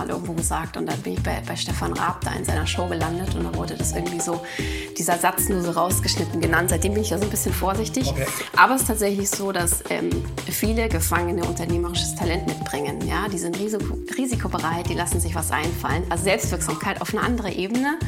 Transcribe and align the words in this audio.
mal 0.00 0.08
irgendwo 0.08 0.32
gesagt 0.32 0.76
und 0.76 0.86
dann 0.86 0.98
bin 1.02 1.14
ich 1.14 1.22
bei, 1.22 1.42
bei 1.46 1.56
Stefan 1.56 1.92
Raab 1.92 2.22
da 2.24 2.32
in 2.32 2.44
seiner 2.44 2.66
Show 2.66 2.86
gelandet 2.86 3.34
und 3.34 3.44
da 3.44 3.54
wurde 3.54 3.74
das 3.74 3.92
irgendwie 3.92 4.20
so, 4.20 4.40
dieser 4.96 5.18
Satz 5.18 5.48
nur 5.48 5.62
so 5.62 5.72
rausgeschnitten 5.72 6.40
genannt. 6.40 6.70
Seitdem 6.70 6.94
bin 6.94 7.02
ich 7.02 7.10
da 7.10 7.18
so 7.18 7.24
ein 7.24 7.30
bisschen 7.30 7.52
vorsichtig. 7.52 8.08
Okay. 8.08 8.26
Aber 8.56 8.74
es 8.74 8.82
ist 8.82 8.86
tatsächlich 8.86 9.28
so, 9.28 9.52
dass 9.52 9.84
ähm, 9.90 10.10
viele 10.50 10.88
Gefangene 10.88 11.44
unternehmerisches 11.44 12.14
Talent 12.14 12.46
mitbringen. 12.46 13.06
Ja? 13.06 13.28
Die 13.28 13.38
sind 13.38 13.58
risiko 13.58 13.98
risikobereit, 14.16 14.88
die 14.88 14.94
lassen 14.94 15.20
sich 15.20 15.34
was 15.34 15.50
einfallen. 15.50 16.04
Also 16.08 16.24
Selbstwirksamkeit 16.24 17.00
auf 17.02 17.12
eine 17.14 17.22
andere 17.22 17.52
Ebene. 17.52 17.98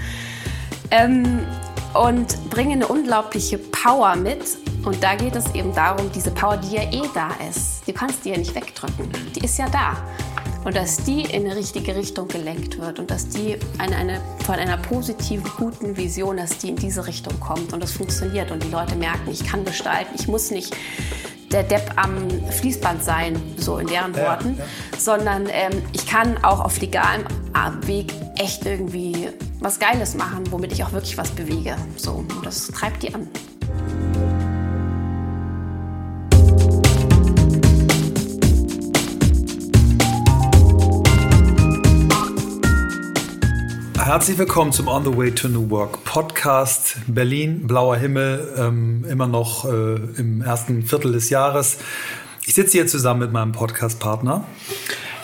Ähm, 0.91 1.41
und 1.95 2.49
bringen 2.49 2.83
eine 2.83 2.89
unglaubliche 2.89 3.59
Power 3.59 4.17
mit. 4.17 4.57
Und 4.83 5.03
da 5.03 5.15
geht 5.15 5.37
es 5.37 5.55
eben 5.55 5.75
darum, 5.75 6.11
diese 6.13 6.31
Power, 6.31 6.57
die 6.57 6.77
ja 6.77 6.83
eh 6.85 7.03
da 7.15 7.29
ist, 7.49 7.87
die 7.87 7.93
kannst 7.93 8.25
du 8.25 8.31
ja 8.31 8.39
nicht 8.39 8.55
wegdrücken. 8.55 9.11
Die 9.35 9.45
ist 9.45 9.59
ja 9.59 9.69
da. 9.69 9.97
Und 10.65 10.77
dass 10.77 10.99
die 10.99 11.23
in 11.23 11.45
eine 11.45 11.57
richtige 11.57 11.97
Richtung 11.97 12.29
gelenkt 12.29 12.79
wird 12.79 12.99
und 12.99 13.11
dass 13.11 13.29
die 13.29 13.59
eine, 13.79 13.97
eine, 13.97 14.21
von 14.45 14.55
einer 14.55 14.77
positiven, 14.77 15.51
guten 15.57 15.97
Vision, 15.97 16.37
dass 16.37 16.59
die 16.59 16.69
in 16.69 16.77
diese 16.77 17.07
Richtung 17.07 17.39
kommt 17.41 17.73
und 17.73 17.83
das 17.83 17.93
funktioniert 17.93 18.51
und 18.51 18.63
die 18.63 18.71
Leute 18.71 18.95
merken, 18.95 19.31
ich 19.31 19.45
kann 19.45 19.65
gestalten, 19.65 20.13
ich 20.15 20.29
muss 20.29 20.51
nicht 20.51 20.77
der 21.51 21.65
Depp 21.65 21.93
am 21.97 22.29
Fließband 22.51 23.05
sein, 23.05 23.41
so 23.57 23.79
in 23.79 23.87
deren 23.87 24.17
Worten, 24.17 24.57
ja, 24.57 24.65
ja. 24.65 24.99
sondern 24.99 25.47
ähm, 25.51 25.83
ich 25.93 26.07
kann 26.07 26.43
auch 26.43 26.61
auf 26.61 26.81
legalem 26.81 27.25
Weg 27.87 28.13
echt 28.37 28.65
irgendwie 28.65 29.29
was 29.61 29.79
Geiles 29.79 30.15
machen, 30.15 30.45
womit 30.51 30.73
ich 30.73 30.83
auch 30.83 30.93
wirklich 30.93 31.19
was 31.19 31.31
bewege. 31.31 31.77
So, 31.97 32.13
und 32.13 32.47
das 32.47 32.69
treibt 32.69 33.03
die 33.03 33.15
an. 33.15 33.29
Herzlich 44.05 44.37
willkommen 44.37 44.73
zum 44.73 44.89
On 44.89 45.05
the 45.05 45.17
Way 45.17 45.31
to 45.31 45.47
New 45.47 45.71
Work 45.71 46.03
Podcast. 46.03 46.97
Berlin, 47.07 47.69
blauer 47.69 47.97
Himmel, 47.97 48.53
ähm, 48.59 49.05
immer 49.09 49.29
noch 49.29 49.65
äh, 49.65 49.95
im 50.17 50.43
ersten 50.43 50.83
Viertel 50.83 51.13
des 51.13 51.31
Jahres. 51.31 51.79
Ich 52.45 52.55
sitze 52.55 52.73
hier 52.73 52.89
zusammen 52.89 53.21
mit 53.21 53.31
meinem 53.31 53.53
Podcast-Partner. 53.53 54.45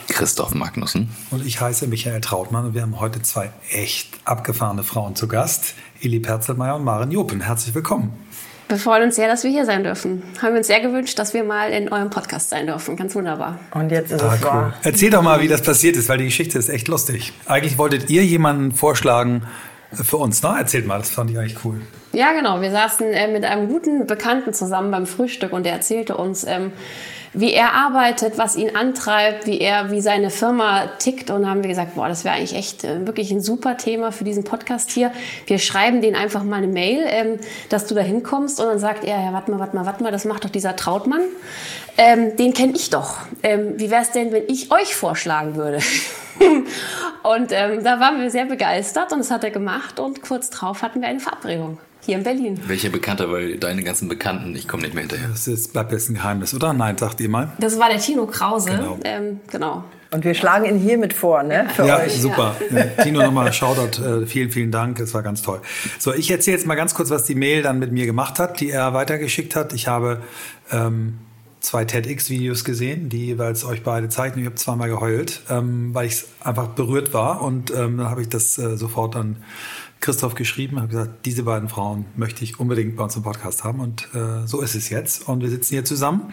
Christoph 0.07 0.55
Magnussen. 0.55 1.09
Und 1.33 1.45
ich 1.45 1.61
heiße 1.61 1.89
Michael 1.89 2.21
Trautmann 2.21 2.67
und 2.67 2.75
wir 2.75 2.83
haben 2.83 3.01
heute 3.01 3.21
zwei 3.21 3.51
echt 3.69 4.11
abgefahrene 4.25 4.85
Frauen 4.85 5.17
zu 5.17 5.27
Gast. 5.27 5.75
Eli 6.01 6.21
Perzelmeier 6.21 6.77
und 6.77 6.85
Maren 6.85 7.11
Jopen. 7.11 7.41
Herzlich 7.41 7.75
willkommen. 7.75 8.13
Wir 8.69 8.77
freuen 8.77 9.05
uns 9.05 9.17
sehr, 9.17 9.29
dass 9.29 9.45
wir 9.45 9.51
hier 9.51 9.65
sein 9.65 9.83
dürfen. 9.83 10.23
Haben 10.43 10.53
wir 10.53 10.59
uns 10.59 10.67
sehr 10.67 10.81
gewünscht, 10.81 11.19
dass 11.19 11.33
wir 11.33 11.43
mal 11.43 11.71
in 11.71 11.91
eurem 11.91 12.11
Podcast 12.11 12.51
sein 12.51 12.67
dürfen. 12.67 12.97
Ganz 12.97 13.15
wunderbar. 13.15 13.59
Und 13.73 13.91
jetzt 13.91 14.13
ist 14.13 14.23
ah, 14.23 14.35
es 14.35 14.43
wahr. 14.43 14.75
Erzähl 14.83 15.09
doch 15.09 15.23
mal, 15.23 15.41
wie 15.41 15.49
das 15.49 15.63
passiert 15.63 15.97
ist, 15.97 16.11
weil 16.11 16.19
die 16.19 16.27
Geschichte 16.27 16.59
ist 16.59 16.69
echt 16.69 16.87
lustig. 16.87 17.33
Eigentlich 17.47 17.79
wolltet 17.79 18.11
ihr 18.11 18.27
jemanden 18.27 18.73
vorschlagen 18.73 19.45
für 19.91 20.19
uns, 20.19 20.43
ne? 20.43 20.55
Erzählt 20.59 20.87
mal, 20.87 20.99
das 20.99 21.09
fand 21.09 21.31
ich 21.31 21.39
eigentlich 21.39 21.65
cool. 21.65 21.81
Ja, 22.13 22.33
genau. 22.33 22.61
Wir 22.61 22.71
saßen 22.71 23.07
äh, 23.07 23.29
mit 23.29 23.45
einem 23.45 23.69
guten 23.69 24.07
Bekannten 24.07 24.53
zusammen 24.53 24.91
beim 24.91 25.07
Frühstück 25.07 25.55
und 25.55 25.65
der 25.65 25.73
erzählte 25.73 26.19
uns, 26.19 26.45
ähm, 26.45 26.73
wie 27.33 27.53
er 27.53 27.73
arbeitet, 27.73 28.39
was 28.39 28.57
ihn 28.57 28.75
antreibt, 28.75 29.47
wie 29.47 29.61
er, 29.61 29.91
wie 29.91 30.01
seine 30.01 30.31
Firma 30.31 30.87
tickt. 30.99 31.31
Und 31.31 31.49
haben 31.49 31.63
wir 31.63 31.69
gesagt, 31.69 31.95
boah, 31.95 32.09
das 32.09 32.25
wäre 32.25 32.37
eigentlich 32.37 32.55
echt 32.55 32.85
äh, 32.85 33.07
wirklich 33.07 33.31
ein 33.31 33.41
super 33.41 33.77
Thema 33.77 34.13
für 34.13 34.25
diesen 34.25 34.45
Podcast 34.45 34.91
hier. 34.91 35.13
Wir 35.47 35.59
schreiben 35.59 36.01
den 36.01 36.15
einfach 36.15 36.45
mal 36.45 36.57
eine 36.57 36.69
Mail, 36.69 37.05
ähm, 37.07 37.39
dass 37.69 37.87
du 37.87 37.95
da 37.95 38.01
hinkommst. 38.01 38.61
Und 38.61 38.67
dann 38.67 38.79
sagt 38.79 39.05
er, 39.05 39.21
ja, 39.21 39.33
warte 39.33 39.51
mal, 39.51 39.59
warte 39.59 39.77
mal, 39.77 39.87
warte 39.87 40.03
mal, 40.03 40.13
das 40.13 40.25
macht 40.25 40.45
doch 40.45 40.51
dieser 40.51 40.77
Trautmann. 40.77 41.23
Ähm, 41.97 42.37
den 42.37 42.55
kenne 42.55 42.73
ich 42.75 42.91
doch. 42.91 43.19
Ähm, 43.43 43.75
wie 43.77 43.91
wäre 43.91 44.03
es 44.03 44.13
denn, 44.13 44.33
wenn 44.33 44.45
ich 44.49 44.71
euch 44.71 44.95
vorschlagen 44.95 45.57
würde? 45.57 45.79
und 47.23 47.53
ähm, 47.53 47.83
da 47.83 48.01
waren 48.01 48.21
wir 48.21 48.31
sehr 48.31 48.47
begeistert 48.47 49.13
und 49.13 49.19
das 49.19 49.31
hat 49.31 49.45
er 49.45 49.51
gemacht. 49.51 49.99
Und 49.99 50.23
kurz 50.23 50.51
drauf 50.51 50.83
hatten 50.83 51.01
wir 51.01 51.09
eine 51.09 51.21
Verabredung 51.21 51.79
hier 52.05 52.17
in 52.17 52.25
Berlin. 52.25 52.61
Welcher 52.67 52.91
Bekannter? 52.91 53.31
Weil 53.31 53.57
deine 53.57 53.83
ganzen 53.83 54.09
Bekannten, 54.09 54.55
ich 54.57 54.67
komme 54.69 54.83
nicht 54.83 54.95
mehr 54.95 55.03
hinterher. 55.03 55.29
Das 55.29 55.47
ist, 55.47 55.73
bleibt 55.73 55.93
jetzt 55.93 56.09
ein 56.09 56.15
Geheimnis, 56.15 56.55
oder? 56.55 56.73
Nein, 56.73 56.97
sagt 56.99 57.21
ihr 57.21 57.29
mal. 57.29 57.53
Das 57.59 57.79
war 57.79 57.89
der 57.89 57.99
Tino 57.99 58.27
Krause. 58.27 58.71
Genau. 58.71 58.99
Ähm, 59.05 59.41
genau. 59.51 59.85
Und 60.11 60.25
wir 60.25 60.33
schlagen 60.33 60.65
ihn 60.65 60.79
hiermit 60.79 61.13
vor, 61.13 61.43
ne? 61.43 61.69
Für 61.75 61.87
ja, 61.87 61.99
euch. 61.99 62.21
super. 62.21 62.57
Ja. 62.71 63.03
Tino, 63.03 63.23
nochmal 63.23 63.53
Shoutout. 63.53 64.03
Äh, 64.03 64.27
vielen, 64.27 64.51
vielen 64.51 64.71
Dank. 64.71 64.99
Es 65.01 65.13
war 65.13 65.23
ganz 65.23 65.43
toll. 65.43 65.61
So, 65.99 66.15
ich 66.15 66.31
erzähle 66.31 66.57
jetzt 66.57 66.67
mal 66.67 66.77
ganz 66.77 66.95
kurz, 66.95 67.11
was 67.11 67.25
die 67.25 67.35
Mail 67.35 67.63
dann 67.63 67.79
mit 67.79 67.93
mir 67.93 68.07
gemacht 68.07 68.39
hat, 68.39 68.61
die 68.61 68.71
er 68.71 68.95
weitergeschickt 68.95 69.55
hat. 69.55 69.75
Ich 69.75 69.87
habe 69.87 70.23
ähm, 70.73 71.19
zwei 71.61 71.85
TEDx-Videos 71.85 72.65
gesehen, 72.65 73.11
die 73.11 73.27
jeweils 73.27 73.67
euch 73.67 73.83
beide 73.83 74.09
zeigen. 74.09 74.41
Ich 74.41 74.47
habe 74.47 74.55
zweimal 74.55 74.89
geheult, 74.89 75.43
ähm, 75.51 75.95
weil 75.95 76.07
ich 76.07 76.25
einfach 76.41 76.69
berührt 76.69 77.13
war. 77.13 77.43
Und 77.43 77.71
ähm, 77.71 77.99
dann 77.99 78.09
habe 78.09 78.23
ich 78.23 78.31
das 78.31 78.57
äh, 78.57 78.79
sofort 78.79 79.15
dann 79.15 79.37
Christoph 80.01 80.35
geschrieben, 80.35 80.79
habe 80.79 80.89
gesagt, 80.89 81.27
diese 81.27 81.43
beiden 81.43 81.69
Frauen 81.69 82.05
möchte 82.17 82.45
ich 82.45 82.61
unbedingt 82.61 82.97
bei 82.97 83.05
uns 83.05 83.17
im 83.17 83.23
Podcast 83.23 83.65
haben. 83.65 83.81
Und 83.81 84.09
äh, 84.15 84.47
so 84.47 84.61
ist 84.61 84.75
es 84.75 84.89
jetzt. 84.91 85.29
Und 85.29 85.43
wir 85.43 85.51
sitzen 85.51 85.75
hier 85.75 85.85
zusammen 85.85 86.33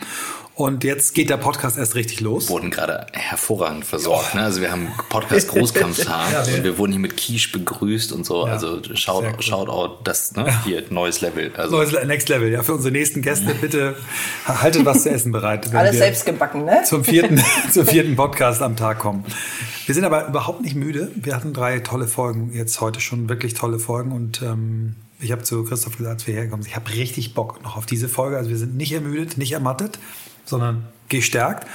und 0.55 0.85
jetzt 0.85 1.13
geht 1.13 1.29
der 1.29 1.35
Podcast 1.35 1.77
erst 1.77 1.95
richtig 1.95 2.21
los. 2.21 2.47
Wir 2.47 2.53
wurden 2.53 2.71
gerade 2.71 3.07
hervorragend 3.11 3.83
versorgt. 3.83 4.35
Ne? 4.35 4.41
Also 4.41 4.61
wir 4.61 4.71
haben 4.71 4.87
Podcast 5.09 5.49
Großkampftag 5.49 6.31
ja, 6.47 6.55
und 6.55 6.63
wir 6.63 6.77
wurden 6.77 6.93
hier 6.93 7.01
mit 7.01 7.17
Quiche 7.17 7.51
begrüßt 7.51 8.13
und 8.13 8.25
so. 8.25 8.47
Ja, 8.47 8.53
also 8.53 8.81
Shout, 8.93 9.23
cool. 9.23 9.41
Shoutout, 9.41 9.97
das 10.05 10.33
ne? 10.33 10.47
hier 10.63 10.85
neues 10.89 11.19
Level. 11.19 11.51
Also 11.57 11.75
neues 11.75 11.91
Next 12.05 12.29
Level. 12.29 12.49
Ja, 12.49 12.63
für 12.63 12.73
unsere 12.73 12.93
nächsten 12.93 13.21
Gäste 13.21 13.53
bitte 13.53 13.97
haltet 14.45 14.85
was 14.85 15.03
zu 15.03 15.09
essen 15.09 15.33
bereit. 15.33 15.75
Alles 15.75 15.97
selbst 15.97 16.25
gebacken, 16.25 16.63
ne? 16.63 16.83
Zum 16.85 17.03
vierten, 17.03 17.43
zum 17.71 17.85
vierten 17.85 18.15
Podcast 18.15 18.61
am 18.61 18.77
Tag 18.77 18.99
kommen. 18.99 19.25
Wir 19.85 19.93
sind 19.93 20.05
aber 20.05 20.25
überhaupt 20.25 20.61
nicht 20.61 20.75
müde. 20.75 21.11
Wir 21.15 21.35
hatten 21.35 21.51
drei 21.51 21.79
tolle 21.79 22.07
Folgen 22.07 22.53
jetzt 22.53 22.79
heute 22.79 23.01
schon 23.01 23.27
wirklich 23.27 23.55
tolle 23.55 23.77
Folgen 23.77 24.13
und 24.13 24.41
ähm, 24.41 24.95
ich 25.19 25.33
habe 25.33 25.43
zu 25.43 25.65
Christoph 25.65 25.97
gesagt, 25.97 26.13
als 26.13 26.27
wir 26.27 26.33
hergekommen 26.33 26.63
sind, 26.63 26.69
ich 26.69 26.75
habe 26.77 26.91
richtig 26.91 27.33
Bock 27.33 27.61
noch 27.61 27.75
auf 27.75 27.85
diese 27.85 28.07
Folge. 28.07 28.37
Also 28.37 28.49
wir 28.49 28.57
sind 28.57 28.77
nicht 28.77 28.93
ermüdet, 28.93 29.37
nicht 29.37 29.51
ermattet 29.51 29.99
sondern 30.45 30.85
gestärkt. 31.09 31.67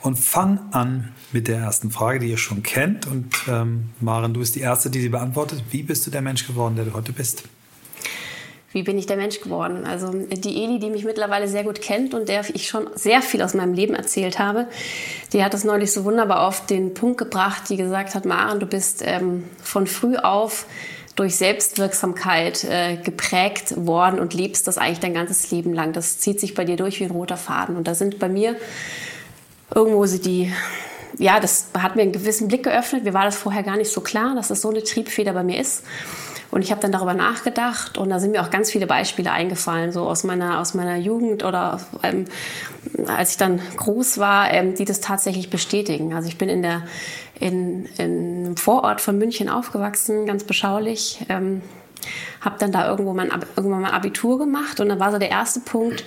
Und 0.00 0.16
fang 0.16 0.60
an 0.70 1.12
mit 1.32 1.48
der 1.48 1.58
ersten 1.58 1.90
Frage, 1.90 2.20
die 2.20 2.28
ihr 2.28 2.38
schon 2.38 2.62
kennt. 2.62 3.06
Und 3.06 3.34
ähm, 3.48 3.90
Maren, 4.00 4.32
du 4.32 4.40
bist 4.40 4.54
die 4.54 4.60
Erste, 4.60 4.90
die 4.90 5.00
sie 5.00 5.08
beantwortet. 5.08 5.62
Wie 5.70 5.82
bist 5.82 6.06
du 6.06 6.10
der 6.10 6.22
Mensch 6.22 6.46
geworden, 6.46 6.76
der 6.76 6.84
du 6.84 6.94
heute 6.94 7.12
bist? 7.12 7.42
Wie 8.70 8.82
bin 8.82 8.98
ich 8.98 9.06
der 9.06 9.16
Mensch 9.16 9.40
geworden? 9.40 9.84
Also 9.86 10.12
die 10.12 10.62
Eli, 10.62 10.78
die 10.78 10.90
mich 10.90 11.04
mittlerweile 11.04 11.48
sehr 11.48 11.64
gut 11.64 11.80
kennt 11.80 12.12
und 12.12 12.28
der 12.28 12.44
ich 12.52 12.68
schon 12.68 12.86
sehr 12.94 13.22
viel 13.22 13.40
aus 13.40 13.54
meinem 13.54 13.72
Leben 13.72 13.94
erzählt 13.94 14.38
habe, 14.38 14.66
die 15.32 15.42
hat 15.42 15.54
es 15.54 15.64
neulich 15.64 15.90
so 15.90 16.04
wunderbar 16.04 16.46
auf 16.46 16.66
den 16.66 16.92
Punkt 16.92 17.16
gebracht, 17.16 17.62
die 17.70 17.78
gesagt 17.78 18.14
hat, 18.14 18.26
Maren, 18.26 18.60
du 18.60 18.66
bist 18.66 19.02
ähm, 19.04 19.44
von 19.62 19.86
früh 19.86 20.16
auf 20.16 20.66
durch 21.18 21.34
Selbstwirksamkeit 21.34 22.62
äh, 22.62 22.96
geprägt 22.96 23.74
worden 23.76 24.20
und 24.20 24.34
lebst 24.34 24.68
das 24.68 24.78
eigentlich 24.78 25.00
dein 25.00 25.14
ganzes 25.14 25.50
Leben 25.50 25.74
lang. 25.74 25.92
Das 25.92 26.18
zieht 26.18 26.38
sich 26.38 26.54
bei 26.54 26.64
dir 26.64 26.76
durch 26.76 27.00
wie 27.00 27.04
ein 27.04 27.10
roter 27.10 27.36
Faden. 27.36 27.76
Und 27.76 27.88
da 27.88 27.94
sind 27.96 28.20
bei 28.20 28.28
mir 28.28 28.54
irgendwo 29.74 30.06
sie 30.06 30.20
die, 30.20 30.52
ja, 31.18 31.40
das 31.40 31.70
hat 31.76 31.96
mir 31.96 32.02
einen 32.02 32.12
gewissen 32.12 32.46
Blick 32.46 32.62
geöffnet. 32.62 33.02
Mir 33.02 33.14
war 33.14 33.24
das 33.24 33.36
vorher 33.36 33.64
gar 33.64 33.76
nicht 33.76 33.90
so 33.90 34.00
klar, 34.00 34.36
dass 34.36 34.48
das 34.48 34.60
so 34.60 34.70
eine 34.70 34.84
Triebfeder 34.84 35.32
bei 35.32 35.42
mir 35.42 35.60
ist. 35.60 35.82
Und 36.50 36.62
ich 36.62 36.70
habe 36.70 36.80
dann 36.80 36.92
darüber 36.92 37.14
nachgedacht 37.14 37.98
und 37.98 38.08
da 38.08 38.18
sind 38.18 38.30
mir 38.30 38.42
auch 38.42 38.50
ganz 38.50 38.70
viele 38.70 38.86
Beispiele 38.86 39.30
eingefallen, 39.30 39.92
so 39.92 40.06
aus 40.06 40.24
meiner, 40.24 40.60
aus 40.60 40.72
meiner 40.72 40.96
Jugend 40.96 41.44
oder 41.44 41.80
ähm, 42.02 42.24
als 43.06 43.32
ich 43.32 43.36
dann 43.36 43.60
groß 43.76 44.18
war, 44.18 44.50
ähm, 44.52 44.74
die 44.74 44.86
das 44.86 45.00
tatsächlich 45.00 45.50
bestätigen. 45.50 46.14
Also 46.14 46.28
ich 46.28 46.38
bin 46.38 46.48
in 46.48 46.62
der 46.62 46.82
in, 47.38 47.86
in 47.98 48.46
einem 48.46 48.56
Vorort 48.56 49.00
von 49.00 49.18
München 49.18 49.48
aufgewachsen, 49.48 50.26
ganz 50.26 50.44
beschaulich. 50.44 51.24
Ähm, 51.28 51.62
habe 52.40 52.56
dann 52.58 52.72
da 52.72 52.88
irgendwo 52.88 53.12
mein, 53.12 53.30
irgendwann 53.56 53.82
mein 53.82 53.92
Abitur 53.92 54.38
gemacht 54.38 54.80
und 54.80 54.88
dann 54.88 55.00
war 55.00 55.12
so 55.12 55.18
der 55.18 55.30
erste 55.30 55.60
Punkt, 55.60 56.04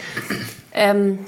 ähm, 0.73 1.19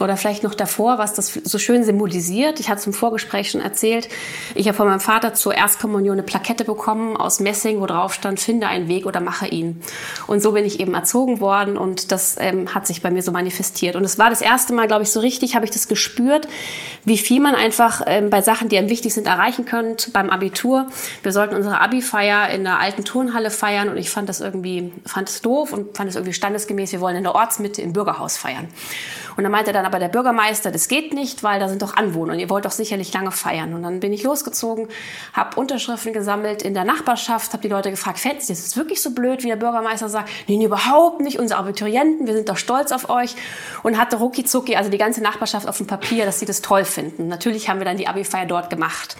oder 0.00 0.16
vielleicht 0.16 0.42
noch 0.42 0.54
davor, 0.54 0.98
was 0.98 1.14
das 1.14 1.32
so 1.44 1.56
schön 1.58 1.84
symbolisiert. 1.84 2.58
Ich 2.58 2.68
hatte 2.68 2.80
es 2.80 2.86
im 2.86 2.92
Vorgespräch 2.92 3.52
schon 3.52 3.60
erzählt. 3.60 4.08
Ich 4.56 4.66
habe 4.66 4.76
von 4.76 4.88
meinem 4.88 4.98
Vater 4.98 5.34
zur 5.34 5.54
Erstkommunion 5.54 6.14
eine 6.14 6.24
Plakette 6.24 6.64
bekommen 6.64 7.16
aus 7.16 7.38
Messing, 7.38 7.80
wo 7.80 7.86
drauf 7.86 8.12
stand, 8.12 8.40
finde 8.40 8.66
einen 8.66 8.88
Weg 8.88 9.06
oder 9.06 9.20
mache 9.20 9.46
ihn. 9.46 9.80
Und 10.26 10.42
so 10.42 10.50
bin 10.50 10.64
ich 10.64 10.80
eben 10.80 10.94
erzogen 10.94 11.38
worden 11.38 11.76
und 11.76 12.10
das 12.10 12.34
ähm, 12.40 12.74
hat 12.74 12.88
sich 12.88 13.02
bei 13.02 13.12
mir 13.12 13.22
so 13.22 13.30
manifestiert. 13.30 13.94
Und 13.94 14.02
es 14.02 14.18
war 14.18 14.30
das 14.30 14.40
erste 14.40 14.72
Mal, 14.72 14.88
glaube 14.88 15.04
ich, 15.04 15.12
so 15.12 15.20
richtig, 15.20 15.54
habe 15.54 15.64
ich 15.64 15.70
das 15.70 15.86
gespürt, 15.86 16.48
wie 17.04 17.18
viel 17.18 17.40
man 17.40 17.54
einfach 17.54 18.02
ähm, 18.06 18.30
bei 18.30 18.42
Sachen, 18.42 18.68
die 18.68 18.78
einem 18.78 18.90
wichtig 18.90 19.14
sind, 19.14 19.28
erreichen 19.28 19.64
könnte 19.64 20.10
beim 20.10 20.28
Abitur. 20.28 20.88
Wir 21.22 21.30
sollten 21.30 21.54
unsere 21.54 21.80
Abi-Feier 21.80 22.48
in 22.48 22.64
der 22.64 22.80
alten 22.80 23.04
Turnhalle 23.04 23.50
feiern 23.50 23.88
und 23.88 23.96
ich 23.96 24.10
fand 24.10 24.28
das 24.28 24.40
irgendwie, 24.40 24.92
fand 25.06 25.28
es 25.28 25.40
doof 25.40 25.72
und 25.72 25.96
fand 25.96 26.10
es 26.10 26.16
irgendwie 26.16 26.32
standesgemäß. 26.32 26.90
Wir 26.90 27.00
wollen 27.00 27.16
in 27.16 27.22
der 27.22 27.36
Ortsmitte 27.36 27.80
im 27.80 27.92
Bürgerhaus 27.92 28.36
feiern. 28.36 28.66
Und 29.36 29.42
dann 29.42 29.52
meinte 29.52 29.72
er 29.72 29.83
dann 29.84 29.92
aber 29.92 29.98
der 29.98 30.08
Bürgermeister, 30.08 30.70
das 30.70 30.88
geht 30.88 31.12
nicht, 31.12 31.42
weil 31.42 31.60
da 31.60 31.68
sind 31.68 31.82
doch 31.82 31.96
Anwohner 31.96 32.32
und 32.32 32.38
ihr 32.38 32.48
wollt 32.48 32.64
doch 32.64 32.70
sicherlich 32.70 33.12
lange 33.12 33.30
feiern. 33.30 33.74
Und 33.74 33.82
dann 33.82 34.00
bin 34.00 34.12
ich 34.12 34.22
losgezogen, 34.22 34.88
habe 35.32 35.58
Unterschriften 35.60 36.12
gesammelt 36.12 36.62
in 36.62 36.74
der 36.74 36.84
Nachbarschaft, 36.84 37.52
habe 37.52 37.62
die 37.62 37.68
Leute 37.68 37.90
gefragt, 37.90 38.18
fällt 38.18 38.38
es 38.38 38.46
das 38.46 38.76
wirklich 38.76 39.02
so 39.02 39.10
blöd, 39.10 39.42
wie 39.42 39.48
der 39.48 39.56
Bürgermeister 39.56 40.08
sagt? 40.08 40.30
Nee, 40.48 40.64
überhaupt 40.64 41.20
nicht, 41.20 41.38
unsere 41.38 41.60
Abiturienten, 41.60 42.26
wir 42.26 42.34
sind 42.34 42.48
doch 42.48 42.56
stolz 42.56 42.92
auf 42.92 43.10
euch. 43.10 43.36
Und 43.82 43.98
hatte 43.98 44.16
rucki 44.16 44.44
zucki, 44.44 44.76
also 44.76 44.90
die 44.90 44.98
ganze 44.98 45.22
Nachbarschaft 45.22 45.68
auf 45.68 45.76
dem 45.76 45.86
Papier, 45.86 46.24
dass 46.24 46.40
sie 46.40 46.46
das 46.46 46.62
toll 46.62 46.84
finden. 46.84 47.28
Natürlich 47.28 47.68
haben 47.68 47.78
wir 47.78 47.84
dann 47.84 47.96
die 47.96 48.08
Abi-Feier 48.08 48.46
dort 48.46 48.70
gemacht. 48.70 49.16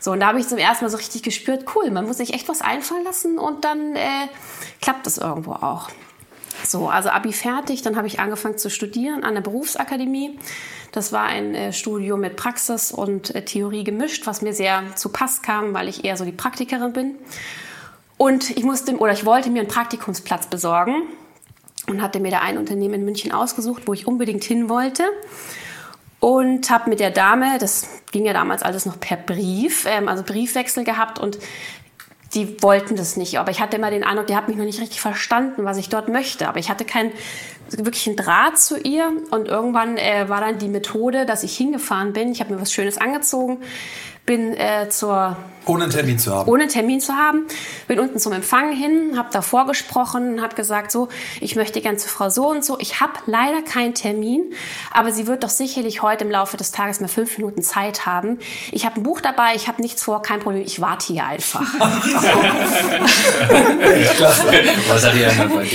So, 0.00 0.12
und 0.12 0.20
da 0.20 0.28
habe 0.28 0.40
ich 0.40 0.48
zum 0.48 0.58
ersten 0.58 0.84
Mal 0.84 0.90
so 0.90 0.96
richtig 0.96 1.22
gespürt, 1.22 1.64
cool, 1.74 1.90
man 1.90 2.06
muss 2.06 2.18
sich 2.18 2.32
echt 2.32 2.48
was 2.48 2.62
einfallen 2.62 3.04
lassen 3.04 3.38
und 3.38 3.64
dann 3.64 3.96
äh, 3.96 4.28
klappt 4.80 5.06
es 5.06 5.18
irgendwo 5.18 5.52
auch. 5.52 5.90
So, 6.64 6.88
also 6.88 7.10
Abi 7.10 7.32
fertig, 7.32 7.82
dann 7.82 7.96
habe 7.96 8.06
ich 8.06 8.20
angefangen 8.20 8.58
zu 8.58 8.70
studieren 8.70 9.24
an 9.24 9.34
der 9.34 9.42
Berufsakademie. 9.42 10.38
Das 10.92 11.12
war 11.12 11.24
ein 11.24 11.54
äh, 11.54 11.72
Studium 11.72 12.20
mit 12.20 12.36
Praxis 12.36 12.92
und 12.92 13.34
äh, 13.34 13.44
Theorie 13.44 13.84
gemischt, 13.84 14.26
was 14.26 14.42
mir 14.42 14.54
sehr 14.54 14.82
zu 14.96 15.10
Pass 15.10 15.42
kam, 15.42 15.74
weil 15.74 15.88
ich 15.88 16.04
eher 16.04 16.16
so 16.16 16.24
die 16.24 16.32
Praktikerin 16.32 16.92
bin. 16.92 17.14
Und 18.16 18.50
ich 18.50 18.64
musste 18.64 18.96
oder 18.96 19.12
ich 19.12 19.26
wollte 19.26 19.50
mir 19.50 19.60
einen 19.60 19.68
Praktikumsplatz 19.68 20.46
besorgen 20.46 21.02
und 21.86 22.00
hatte 22.00 22.18
mir 22.18 22.30
da 22.30 22.40
ein 22.40 22.56
Unternehmen 22.56 22.94
in 22.94 23.04
München 23.04 23.32
ausgesucht, 23.32 23.82
wo 23.86 23.92
ich 23.92 24.06
unbedingt 24.06 24.44
hin 24.44 24.68
wollte. 24.68 25.04
Und 26.18 26.70
habe 26.70 26.88
mit 26.88 26.98
der 26.98 27.10
Dame, 27.10 27.58
das 27.58 27.88
ging 28.10 28.24
ja 28.24 28.32
damals 28.32 28.62
alles 28.62 28.86
noch 28.86 28.98
per 28.98 29.18
Brief, 29.18 29.84
ähm, 29.86 30.08
also 30.08 30.22
Briefwechsel 30.22 30.82
gehabt 30.82 31.18
und 31.18 31.38
die 32.36 32.62
wollten 32.62 32.96
das 32.96 33.16
nicht. 33.16 33.38
Aber 33.38 33.50
ich 33.50 33.60
hatte 33.60 33.76
immer 33.76 33.90
den 33.90 34.04
Eindruck, 34.04 34.26
die 34.26 34.36
hat 34.36 34.46
mich 34.46 34.56
noch 34.56 34.64
nicht 34.64 34.80
richtig 34.80 35.00
verstanden, 35.00 35.64
was 35.64 35.78
ich 35.78 35.88
dort 35.88 36.08
möchte. 36.08 36.48
Aber 36.48 36.58
ich 36.58 36.70
hatte 36.70 36.84
keinen 36.84 37.10
wirklichen 37.70 38.14
Draht 38.14 38.58
zu 38.58 38.78
ihr. 38.78 39.10
Und 39.30 39.48
irgendwann 39.48 39.96
äh, 39.96 40.28
war 40.28 40.40
dann 40.40 40.58
die 40.58 40.68
Methode, 40.68 41.26
dass 41.26 41.42
ich 41.42 41.56
hingefahren 41.56 42.12
bin. 42.12 42.30
Ich 42.30 42.40
habe 42.40 42.54
mir 42.54 42.60
was 42.60 42.72
Schönes 42.72 42.98
angezogen, 42.98 43.58
bin 44.26 44.54
äh, 44.54 44.88
zur 44.90 45.36
ohne 45.66 45.84
einen 45.84 45.92
Termin 45.92 46.18
zu 46.18 46.32
haben. 46.32 46.48
Ohne 46.48 46.62
einen 46.62 46.72
Termin 46.72 47.00
zu 47.00 47.14
haben. 47.14 47.46
Bin 47.88 47.98
unten 47.98 48.18
zum 48.18 48.32
Empfang 48.32 48.72
hin, 48.72 49.16
habe 49.16 49.28
da 49.32 49.42
vorgesprochen, 49.42 50.40
habe 50.40 50.54
gesagt, 50.54 50.92
so, 50.92 51.08
ich 51.40 51.56
möchte 51.56 51.80
gern 51.80 51.98
zu 51.98 52.08
Frau 52.08 52.30
so 52.30 52.48
und 52.48 52.64
so. 52.64 52.78
Ich 52.78 53.00
habe 53.00 53.12
leider 53.26 53.62
keinen 53.62 53.94
Termin, 53.94 54.52
aber 54.92 55.12
sie 55.12 55.26
wird 55.26 55.42
doch 55.44 55.48
sicherlich 55.48 56.02
heute 56.02 56.24
im 56.24 56.30
Laufe 56.30 56.56
des 56.56 56.70
Tages 56.70 57.00
mal 57.00 57.08
fünf 57.08 57.36
Minuten 57.36 57.62
Zeit 57.62 58.06
haben. 58.06 58.38
Ich 58.70 58.86
habe 58.86 59.00
ein 59.00 59.02
Buch 59.02 59.20
dabei, 59.20 59.54
ich 59.54 59.66
habe 59.68 59.82
nichts 59.82 60.02
vor, 60.02 60.22
kein 60.22 60.40
Problem, 60.40 60.62
ich 60.64 60.80
warte 60.80 61.06
hier 61.12 61.26
einfach. 61.26 61.60
Was 64.88 65.04
hat 65.04 65.14
die, 65.14 65.18
die 65.18 65.26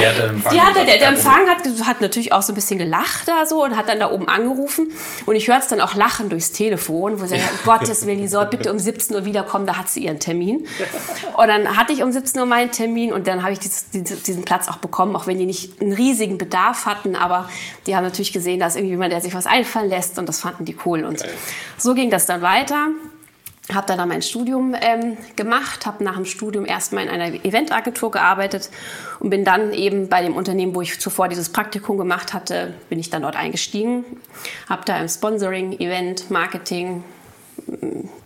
hat 0.05 0.19
Empfang? 0.19 0.53
Die 0.53 0.61
hatte, 0.61 0.85
der, 0.85 0.97
der 0.97 1.09
Empfang 1.09 1.47
hat, 1.47 1.59
hat 1.85 2.01
natürlich 2.01 2.31
auch 2.31 2.41
so 2.41 2.53
ein 2.53 2.55
bisschen 2.55 2.79
gelacht 2.79 3.27
da 3.27 3.45
so 3.45 3.63
und 3.63 3.75
hat 3.75 3.89
dann 3.89 3.99
da 3.99 4.09
oben 4.11 4.27
angerufen. 4.27 4.91
Und 5.25 5.35
ich 5.35 5.47
höre 5.47 5.59
es 5.59 5.67
dann 5.67 5.81
auch 5.81 5.95
lachen 5.95 6.29
durchs 6.29 6.51
Telefon, 6.51 7.19
wo 7.19 7.25
sie 7.25 7.37
sagt, 7.37 7.51
um 7.51 7.57
Gottes 7.65 8.05
Willen, 8.05 8.19
die 8.19 8.27
soll 8.27 8.45
bitte 8.45 8.71
um 8.71 8.79
17 8.79 9.15
Uhr 9.15 9.25
wiederkommen, 9.25 9.65
da 9.65 9.80
hat 9.81 9.89
sie 9.89 10.05
ihren 10.05 10.19
Termin. 10.19 10.67
Und 11.37 11.47
dann 11.47 11.75
hatte 11.75 11.93
ich 11.93 12.03
um 12.03 12.11
17 12.11 12.39
Uhr 12.39 12.45
meinen 12.45 12.71
Termin 12.71 13.11
und 13.11 13.27
dann 13.27 13.43
habe 13.43 13.53
ich 13.53 13.59
dieses, 13.59 13.89
diesen 13.89 14.43
Platz 14.43 14.67
auch 14.67 14.77
bekommen, 14.77 15.15
auch 15.15 15.27
wenn 15.27 15.37
die 15.37 15.45
nicht 15.45 15.81
einen 15.81 15.93
riesigen 15.93 16.37
Bedarf 16.37 16.85
hatten, 16.85 17.15
aber 17.15 17.49
die 17.87 17.95
haben 17.95 18.03
natürlich 18.03 18.33
gesehen, 18.33 18.59
dass 18.59 18.75
irgendwie 18.75 18.93
jemand, 18.93 19.11
der 19.11 19.21
sich 19.21 19.33
was 19.33 19.47
einfallen 19.47 19.89
lässt 19.89 20.19
und 20.19 20.27
das 20.29 20.39
fanden 20.39 20.65
die 20.65 20.77
cool. 20.85 21.03
Und 21.03 21.21
okay. 21.21 21.31
so 21.77 21.93
ging 21.93 22.09
das 22.09 22.25
dann 22.25 22.41
weiter 22.41 22.89
habe 23.73 23.87
dann, 23.87 23.97
dann 23.97 24.09
mein 24.09 24.21
Studium 24.21 24.75
ähm, 24.79 25.17
gemacht, 25.35 25.85
habe 25.85 26.03
nach 26.03 26.15
dem 26.15 26.25
Studium 26.25 26.65
erstmal 26.65 27.05
in 27.05 27.09
einer 27.09 27.45
Eventagentur 27.45 28.11
gearbeitet 28.11 28.69
und 29.19 29.29
bin 29.29 29.45
dann 29.45 29.73
eben 29.73 30.09
bei 30.09 30.21
dem 30.21 30.35
Unternehmen, 30.35 30.75
wo 30.75 30.81
ich 30.81 30.99
zuvor 30.99 31.27
dieses 31.27 31.49
Praktikum 31.49 31.97
gemacht 31.97 32.33
hatte, 32.33 32.73
bin 32.89 32.99
ich 32.99 33.09
dann 33.09 33.21
dort 33.21 33.35
eingestiegen, 33.35 34.03
habe 34.67 34.83
da 34.85 34.97
im 34.97 35.07
Sponsoring, 35.07 35.79
Event, 35.79 36.29
Marketing, 36.31 37.03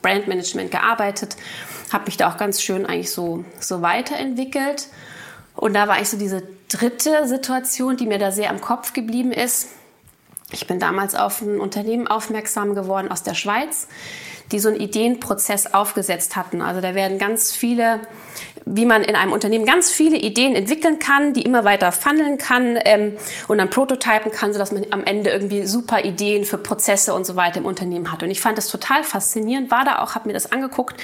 Brandmanagement 0.01 0.71
gearbeitet, 0.71 1.35
habe 1.91 2.05
mich 2.05 2.17
da 2.17 2.29
auch 2.29 2.37
ganz 2.37 2.61
schön 2.61 2.85
eigentlich 2.85 3.11
so, 3.11 3.45
so 3.59 3.81
weiterentwickelt. 3.81 4.87
Und 5.55 5.73
da 5.73 5.87
war 5.87 5.95
eigentlich 5.95 6.09
so 6.09 6.17
diese 6.17 6.43
dritte 6.67 7.27
Situation, 7.27 7.97
die 7.97 8.05
mir 8.05 8.19
da 8.19 8.31
sehr 8.31 8.49
am 8.49 8.61
Kopf 8.61 8.93
geblieben 8.93 9.31
ist. 9.31 9.69
Ich 10.51 10.67
bin 10.67 10.79
damals 10.79 11.15
auf 11.15 11.41
ein 11.41 11.59
Unternehmen 11.59 12.07
aufmerksam 12.07 12.75
geworden 12.75 13.11
aus 13.11 13.23
der 13.23 13.33
Schweiz, 13.33 13.87
die 14.51 14.59
so 14.59 14.69
einen 14.69 14.79
Ideenprozess 14.79 15.73
aufgesetzt 15.73 16.35
hatten. 16.35 16.61
Also 16.61 16.81
da 16.81 16.93
werden 16.93 17.17
ganz 17.17 17.51
viele 17.51 18.01
wie 18.65 18.85
man 18.85 19.03
in 19.03 19.15
einem 19.15 19.31
Unternehmen 19.31 19.65
ganz 19.65 19.91
viele 19.91 20.17
Ideen 20.17 20.55
entwickeln 20.55 20.97
kann, 20.97 21.33
die 21.33 21.43
immer 21.43 21.63
weiter 21.63 21.91
funneln 21.91 22.39
kann 22.39 22.79
ähm, 22.83 23.15
und 23.47 23.59
dann 23.59 23.69
prototypen 23.69 24.31
kann, 24.31 24.53
sodass 24.53 24.71
man 24.71 24.87
am 24.89 25.03
Ende 25.03 25.29
irgendwie 25.29 25.67
super 25.67 26.03
Ideen 26.03 26.45
für 26.45 26.57
Prozesse 26.57 27.13
und 27.13 27.25
so 27.25 27.35
weiter 27.35 27.59
im 27.59 27.65
Unternehmen 27.65 28.11
hat. 28.11 28.23
Und 28.23 28.31
ich 28.31 28.41
fand 28.41 28.57
das 28.57 28.67
total 28.67 29.03
faszinierend, 29.03 29.69
war 29.69 29.85
da 29.85 29.99
auch, 29.99 30.15
habe 30.15 30.27
mir 30.27 30.33
das 30.33 30.51
angeguckt, 30.51 30.99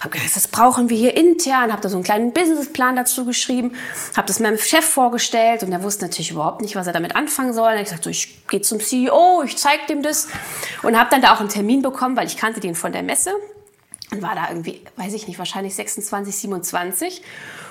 habe 0.00 0.10
gedacht, 0.10 0.36
das 0.36 0.48
brauchen 0.48 0.90
wir 0.90 0.98
hier 0.98 1.16
intern, 1.16 1.72
habe 1.72 1.80
da 1.80 1.88
so 1.88 1.96
einen 1.96 2.04
kleinen 2.04 2.32
Businessplan 2.32 2.96
dazu 2.96 3.24
geschrieben, 3.24 3.74
habe 4.14 4.26
das 4.26 4.38
meinem 4.38 4.58
Chef 4.58 4.84
vorgestellt 4.84 5.62
und 5.62 5.70
der 5.70 5.82
wusste 5.82 6.04
natürlich 6.04 6.30
überhaupt 6.30 6.60
nicht, 6.60 6.76
was 6.76 6.86
er 6.86 6.92
damit 6.92 7.16
anfangen 7.16 7.54
soll. 7.54 7.72
Und 7.72 7.78
ich 7.78 7.84
gesagt, 7.84 8.04
so, 8.04 8.10
ich 8.10 8.46
gehe 8.48 8.60
zum 8.60 8.80
CEO, 8.80 9.42
ich 9.44 9.56
zeige 9.56 9.86
dem 9.88 10.02
das 10.02 10.28
und 10.82 10.98
habe 10.98 11.08
dann 11.10 11.22
da 11.22 11.32
auch 11.32 11.40
einen 11.40 11.48
Termin 11.48 11.80
bekommen, 11.80 12.16
weil 12.18 12.26
ich 12.26 12.36
kannte 12.36 12.60
den 12.60 12.74
von 12.74 12.92
der 12.92 13.02
Messe 13.02 13.32
und 14.10 14.22
war 14.22 14.34
da 14.34 14.48
irgendwie, 14.48 14.80
weiß 14.96 15.12
ich 15.14 15.28
nicht, 15.28 15.38
wahrscheinlich 15.38 15.74
26, 15.74 16.36
27. 16.36 17.22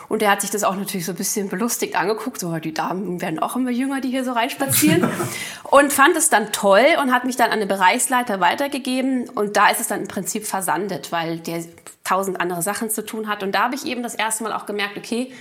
Und 0.10 0.22
der 0.22 0.31
hat 0.31 0.42
sich 0.42 0.51
das 0.51 0.63
auch 0.63 0.75
natürlich 0.75 1.06
so 1.06 1.12
ein 1.12 1.18
bisschen 1.18 1.50
belustigt 1.50 1.95
angeguckt. 1.95 2.39
So, 2.39 2.56
die 2.57 2.74
Damen 2.74 3.22
werden 3.22 3.39
auch 3.39 3.56
immer 3.56 3.72
jünger, 3.72 4.00
die 4.00 4.10
hier 4.10 4.24
so 4.24 4.31
reinspazieren. 4.31 5.10
und 5.63 5.92
fand 5.92 6.16
es 6.16 6.30
dann 6.30 6.51
toll 6.51 6.86
und 7.01 7.12
hat 7.12 7.25
mich 7.25 7.36
dann 7.36 7.51
an 7.51 7.60
den 7.60 7.68
Bereichsleiter 7.68 8.39
weitergegeben. 8.39 9.30
Und 9.30 9.57
da 9.57 9.69
ist 9.69 9.81
es 9.81 9.88
dann 9.88 10.01
im 10.01 10.07
Prinzip 10.07 10.45
versandet, 10.45 11.12
weil 11.12 11.39
der 11.39 11.66
tausend 12.04 12.39
andere 12.39 12.62
Sachen 12.62 12.89
zu 12.89 13.06
tun 13.06 13.28
hat. 13.28 13.44
Und 13.44 13.54
da 13.54 13.63
habe 13.63 13.75
ich 13.75 13.86
eben 13.86 14.04
das 14.04 14.16
erste 14.16 14.44
Mal 14.44 14.54
auch 14.54 14.66
gemerkt, 14.66 14.98
okay, 14.98 15.34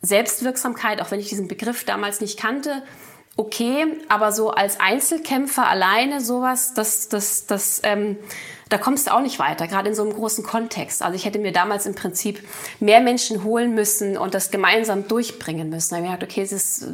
Selbstwirksamkeit, 0.00 1.02
auch 1.02 1.10
wenn 1.10 1.20
ich 1.20 1.28
diesen 1.28 1.46
Begriff 1.46 1.84
damals 1.84 2.22
nicht 2.22 2.38
kannte, 2.38 2.82
okay, 3.36 3.86
aber 4.08 4.32
so 4.32 4.50
als 4.50 4.80
Einzelkämpfer 4.80 5.68
alleine 5.68 6.20
sowas, 6.20 6.74
das, 6.74 7.08
das, 7.08 7.46
das, 7.46 7.80
ähm, 7.84 8.16
da 8.70 8.78
kommst 8.78 9.08
du 9.08 9.12
auch 9.12 9.20
nicht 9.20 9.40
weiter, 9.40 9.66
gerade 9.66 9.88
in 9.88 9.94
so 9.96 10.02
einem 10.02 10.14
großen 10.14 10.44
Kontext. 10.44 11.02
Also 11.02 11.16
ich 11.16 11.24
hätte 11.24 11.40
mir 11.40 11.50
damals 11.52 11.86
im 11.86 11.96
Prinzip 11.96 12.40
mehr 12.78 13.00
Menschen 13.00 13.42
holen 13.42 13.74
müssen 13.74 14.16
und 14.16 14.32
das 14.32 14.52
gemeinsam 14.52 15.08
durchbringen 15.08 15.68
müssen. 15.68 15.90
Da 15.90 15.96
habe 15.96 16.06
ich 16.06 16.12
gedacht, 16.12 16.30
okay, 16.30 16.42
ist, 16.42 16.86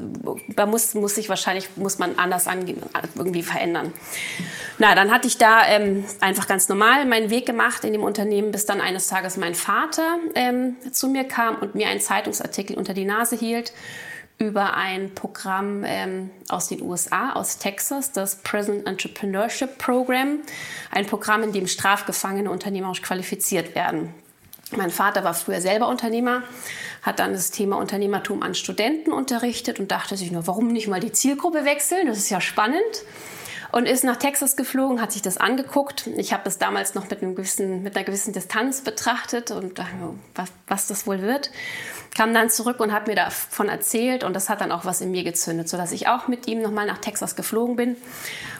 da 0.57 0.65
muss, 0.65 0.95
muss 0.95 1.15
sich 1.15 1.29
wahrscheinlich, 1.29 1.77
muss 1.77 1.99
man 1.99 2.19
anders 2.19 2.47
angehen, 2.49 2.83
irgendwie 3.15 3.43
verändern. 3.43 3.93
Na, 4.79 4.95
dann 4.95 5.13
hatte 5.13 5.29
ich 5.29 5.37
da 5.37 5.67
ähm, 5.67 6.07
einfach 6.21 6.49
ganz 6.49 6.69
normal 6.71 7.05
meinen 7.05 7.29
Weg 7.29 7.45
gemacht 7.45 7.85
in 7.85 7.93
dem 7.93 8.03
Unternehmen, 8.03 8.53
bis 8.53 8.65
dann 8.65 8.81
eines 8.81 9.09
Tages 9.09 9.37
mein 9.37 9.55
Vater 9.55 10.17
ähm, 10.35 10.77
zu 10.93 11.09
mir 11.09 11.25
kam 11.25 11.57
und 11.57 11.75
mir 11.75 11.89
einen 11.89 12.01
Zeitungsartikel 12.01 12.77
unter 12.77 12.95
die 12.95 13.05
Nase 13.05 13.37
hielt 13.37 13.73
über 14.39 14.75
ein 14.75 15.15
Programm 15.15 15.83
ähm, 15.85 16.31
aus 16.49 16.69
den 16.69 16.83
USA, 16.83 17.33
aus 17.33 17.59
Texas, 17.59 18.13
das 18.13 18.37
Prison 18.37 18.85
Entrepreneurship 18.87 19.79
Program. 19.79 20.41
Ein 20.91 21.07
Programm, 21.07 21.43
in 21.43 21.53
dem 21.53 21.67
Strafgefangene 21.67 22.51
unternehmerisch 22.51 23.03
qualifiziert 23.03 23.75
werden. 23.75 24.13
Mein 24.73 24.91
Vater 24.91 25.23
war 25.25 25.33
früher 25.33 25.61
selber 25.61 25.89
Unternehmer, 25.89 26.43
hat 27.03 27.21
dann 27.21 27.33
das 27.33 27.53
Thema 27.53 27.77
Unternehmertum 27.79 28.43
an 28.43 28.55
Studenten 28.55 29.13
unterrichtet 29.13 29.79
und 29.79 29.93
dachte 29.93 30.17
sich 30.17 30.33
nur, 30.33 30.47
warum 30.47 30.69
nicht 30.69 30.89
mal 30.89 31.01
die 31.01 31.13
Zielgruppe 31.13 31.65
wechseln? 31.65 32.09
Das 32.09 32.19
ist 32.19 32.31
ja 32.31 32.41
spannend 32.41 32.83
und 33.73 33.87
ist 33.87 34.05
nach 34.05 34.17
Texas 34.17 34.57
geflogen, 34.57 35.01
hat 35.01 35.13
sich 35.13 35.23
das 35.23 35.37
angeguckt. 35.37 36.09
Ich 36.17 36.33
habe 36.33 36.43
das 36.45 36.59
damals 36.59 36.95
noch 36.95 37.09
mit, 37.09 37.21
gewissen, 37.21 37.83
mit 37.83 37.95
einer 37.95 38.05
gewissen 38.05 38.33
Distanz 38.33 38.81
betrachtet 38.81 39.51
und 39.51 39.79
dachte, 39.79 39.93
was, 40.35 40.51
was 40.67 40.87
das 40.89 41.07
wohl 41.07 41.23
wird. 41.23 41.51
Kam 42.17 42.33
dann 42.33 42.49
zurück 42.49 42.81
und 42.81 42.93
hat 42.93 43.09
mir 43.09 43.15
davon 43.15 43.69
erzählt 43.69 44.25
und 44.25 44.35
das 44.35 44.49
hat 44.49 44.63
dann 44.63 44.73
auch 44.73 44.87
was 44.87 45.03
in 45.03 45.11
mir 45.11 45.23
gezündet, 45.23 45.69
sodass 45.69 45.93
ich 45.93 46.09
auch 46.09 46.29
mit 46.29 46.49
ihm 46.49 46.63
nochmal 46.63 46.87
nach 46.87 46.99
Texas 46.99 47.37
geflogen 47.37 47.77
bin. 47.77 47.97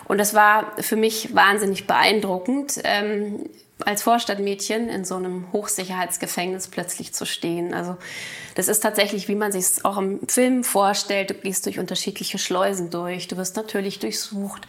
Und 0.05 0.19
das 0.19 0.35
war 0.35 0.73
für 0.79 0.97
mich 0.97 1.35
wahnsinnig 1.35 1.87
beeindruckend. 1.87 2.81
Ähm, 2.85 3.49
als 3.85 4.03
Vorstadtmädchen 4.03 4.89
in 4.89 5.05
so 5.05 5.17
einem 5.17 5.53
Hochsicherheitsgefängnis 5.53 6.69
plötzlich 6.69 7.13
zu 7.13 7.27
stehen. 7.27 7.75
Also 7.75 7.97
das 8.55 8.69
ist 8.69 8.81
tatsächlich, 8.81 9.29
wie 9.29 9.35
man 9.35 9.53
sich 9.53 9.65
es 9.65 9.85
auch 9.85 9.99
im 9.99 10.27
Film 10.29 10.65
vorstellt. 10.65 11.31
Du 11.31 11.35
gehst 11.35 11.67
durch 11.67 11.79
unterschiedliche 11.79 12.39
Schleusen 12.39 12.91
durch. 12.91 13.29
Du 13.29 13.37
wirst 13.37 13.57
natürlich 13.57 13.99
durchsucht. 13.99 14.67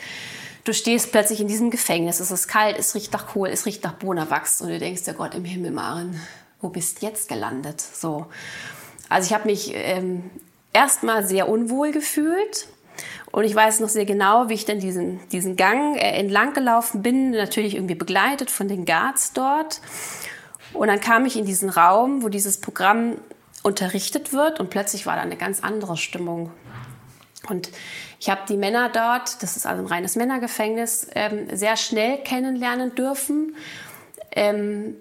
Du 0.66 0.74
stehst 0.74 1.14
plötzlich 1.14 1.40
in 1.40 1.48
diesem 1.48 1.72
Gefängnis. 1.72 2.20
Es 2.20 2.32
ist 2.32 2.50
kalt, 2.50 2.78
es 2.78 2.94
riecht 2.96 3.14
nach 3.14 3.28
Kohl, 3.28 3.48
es 3.48 3.66
riecht 3.66 3.86
nach 3.86 3.94
Bonawachs. 3.94 4.60
Und 4.60 4.70
du 4.70 4.80
denkst, 4.80 5.04
ja 5.06 5.14
Gott 5.14 5.34
im 5.36 5.46
Himmel, 5.46 5.72
Maren, 5.72 6.20
wo 6.60 6.68
bist 6.68 7.02
jetzt 7.02 7.30
gelandet? 7.30 7.80
So. 7.80 8.26
Also 9.10 9.28
ich 9.28 9.34
habe 9.34 9.48
mich 9.48 9.72
ähm, 9.74 10.30
erstmal 10.74 11.26
sehr 11.26 11.50
unwohl 11.50 11.92
gefühlt 11.92 12.68
und 13.32 13.44
ich 13.44 13.54
weiß 13.54 13.80
noch 13.80 13.90
sehr 13.90 14.06
genau, 14.06 14.50
wie 14.50 14.54
ich 14.54 14.66
dann 14.66 14.80
diesen, 14.80 15.20
diesen 15.30 15.56
Gang 15.56 15.96
äh, 15.98 16.20
entlang 16.20 16.54
gelaufen 16.54 17.02
bin, 17.02 17.32
natürlich 17.32 17.76
irgendwie 17.76 17.96
begleitet 17.96 18.50
von 18.52 18.68
den 18.68 18.86
Guards 18.86 19.34
dort. 19.34 19.82
Und 20.74 20.88
dann 20.88 21.00
kam 21.00 21.26
ich 21.26 21.38
in 21.38 21.46
diesen 21.46 21.70
Raum, 21.70 22.24
wo 22.24 22.30
dieses 22.30 22.60
Programm 22.60 23.18
unterrichtet 23.64 24.34
wird 24.34 24.60
und 24.60 24.70
plötzlich 24.70 25.06
war 25.06 25.16
da 25.16 25.22
eine 25.22 25.38
ganz 25.38 25.64
andere 25.64 25.98
Stimmung. 25.98 26.52
Und 27.50 27.70
ich 28.20 28.30
habe 28.30 28.42
die 28.48 28.58
Männer 28.58 28.90
dort, 28.90 29.42
das 29.42 29.58
ist 29.58 29.66
also 29.66 29.82
ein 29.82 29.88
reines 29.88 30.16
Männergefängnis, 30.16 31.08
ähm, 31.16 31.48
sehr 31.56 31.78
schnell 31.78 32.18
kennenlernen 32.24 32.96
dürfen. 32.96 33.56
Ähm, 34.32 34.96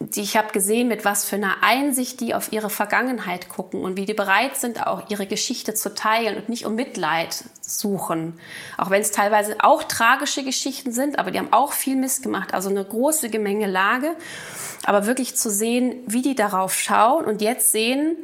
die, 0.00 0.22
ich 0.22 0.36
habe 0.36 0.50
gesehen, 0.52 0.88
mit 0.88 1.04
was 1.04 1.26
für 1.26 1.36
einer 1.36 1.62
Einsicht 1.62 2.20
die 2.20 2.34
auf 2.34 2.52
ihre 2.52 2.70
Vergangenheit 2.70 3.50
gucken 3.50 3.82
und 3.82 3.96
wie 3.96 4.06
die 4.06 4.14
bereit 4.14 4.56
sind, 4.56 4.86
auch 4.86 5.10
ihre 5.10 5.26
Geschichte 5.26 5.74
zu 5.74 5.94
teilen 5.94 6.36
und 6.36 6.48
nicht 6.48 6.64
um 6.64 6.74
Mitleid 6.74 7.44
suchen. 7.60 8.40
Auch 8.78 8.88
wenn 8.88 9.02
es 9.02 9.10
teilweise 9.10 9.56
auch 9.60 9.82
tragische 9.82 10.42
Geschichten 10.42 10.90
sind, 10.90 11.18
aber 11.18 11.30
die 11.30 11.38
haben 11.38 11.52
auch 11.52 11.72
viel 11.72 11.96
Mist 11.96 12.22
gemacht. 12.22 12.54
Also 12.54 12.70
eine 12.70 12.84
große 12.84 13.28
Gemengelage. 13.28 14.16
Aber 14.84 15.06
wirklich 15.06 15.36
zu 15.36 15.50
sehen, 15.50 15.96
wie 16.06 16.22
die 16.22 16.34
darauf 16.34 16.74
schauen 16.74 17.26
und 17.26 17.42
jetzt 17.42 17.70
sehen, 17.70 18.16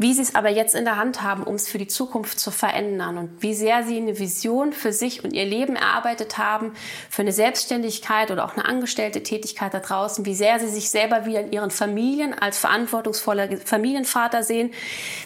wie 0.00 0.14
sie 0.14 0.22
es 0.22 0.34
aber 0.34 0.48
jetzt 0.48 0.74
in 0.74 0.86
der 0.86 0.96
Hand 0.96 1.20
haben, 1.20 1.42
um 1.42 1.56
es 1.56 1.68
für 1.68 1.76
die 1.76 1.86
Zukunft 1.86 2.40
zu 2.40 2.50
verändern 2.50 3.18
und 3.18 3.42
wie 3.42 3.52
sehr 3.52 3.84
sie 3.84 3.98
eine 3.98 4.18
Vision 4.18 4.72
für 4.72 4.94
sich 4.94 5.24
und 5.24 5.34
ihr 5.34 5.44
Leben 5.44 5.76
erarbeitet 5.76 6.38
haben, 6.38 6.72
für 7.10 7.20
eine 7.20 7.32
Selbstständigkeit 7.32 8.30
oder 8.30 8.46
auch 8.46 8.54
eine 8.54 8.64
angestellte 8.64 9.22
Tätigkeit 9.22 9.74
da 9.74 9.80
draußen, 9.80 10.24
wie 10.24 10.34
sehr 10.34 10.58
sie 10.58 10.68
sich 10.68 10.88
selber 10.88 11.26
wieder 11.26 11.42
in 11.42 11.52
ihren 11.52 11.70
Familien 11.70 12.32
als 12.32 12.56
verantwortungsvoller 12.56 13.58
Familienvater 13.58 14.42
sehen, 14.42 14.72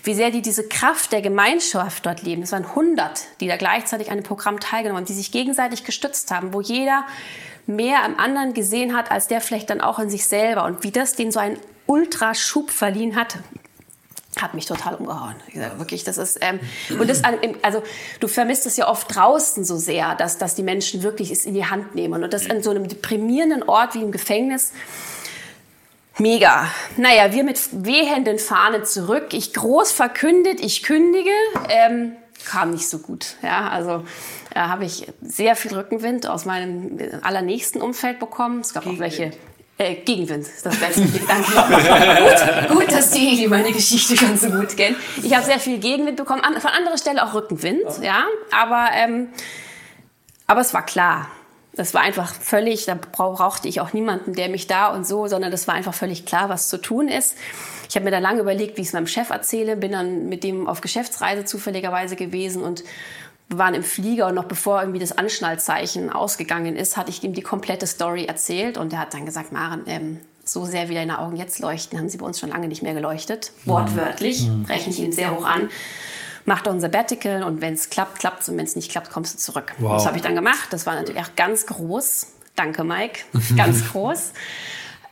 wie 0.02 0.14
sehr 0.14 0.32
die 0.32 0.42
diese 0.42 0.66
Kraft 0.66 1.12
der 1.12 1.22
Gemeinschaft 1.22 2.04
dort 2.04 2.22
leben. 2.22 2.42
Es 2.42 2.50
waren 2.50 2.64
100, 2.64 3.26
die 3.40 3.46
da 3.46 3.56
gleichzeitig 3.56 4.10
an 4.10 4.18
dem 4.18 4.24
Programm 4.24 4.58
teilgenommen 4.58 5.02
haben, 5.02 5.06
die 5.06 5.14
sich 5.14 5.30
gegenseitig 5.30 5.84
gestützt 5.84 6.32
haben, 6.32 6.52
wo 6.52 6.60
jeder 6.60 7.04
mehr 7.68 8.02
am 8.02 8.18
anderen 8.18 8.54
gesehen 8.54 8.96
hat, 8.96 9.12
als 9.12 9.28
der 9.28 9.40
vielleicht 9.40 9.70
dann 9.70 9.80
auch 9.80 10.00
in 10.00 10.10
sich 10.10 10.26
selber 10.26 10.64
und 10.64 10.82
wie 10.82 10.90
das 10.90 11.14
den 11.14 11.30
so 11.30 11.38
einen 11.38 11.60
Ultraschub 11.86 12.70
verliehen 12.72 13.14
hat 13.14 13.38
hat 14.40 14.54
mich 14.54 14.66
total 14.66 14.94
umgehauen. 14.94 15.36
Sage, 15.54 15.78
wirklich, 15.78 16.04
das 16.04 16.18
ist 16.18 16.38
ähm, 16.40 16.60
und 16.98 17.08
das 17.08 17.22
also 17.62 17.82
du 18.20 18.28
vermisst 18.28 18.66
es 18.66 18.76
ja 18.76 18.88
oft 18.88 19.14
draußen 19.14 19.64
so 19.64 19.76
sehr, 19.76 20.14
dass 20.14 20.38
dass 20.38 20.54
die 20.54 20.62
Menschen 20.62 21.02
wirklich 21.02 21.30
es 21.30 21.44
in 21.44 21.54
die 21.54 21.66
Hand 21.66 21.94
nehmen 21.94 22.24
und 22.24 22.32
das 22.32 22.48
an 22.50 22.62
so 22.62 22.70
einem 22.70 22.88
deprimierenden 22.88 23.62
Ort 23.64 23.94
wie 23.94 24.02
im 24.02 24.12
Gefängnis. 24.12 24.72
Mega. 26.18 26.68
Naja, 26.96 27.32
wir 27.32 27.42
mit 27.42 27.58
wehenden 27.72 28.38
Fahnen 28.38 28.84
zurück. 28.84 29.34
Ich 29.34 29.52
groß 29.52 29.90
verkündet, 29.90 30.60
ich 30.60 30.84
kündige. 30.84 31.30
Ähm, 31.68 32.12
kam 32.44 32.70
nicht 32.70 32.88
so 32.88 32.98
gut. 32.98 33.36
Ja, 33.42 33.68
also 33.68 34.04
da 34.52 34.68
habe 34.68 34.84
ich 34.84 35.08
sehr 35.22 35.56
viel 35.56 35.74
Rückenwind 35.74 36.28
aus 36.28 36.44
meinem 36.44 36.98
allernächsten 37.22 37.82
Umfeld 37.82 38.20
bekommen. 38.20 38.60
Es 38.60 38.72
gab 38.74 38.86
auch 38.86 38.98
welche 38.98 39.32
äh, 39.76 39.96
Gegenwind 39.96 40.46
ist 40.46 40.64
das 40.64 40.76
beste. 40.76 41.02
Danke. 41.26 42.68
gut, 42.68 42.78
gut, 42.78 42.92
dass 42.92 43.10
die 43.10 43.46
meine 43.48 43.72
Geschichte 43.72 44.16
schon 44.16 44.36
so 44.36 44.48
gut 44.48 44.76
kennen. 44.76 44.96
Ich 45.22 45.34
habe 45.34 45.44
sehr 45.44 45.58
viel 45.58 45.78
Gegenwind 45.78 46.16
bekommen, 46.16 46.42
an, 46.42 46.60
von 46.60 46.70
anderer 46.70 46.96
Stelle 46.96 47.24
auch 47.24 47.34
Rückenwind, 47.34 47.82
ja. 48.02 48.24
Aber, 48.52 48.88
ähm, 48.94 49.28
aber 50.46 50.60
es 50.60 50.72
war 50.74 50.84
klar. 50.86 51.28
Das 51.72 51.92
war 51.92 52.02
einfach 52.02 52.32
völlig, 52.32 52.84
da 52.86 52.94
brauchte 52.94 53.66
ich 53.66 53.80
auch 53.80 53.92
niemanden, 53.92 54.34
der 54.34 54.48
mich 54.48 54.68
da 54.68 54.88
und 54.88 55.04
so, 55.04 55.26
sondern 55.26 55.50
das 55.50 55.66
war 55.66 55.74
einfach 55.74 55.94
völlig 55.94 56.24
klar, 56.24 56.48
was 56.48 56.68
zu 56.68 56.80
tun 56.80 57.08
ist. 57.08 57.36
Ich 57.88 57.96
habe 57.96 58.04
mir 58.04 58.12
da 58.12 58.20
lange 58.20 58.40
überlegt, 58.40 58.76
wie 58.76 58.82
ich 58.82 58.88
es 58.88 58.92
meinem 58.92 59.08
Chef 59.08 59.30
erzähle, 59.30 59.76
bin 59.76 59.90
dann 59.90 60.28
mit 60.28 60.44
dem 60.44 60.68
auf 60.68 60.80
Geschäftsreise 60.80 61.44
zufälligerweise 61.44 62.14
gewesen 62.14 62.62
und 62.62 62.84
waren 63.58 63.74
im 63.74 63.82
Flieger 63.82 64.26
und 64.28 64.34
noch 64.34 64.44
bevor 64.44 64.80
irgendwie 64.80 64.98
das 65.00 65.16
Anschnallzeichen 65.16 66.10
ausgegangen 66.10 66.76
ist, 66.76 66.96
hatte 66.96 67.10
ich 67.10 67.22
ihm 67.22 67.32
die 67.32 67.42
komplette 67.42 67.86
Story 67.86 68.24
erzählt 68.24 68.78
und 68.78 68.92
er 68.92 69.00
hat 69.00 69.14
dann 69.14 69.26
gesagt, 69.26 69.52
Maren, 69.52 69.82
ähm, 69.86 70.20
so 70.44 70.64
sehr 70.64 70.88
wie 70.88 70.94
deine 70.94 71.18
Augen 71.18 71.36
jetzt 71.36 71.58
leuchten, 71.58 71.98
haben 71.98 72.08
sie 72.08 72.18
bei 72.18 72.26
uns 72.26 72.38
schon 72.38 72.50
lange 72.50 72.68
nicht 72.68 72.82
mehr 72.82 72.94
geleuchtet. 72.94 73.52
Wortwörtlich, 73.64 74.46
mhm. 74.46 74.66
rechne 74.66 74.92
ich 74.92 75.00
ihm 75.00 75.12
sehr 75.12 75.34
hoch 75.34 75.46
an. 75.46 75.70
Mach 76.44 76.60
doch 76.60 76.72
ein 76.72 76.80
Sabbatical 76.80 77.42
und 77.42 77.62
wenn 77.62 77.72
es 77.72 77.88
klappt, 77.88 78.18
klappt 78.18 78.42
es 78.42 78.48
und 78.50 78.58
wenn 78.58 78.66
es 78.66 78.76
nicht 78.76 78.90
klappt, 78.90 79.10
kommst 79.10 79.34
du 79.34 79.38
zurück. 79.38 79.74
Wow. 79.78 79.94
Das 79.94 80.06
habe 80.06 80.16
ich 80.16 80.22
dann 80.22 80.34
gemacht. 80.34 80.68
Das 80.70 80.84
war 80.84 80.94
natürlich 80.94 81.22
auch 81.22 81.34
ganz 81.36 81.66
groß. 81.66 82.26
Danke, 82.54 82.84
Mike. 82.84 83.20
Ganz 83.56 83.90
groß. 83.90 84.32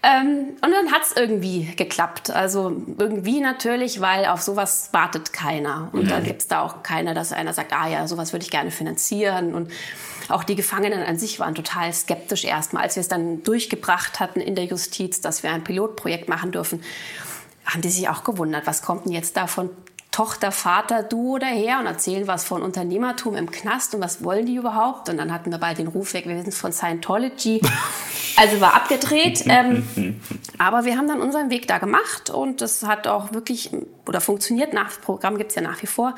Ähm, 0.03 0.57
und 0.61 0.73
dann 0.73 0.91
hat's 0.91 1.13
irgendwie 1.15 1.65
geklappt. 1.77 2.31
Also 2.31 2.83
irgendwie 2.99 3.41
natürlich, 3.41 4.01
weil 4.01 4.27
auf 4.27 4.43
sowas 4.43 4.89
wartet 4.93 5.33
keiner. 5.33 5.91
Und 5.93 6.05
mhm. 6.05 6.09
da 6.09 6.21
gibt's 6.21 6.49
da 6.49 6.63
auch 6.63 6.83
keiner, 6.83 7.15
dass 7.15 7.33
einer 7.33 7.53
sagt, 7.53 7.73
ah 7.73 7.89
ja, 7.89 8.09
sowas 8.09 8.33
würde 8.33 8.45
ich 8.45 8.51
gerne 8.51 8.73
finanzieren. 8.73 9.55
Und 9.55 9.71
auch 10.29 10.43
die 10.43 10.57
Gefangenen 10.57 11.05
an 11.05 11.19
sich 11.19 11.39
waren 11.39 11.55
total 11.55 11.93
skeptisch 11.93 12.45
erstmal, 12.45 12.83
als 12.83 12.97
wir 12.97 13.01
es 13.01 13.09
dann 13.09 13.45
durchgebracht 13.45 14.19
hatten 14.19 14.41
in 14.41 14.57
der 14.57 14.65
Justiz, 14.65 15.21
dass 15.21 15.43
wir 15.43 15.53
ein 15.53 15.63
Pilotprojekt 15.63 16.29
machen 16.29 16.51
dürfen 16.51 16.83
haben 17.65 17.81
die 17.81 17.91
sich 17.91 18.09
auch 18.09 18.25
gewundert, 18.25 18.67
was 18.67 18.83
kommt 18.83 19.07
denn 19.07 19.13
jetzt 19.13 19.37
da 19.37 19.47
von 19.47 19.71
Tochter, 20.13 20.53
Vater, 20.53 21.03
Duo 21.03 21.39
daher 21.39 21.79
und 21.81 21.87
erzählen 21.87 22.27
was 22.27 22.45
von 22.45 22.63
Unternehmertum 22.63 23.35
im 23.35 23.51
Knast 23.51 23.95
und 23.95 24.03
was 24.03 24.23
wollen 24.23 24.45
die 24.45 24.57
überhaupt? 24.57 25.09
Und 25.09 25.17
dann 25.17 25.33
hatten 25.33 25.51
wir 25.51 25.57
bald 25.57 25.79
den 25.79 25.89
Ruf 25.89 26.13
weg, 26.13 26.27
wir 26.27 26.41
sind 26.41 26.55
von 26.55 26.73
Scientology. 26.73 27.61
Also 28.35 28.63
war 28.63 28.73
abgedreht. 28.75 29.45
Ähm, 29.53 30.19
aber 30.57 30.87
wir 30.87 30.97
haben 30.97 31.07
dann 31.07 31.21
unseren 31.21 31.51
Weg 31.51 31.69
da 31.69 31.77
gemacht 31.77 32.31
und 32.31 32.63
das 32.63 32.83
hat 32.85 33.07
auch 33.07 33.35
wirklich 33.35 33.71
oder 34.07 34.23
funktioniert. 34.23 34.73
Nach 34.73 34.91
Programm 35.01 35.37
gibt 35.37 35.51
es 35.51 35.57
ja 35.57 35.63
nach 35.63 35.83
wie 35.83 35.87
vor. 35.87 36.15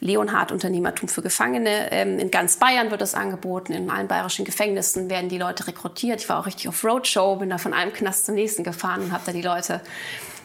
Leonhard 0.00 0.52
Unternehmertum 0.52 1.08
für 1.08 1.22
Gefangene. 1.22 1.90
Ähm, 1.92 2.18
in 2.18 2.30
ganz 2.30 2.56
Bayern 2.56 2.90
wird 2.90 3.00
das 3.00 3.14
angeboten. 3.14 3.72
In 3.72 3.88
allen 3.88 4.08
bayerischen 4.08 4.44
Gefängnissen 4.44 5.08
werden 5.08 5.30
die 5.30 5.38
Leute 5.38 5.66
rekrutiert. 5.66 6.20
Ich 6.20 6.28
war 6.28 6.40
auch 6.40 6.46
richtig 6.46 6.68
auf 6.68 6.84
Roadshow, 6.84 7.36
bin 7.36 7.48
da 7.48 7.56
von 7.56 7.72
einem 7.72 7.92
Knast 7.92 8.26
zum 8.26 8.34
nächsten 8.34 8.62
gefahren 8.62 9.02
und 9.02 9.12
habe 9.12 9.22
da 9.24 9.32
die 9.32 9.42
Leute 9.42 9.80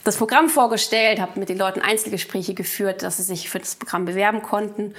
das 0.04 0.18
Programm 0.18 0.50
vorgestellt, 0.50 1.20
habe 1.20 1.40
mit 1.40 1.50
den 1.50 1.58
Leuten 1.58 1.82
Einzelgespräche 1.82 2.54
geführt, 2.54 3.04
dass 3.04 3.18
sie 3.18 3.24
sich 3.24 3.50
für 3.50 3.60
das 3.60 3.76
Programm 3.76 4.06
bewerben 4.06 4.42
konnten. 4.42 4.94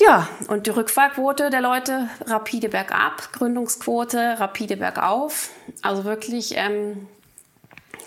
Ja, 0.00 0.28
und 0.48 0.66
die 0.66 0.70
Rückfahrquote 0.70 1.50
der 1.50 1.60
Leute 1.60 2.08
rapide 2.26 2.68
bergab, 2.68 3.32
Gründungsquote 3.32 4.36
rapide 4.38 4.76
bergauf. 4.76 5.50
Also 5.82 6.04
wirklich 6.04 6.54
ähm, 6.56 7.06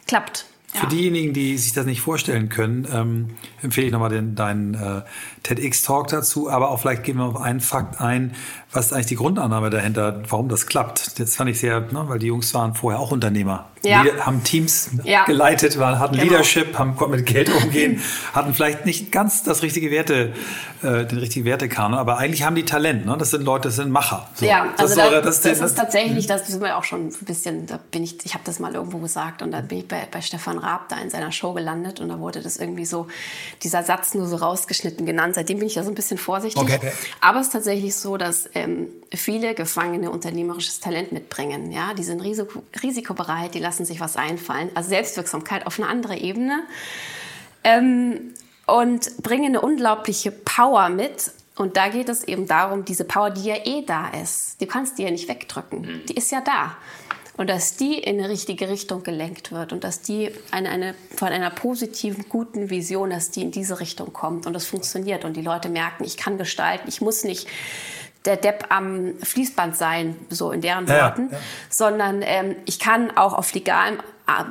klappt. 0.06 0.46
Für 0.74 0.84
ja. 0.84 0.90
diejenigen, 0.90 1.34
die 1.34 1.58
sich 1.58 1.72
das 1.72 1.86
nicht 1.86 2.02
vorstellen 2.02 2.50
können, 2.50 2.88
ähm, 2.92 3.30
empfehle 3.62 3.88
ich 3.88 3.94
nochmal 3.94 4.10
den, 4.10 4.36
deinen 4.36 4.74
äh, 4.74 5.02
TEDx-Talk 5.48 6.08
dazu. 6.08 6.50
Aber 6.50 6.70
auch 6.70 6.80
vielleicht 6.80 7.04
gehen 7.04 7.18
wir 7.18 7.26
auf 7.26 7.40
einen 7.40 7.60
Fakt 7.60 8.02
ein, 8.02 8.36
was 8.72 8.88
ist 8.88 8.94
eigentlich 8.94 9.08
die 9.08 9.16
Grundannahme 9.16 9.70
dahinter, 9.70 10.22
warum 10.30 10.50
das 10.50 10.68
klappt. 10.68 11.20
Das 11.20 11.36
fand 11.36 11.50
ich 11.50 11.60
sehr, 11.60 11.80
ne, 11.80 12.04
weil 12.08 12.20
die 12.20 12.28
Jungs 12.28 12.54
waren 12.54 12.76
vorher 12.76 13.00
auch 13.00 13.12
Unternehmer. 13.12 13.66
Ja. 13.84 14.04
Die 14.04 14.12
haben 14.22 14.44
Teams 14.44 14.90
ja. 15.04 15.24
geleitet, 15.26 15.80
waren, 15.80 16.00
hatten 16.00 16.16
genau. 16.16 16.32
Leadership, 16.32 16.78
haben, 16.78 16.96
konnten 16.96 17.16
mit 17.16 17.26
Geld 17.26 17.50
umgehen, 17.50 18.02
hatten 18.34 18.54
vielleicht 18.54 18.86
nicht 18.86 19.12
ganz 19.12 19.44
das 19.44 19.62
richtige 19.62 19.92
Werte, 19.92 20.34
äh, 20.82 21.06
den 21.06 21.20
richtigen 21.20 21.46
Wertekanon, 21.46 21.98
aber 21.98 22.18
eigentlich 22.18 22.44
haben 22.44 22.56
die 22.56 22.66
Talent. 22.66 23.06
Ne? 23.06 23.16
Das 23.18 23.32
sind 23.32 23.44
Leute, 23.44 23.70
das 23.70 23.78
sind 23.78 23.92
Macher. 23.92 24.28
So. 24.34 24.46
Ja, 24.46 24.74
also 24.78 24.96
das, 24.96 24.96
da, 24.96 25.22
das, 25.22 25.42
das, 25.42 25.60
das, 25.60 25.72
ist 25.72 25.78
tatsächlich, 25.78 26.28
das 26.28 26.50
ist 26.50 26.60
mir 26.60 26.76
auch 26.76 26.84
schon 26.84 27.08
ein 27.08 27.26
bisschen, 27.26 27.68
da 27.68 27.80
bin 27.92 28.04
ich, 28.04 28.26
ich 28.26 28.34
habe 28.34 28.44
das 28.46 28.60
mal 28.60 28.74
irgendwo 28.74 28.98
gesagt 28.98 29.42
und 29.42 29.52
da 29.52 29.62
bin 29.62 29.80
ich 29.80 29.88
bei, 29.88 30.08
bei 30.12 30.22
Stefan 30.22 30.58
Raab 30.58 30.90
da 30.90 30.98
in 30.98 31.10
seiner 31.10 31.32
Show 31.32 31.54
gelandet 31.54 32.00
und 32.02 32.10
da 32.10 32.20
wurde 32.20 32.42
das 32.42 32.58
irgendwie 32.58 32.86
so, 32.86 33.08
dieser 33.64 33.84
Satz 33.84 34.14
nur 34.14 34.28
so 34.28 34.36
rausgeschnitten 34.36 35.06
genannt. 35.06 35.36
Seitdem 35.38 35.60
bin 35.60 35.68
ich 35.68 35.76
da 35.76 35.84
so 35.84 35.90
ein 35.90 35.94
bisschen 35.94 36.18
vorsichtig. 36.18 36.60
Okay. 36.60 36.80
Aber 37.22 37.40
es 37.40 37.46
ist 37.46 37.54
tatsächlich 37.54 37.94
so, 37.94 38.18
dass 38.18 38.50
ähm, 38.56 38.88
viele 39.14 39.54
Gefangene 39.54 40.10
unternehmerisches 40.10 40.80
Talent 40.80 41.12
mitbringen. 41.12 41.72
Ja, 41.72 41.94
die 41.94 42.02
sind 42.02 42.22
risiko, 42.22 42.64
risikobereit, 42.82 43.54
die 43.54 43.60
lassen 43.60 43.86
sich 43.86 44.00
was 44.00 44.16
einfallen. 44.16 44.72
Also 44.74 44.90
Selbstwirksamkeit 44.90 45.68
auf 45.68 45.80
eine 45.80 45.90
andere 45.90 46.18
Ebene. 46.18 46.64
Ähm, 47.64 48.34
und 48.66 49.22
bringen 49.22 49.50
eine 49.50 49.62
unglaubliche 49.62 50.32
Power 50.32 50.90
mit. 50.90 51.30
Und 51.56 51.78
da 51.78 51.90
geht 51.90 52.10
es 52.10 52.24
eben 52.24 52.48
darum, 52.48 52.84
diese 52.84 53.04
Power, 53.04 53.30
die 53.30 53.44
ja 53.44 53.58
eh 53.64 53.84
da 53.86 54.08
ist, 54.08 54.60
du 54.60 54.66
kannst 54.66 54.98
die 54.98 55.04
ja 55.04 55.12
nicht 55.12 55.30
wegdrücken. 55.30 55.82
Mhm. 55.82 56.06
Die 56.10 56.16
ist 56.16 56.32
ja 56.32 56.42
da. 56.42 56.76
Und 57.38 57.50
dass 57.50 57.78
die 57.78 58.00
in 58.00 58.20
eine 58.20 58.30
richtige 58.30 58.68
Richtung 58.68 59.04
gelenkt 59.04 59.52
wird 59.52 59.72
und 59.72 59.84
dass 59.84 60.02
die 60.02 60.32
eine, 60.52 60.70
eine, 60.70 60.96
von 61.16 61.30
einer 61.30 61.52
positiven, 61.52 62.28
guten 62.28 62.70
Vision, 62.72 63.12
dass 63.12 63.30
die 63.30 63.44
in 63.44 63.52
diese 63.52 63.80
Richtung 63.80 64.12
kommt 64.12 64.48
und 64.48 64.54
das 64.54 64.66
funktioniert 64.66 65.24
und 65.24 65.38
die 65.38 65.42
Leute 65.42 65.70
merken, 65.70 66.04
ich 66.04 66.18
kann 66.18 66.40
gestalten, 66.40 66.88
ich 66.88 67.00
muss 67.00 67.24
nicht 67.24 67.48
der 68.26 68.38
Depp 68.38 68.66
am 68.70 69.14
Fließband 69.22 69.78
sein, 69.78 70.16
so 70.30 70.52
in 70.52 70.62
deren 70.62 70.88
ja, 70.88 71.04
Worten, 71.04 71.30
ja. 71.32 71.40
sondern 71.70 72.22
ähm, 72.24 72.56
ich 72.66 72.80
kann 72.80 73.16
auch 73.16 73.34
auf 73.34 73.54
legalem 73.54 74.00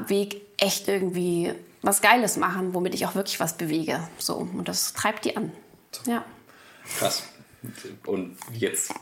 Weg 0.06 0.40
echt 0.56 0.88
irgendwie 0.88 1.52
was 1.82 2.00
Geiles 2.00 2.36
machen, 2.36 2.72
womit 2.72 2.94
ich 2.94 3.04
auch 3.06 3.14
wirklich 3.14 3.38
was 3.38 3.56
bewege. 3.56 4.00
So, 4.18 4.36
und 4.36 4.68
das 4.68 4.94
treibt 4.94 5.24
die 5.24 5.36
an. 5.36 5.52
Ja. 6.06 6.24
Krass. 6.98 7.24
Und 8.06 8.36
jetzt 8.52 8.94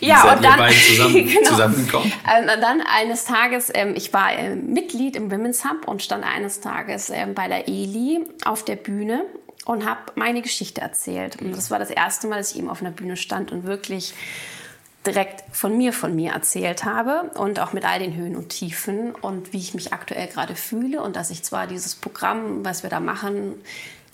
ja, 0.00 0.34
und 0.34 0.44
dann, 0.44 0.70
zusammen, 0.70 1.14
genau. 1.28 1.48
zusammengekommen? 1.48 2.12
Ähm, 2.36 2.48
und 2.54 2.60
dann 2.60 2.80
eines 2.80 3.24
Tages, 3.24 3.70
ähm, 3.74 3.94
ich 3.96 4.12
war 4.12 4.32
äh, 4.32 4.54
Mitglied 4.54 5.16
im 5.16 5.30
Women's 5.30 5.64
Hub 5.64 5.88
und 5.88 6.02
stand 6.02 6.24
eines 6.24 6.60
Tages 6.60 7.10
ähm, 7.10 7.34
bei 7.34 7.48
der 7.48 7.68
Eli 7.68 8.20
auf 8.44 8.64
der 8.64 8.76
Bühne 8.76 9.24
und 9.64 9.86
habe 9.88 10.00
meine 10.16 10.42
Geschichte 10.42 10.80
erzählt. 10.80 11.40
Und 11.40 11.56
das 11.56 11.70
war 11.70 11.78
das 11.78 11.90
erste 11.90 12.26
Mal, 12.26 12.38
dass 12.38 12.52
ich 12.52 12.58
eben 12.58 12.68
auf 12.68 12.80
einer 12.80 12.90
Bühne 12.90 13.16
stand 13.16 13.52
und 13.52 13.64
wirklich 13.64 14.14
direkt 15.06 15.42
von 15.54 15.76
mir, 15.76 15.92
von 15.92 16.14
mir 16.14 16.32
erzählt 16.32 16.84
habe 16.84 17.30
und 17.34 17.58
auch 17.58 17.72
mit 17.72 17.84
all 17.84 17.98
den 17.98 18.14
Höhen 18.14 18.36
und 18.36 18.50
Tiefen 18.50 19.14
und 19.14 19.52
wie 19.52 19.58
ich 19.58 19.74
mich 19.74 19.92
aktuell 19.92 20.28
gerade 20.28 20.54
fühle 20.54 21.02
und 21.02 21.16
dass 21.16 21.30
ich 21.30 21.42
zwar 21.42 21.66
dieses 21.66 21.96
Programm, 21.96 22.64
was 22.64 22.82
wir 22.82 22.90
da 22.90 23.00
machen, 23.00 23.54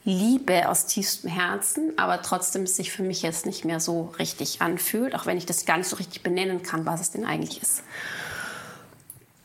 liebe 0.04 0.68
aus 0.68 0.86
tiefstem 0.86 1.30
Herzen, 1.30 1.92
aber 1.98 2.22
trotzdem 2.22 2.62
es 2.62 2.76
sich 2.76 2.92
für 2.92 3.02
mich 3.02 3.22
jetzt 3.22 3.46
nicht 3.46 3.64
mehr 3.64 3.80
so 3.80 4.12
richtig 4.18 4.62
anfühlt, 4.62 5.14
auch 5.14 5.26
wenn 5.26 5.36
ich 5.36 5.46
das 5.46 5.66
gar 5.66 5.76
nicht 5.76 5.88
so 5.88 5.96
richtig 5.96 6.22
benennen 6.22 6.62
kann, 6.62 6.86
was 6.86 7.00
es 7.00 7.10
denn 7.10 7.24
eigentlich 7.24 7.60
ist. 7.62 7.82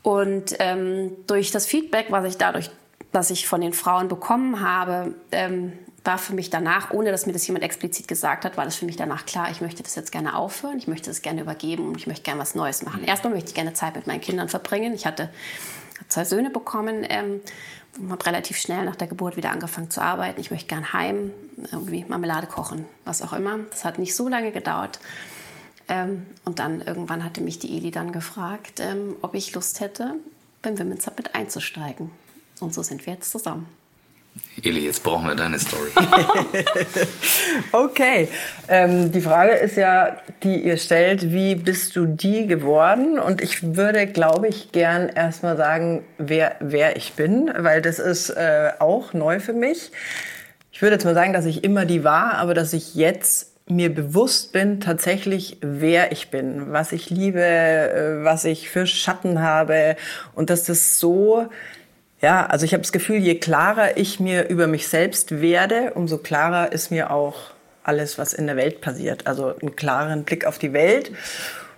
Und 0.03 0.55
ähm, 0.60 1.12
durch 1.27 1.51
das 1.51 1.65
Feedback, 1.65 2.07
was 2.10 2.25
ich 2.25 2.38
dadurch, 2.38 2.69
was 3.12 3.29
ich 3.29 3.48
von 3.48 3.62
den 3.62 3.74
Frauen 3.74 4.07
bekommen 4.07 4.62
habe, 4.62 5.13
ähm, 5.31 5.74
war 6.03 6.17
für 6.17 6.33
mich 6.33 6.50
danach, 6.50 6.91
ohne 6.91 7.12
dass 7.12 7.25
mir 7.25 7.33
das 7.33 7.48
jemand 7.48 7.63
explizit 7.63 8.07
gesagt 8.07 8.43
hat, 8.43 8.57
war 8.57 8.65
das 8.65 8.75
für 8.75 8.86
mich 8.86 8.98
danach 8.98 9.25
klar, 9.25 9.50
ich 9.51 9.62
möchte 9.62 9.83
das 9.83 9.95
jetzt 9.95 10.12
gerne 10.12 10.36
aufhören, 10.36 10.77
ich 10.77 10.88
möchte 10.88 11.10
das 11.10 11.22
gerne 11.22 11.41
übergeben 11.41 11.88
und 11.88 11.98
ich 11.98 12.07
möchte 12.07 12.24
gerne 12.24 12.41
was 12.41 12.55
Neues 12.55 12.83
machen. 12.83 13.05
Erstmal 13.05 13.33
möchte 13.33 13.50
ich 13.50 13.55
gerne 13.55 13.74
Zeit 13.74 13.95
mit 13.95 14.07
meinen 14.07 14.19
Kindern 14.19 14.50
verbringen. 14.50 14.93
Ich 14.93 15.05
hatte 15.05 15.29
zwei 16.10 16.25
Söhne 16.25 16.50
bekommen 16.50 17.05
ähm, 17.10 17.39
habe 18.09 18.25
relativ 18.25 18.57
schnell 18.57 18.85
nach 18.85 18.95
der 18.95 19.07
Geburt 19.07 19.38
wieder 19.38 19.51
angefangen 19.51 19.89
zu 19.89 20.01
arbeiten. 20.01 20.39
Ich 20.39 20.51
möchte 20.51 20.67
gerne 20.67 20.93
heim, 20.93 21.31
irgendwie 21.71 22.05
Marmelade 22.07 22.47
kochen, 22.47 22.85
was 23.05 23.21
auch 23.21 23.33
immer. 23.33 23.59
Das 23.69 23.85
hat 23.85 24.00
nicht 24.00 24.15
so 24.15 24.27
lange 24.27 24.51
gedauert. 24.51 25.00
Ähm, 25.88 26.25
und 26.45 26.59
dann 26.59 26.81
irgendwann 26.81 27.23
hatte 27.23 27.41
mich 27.41 27.59
die 27.59 27.77
Eli 27.77 27.91
dann 27.91 28.12
gefragt, 28.12 28.79
ähm, 28.79 29.15
ob 29.21 29.35
ich 29.35 29.53
Lust 29.53 29.79
hätte, 29.79 30.15
beim 30.62 30.79
Women's 30.79 31.03
Summit 31.03 31.35
einzusteigen. 31.35 32.09
Und 32.59 32.73
so 32.73 32.83
sind 32.83 33.05
wir 33.05 33.13
jetzt 33.13 33.31
zusammen. 33.31 33.67
Eli, 34.63 34.85
jetzt 34.85 35.03
brauchen 35.03 35.27
wir 35.27 35.35
deine 35.35 35.59
Story. 35.59 35.89
okay. 37.71 38.29
Ähm, 38.67 39.11
die 39.11 39.21
Frage 39.21 39.53
ist 39.53 39.75
ja, 39.75 40.17
die 40.41 40.63
ihr 40.63 40.77
stellt, 40.77 41.31
wie 41.31 41.55
bist 41.55 41.95
du 41.95 42.05
die 42.05 42.47
geworden? 42.47 43.19
Und 43.19 43.41
ich 43.41 43.75
würde, 43.75 44.07
glaube 44.07 44.47
ich, 44.47 44.71
gern 44.71 45.09
erstmal 45.09 45.57
sagen, 45.57 46.03
wer, 46.17 46.55
wer 46.59 46.95
ich 46.95 47.13
bin, 47.13 47.51
weil 47.57 47.81
das 47.81 47.99
ist 47.99 48.29
äh, 48.29 48.71
auch 48.79 49.13
neu 49.13 49.39
für 49.39 49.53
mich. 49.53 49.91
Ich 50.71 50.81
würde 50.81 50.95
jetzt 50.95 51.05
mal 51.05 51.13
sagen, 51.13 51.33
dass 51.33 51.45
ich 51.45 51.63
immer 51.63 51.85
die 51.85 52.03
war, 52.03 52.35
aber 52.35 52.53
dass 52.53 52.73
ich 52.73 52.95
jetzt 52.95 53.53
mir 53.67 53.93
bewusst 53.93 54.51
bin, 54.51 54.79
tatsächlich, 54.79 55.57
wer 55.61 56.11
ich 56.11 56.29
bin, 56.29 56.71
was 56.71 56.91
ich 56.91 57.09
liebe, 57.09 57.43
äh, 57.43 58.23
was 58.23 58.45
ich 58.45 58.69
für 58.69 58.87
Schatten 58.87 59.41
habe 59.41 59.95
und 60.35 60.49
dass 60.49 60.63
das 60.63 60.99
so 60.99 61.47
ja, 62.23 62.45
also 62.45 62.65
ich 62.65 62.73
habe 62.73 62.81
das 62.81 62.93
Gefühl, 62.93 63.17
je 63.17 63.35
klarer 63.35 63.97
ich 63.97 64.21
mir 64.21 64.47
über 64.47 64.65
mich 64.65 64.87
selbst 64.87 65.41
werde, 65.41 65.91
umso 65.93 66.17
klarer 66.17 66.71
ist 66.71 66.89
mir 66.89 67.11
auch 67.11 67.35
alles, 67.83 68.17
was 68.17 68.33
in 68.33 68.47
der 68.47 68.55
Welt 68.55 68.79
passiert. 68.79 69.27
Also 69.27 69.53
einen 69.61 69.75
klaren 69.75 70.23
Blick 70.23 70.45
auf 70.45 70.57
die 70.57 70.71
Welt. 70.71 71.11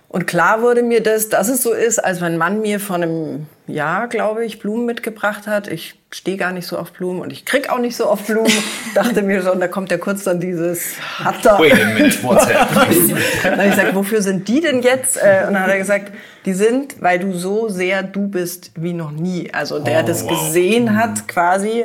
Und 0.08 0.28
klar 0.28 0.62
wurde 0.62 0.84
mir 0.84 1.02
das, 1.02 1.28
dass 1.30 1.48
es 1.48 1.64
so 1.64 1.72
ist, 1.72 1.98
als 1.98 2.20
mein 2.20 2.38
Mann 2.38 2.60
mir 2.60 2.78
vor 2.78 2.94
einem 2.94 3.48
Jahr, 3.66 4.06
glaube 4.06 4.44
ich, 4.44 4.60
Blumen 4.60 4.86
mitgebracht 4.86 5.48
hat. 5.48 5.66
Ich 5.66 5.96
stehe 6.12 6.36
gar 6.36 6.52
nicht 6.52 6.68
so 6.68 6.78
auf 6.78 6.92
Blumen 6.92 7.20
und 7.20 7.32
ich 7.32 7.44
krieg 7.44 7.68
auch 7.68 7.78
nicht 7.78 7.96
so 7.96 8.08
oft 8.08 8.28
Blumen. 8.28 8.52
Dachte 8.94 9.22
mir 9.22 9.42
schon, 9.42 9.58
da 9.58 9.66
kommt 9.66 9.90
ja 9.90 9.98
kurz 9.98 10.22
dann 10.22 10.38
dieses 10.38 10.94
hat 11.18 11.44
er. 11.44 11.58
Wait 11.58 11.72
a 11.72 11.86
minute, 11.86 12.22
what's 12.22 12.46
happening? 12.54 13.16
dann 13.42 13.52
habe 13.58 13.64
ich 13.64 13.70
gesagt, 13.74 13.94
wofür 13.96 14.22
sind 14.22 14.46
die 14.46 14.60
denn 14.60 14.80
jetzt? 14.80 15.16
Äh, 15.16 15.44
und 15.48 15.54
dann 15.54 15.64
hat 15.64 15.70
er 15.70 15.78
gesagt, 15.78 16.12
die 16.46 16.54
sind, 16.54 17.02
weil 17.02 17.18
du 17.18 17.32
so 17.32 17.68
sehr 17.68 18.04
du 18.04 18.28
bist 18.28 18.70
wie 18.76 18.92
noch 18.92 19.10
nie. 19.10 19.52
Also 19.52 19.80
der 19.80 20.04
oh, 20.04 20.06
das 20.06 20.24
wow. 20.24 20.30
gesehen 20.30 20.96
hat 20.96 21.26
quasi, 21.26 21.84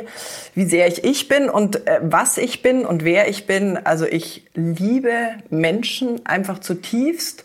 wie 0.54 0.64
sehr 0.64 0.86
ich 0.86 1.04
ich 1.04 1.28
bin 1.28 1.50
und 1.50 1.86
äh, 1.86 1.98
was 2.02 2.38
ich 2.38 2.62
bin 2.62 2.86
und 2.86 3.04
wer 3.04 3.28
ich 3.28 3.46
bin. 3.46 3.76
Also 3.76 4.06
ich 4.06 4.44
liebe 4.54 5.30
Menschen 5.50 6.24
einfach 6.24 6.60
zutiefst. 6.60 7.44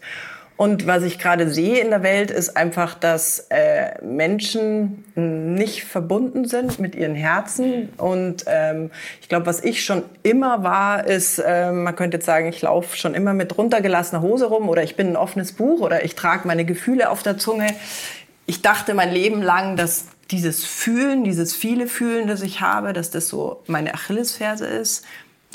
Und 0.58 0.88
was 0.88 1.04
ich 1.04 1.20
gerade 1.20 1.52
sehe 1.52 1.80
in 1.80 1.92
der 1.92 2.02
Welt, 2.02 2.32
ist 2.32 2.58
einfach, 2.58 2.96
dass 2.96 3.46
äh, 3.50 4.04
Menschen 4.04 5.06
nicht 5.14 5.84
verbunden 5.84 6.46
sind 6.46 6.80
mit 6.80 6.96
ihren 6.96 7.14
Herzen. 7.14 7.90
Und 7.98 8.46
ähm, 8.48 8.90
ich 9.22 9.30
glaube, 9.30 9.46
was 9.46 9.64
ich 9.64 9.86
schon 9.86 10.02
immer 10.24 10.64
war, 10.64 11.06
ist, 11.06 11.38
äh, 11.38 11.72
man 11.72 11.96
könnte 11.96 12.18
jetzt 12.18 12.26
sagen, 12.26 12.48
ich 12.48 12.64
laufe 12.64 12.98
schon 12.98 13.14
immer 13.14 13.36
mit 13.36 13.56
runtergelassener 13.56 14.24
Hose 14.24 14.48
rum 14.48 14.68
oder 14.68 14.82
ich 14.82 14.96
bin 14.96 15.10
ein 15.10 15.16
offenes 15.16 15.52
Buch 15.52 15.80
oder 15.82 16.04
ich 16.04 16.16
trage 16.16 16.48
meine 16.48 16.66
Gefühle 16.66 17.12
auf 17.12 17.22
der 17.22 17.38
Zunge. 17.38 17.68
Ich 18.48 18.64
dachte 18.64 18.96
mein 18.96 19.12
Leben 19.12 19.44
lang, 19.44 19.76
dass 19.76 20.06
dieses 20.32 20.66
Fühlen, 20.66 21.24
dieses 21.24 21.56
viele 21.56 21.86
Fühlen, 21.88 22.28
das 22.28 22.42
ich 22.42 22.62
habe, 22.62 22.94
dass 22.94 23.12
das 23.12 23.28
so 23.28 23.62
meine 23.68 23.94
Achillesferse 23.94 24.66
ist 24.66 25.06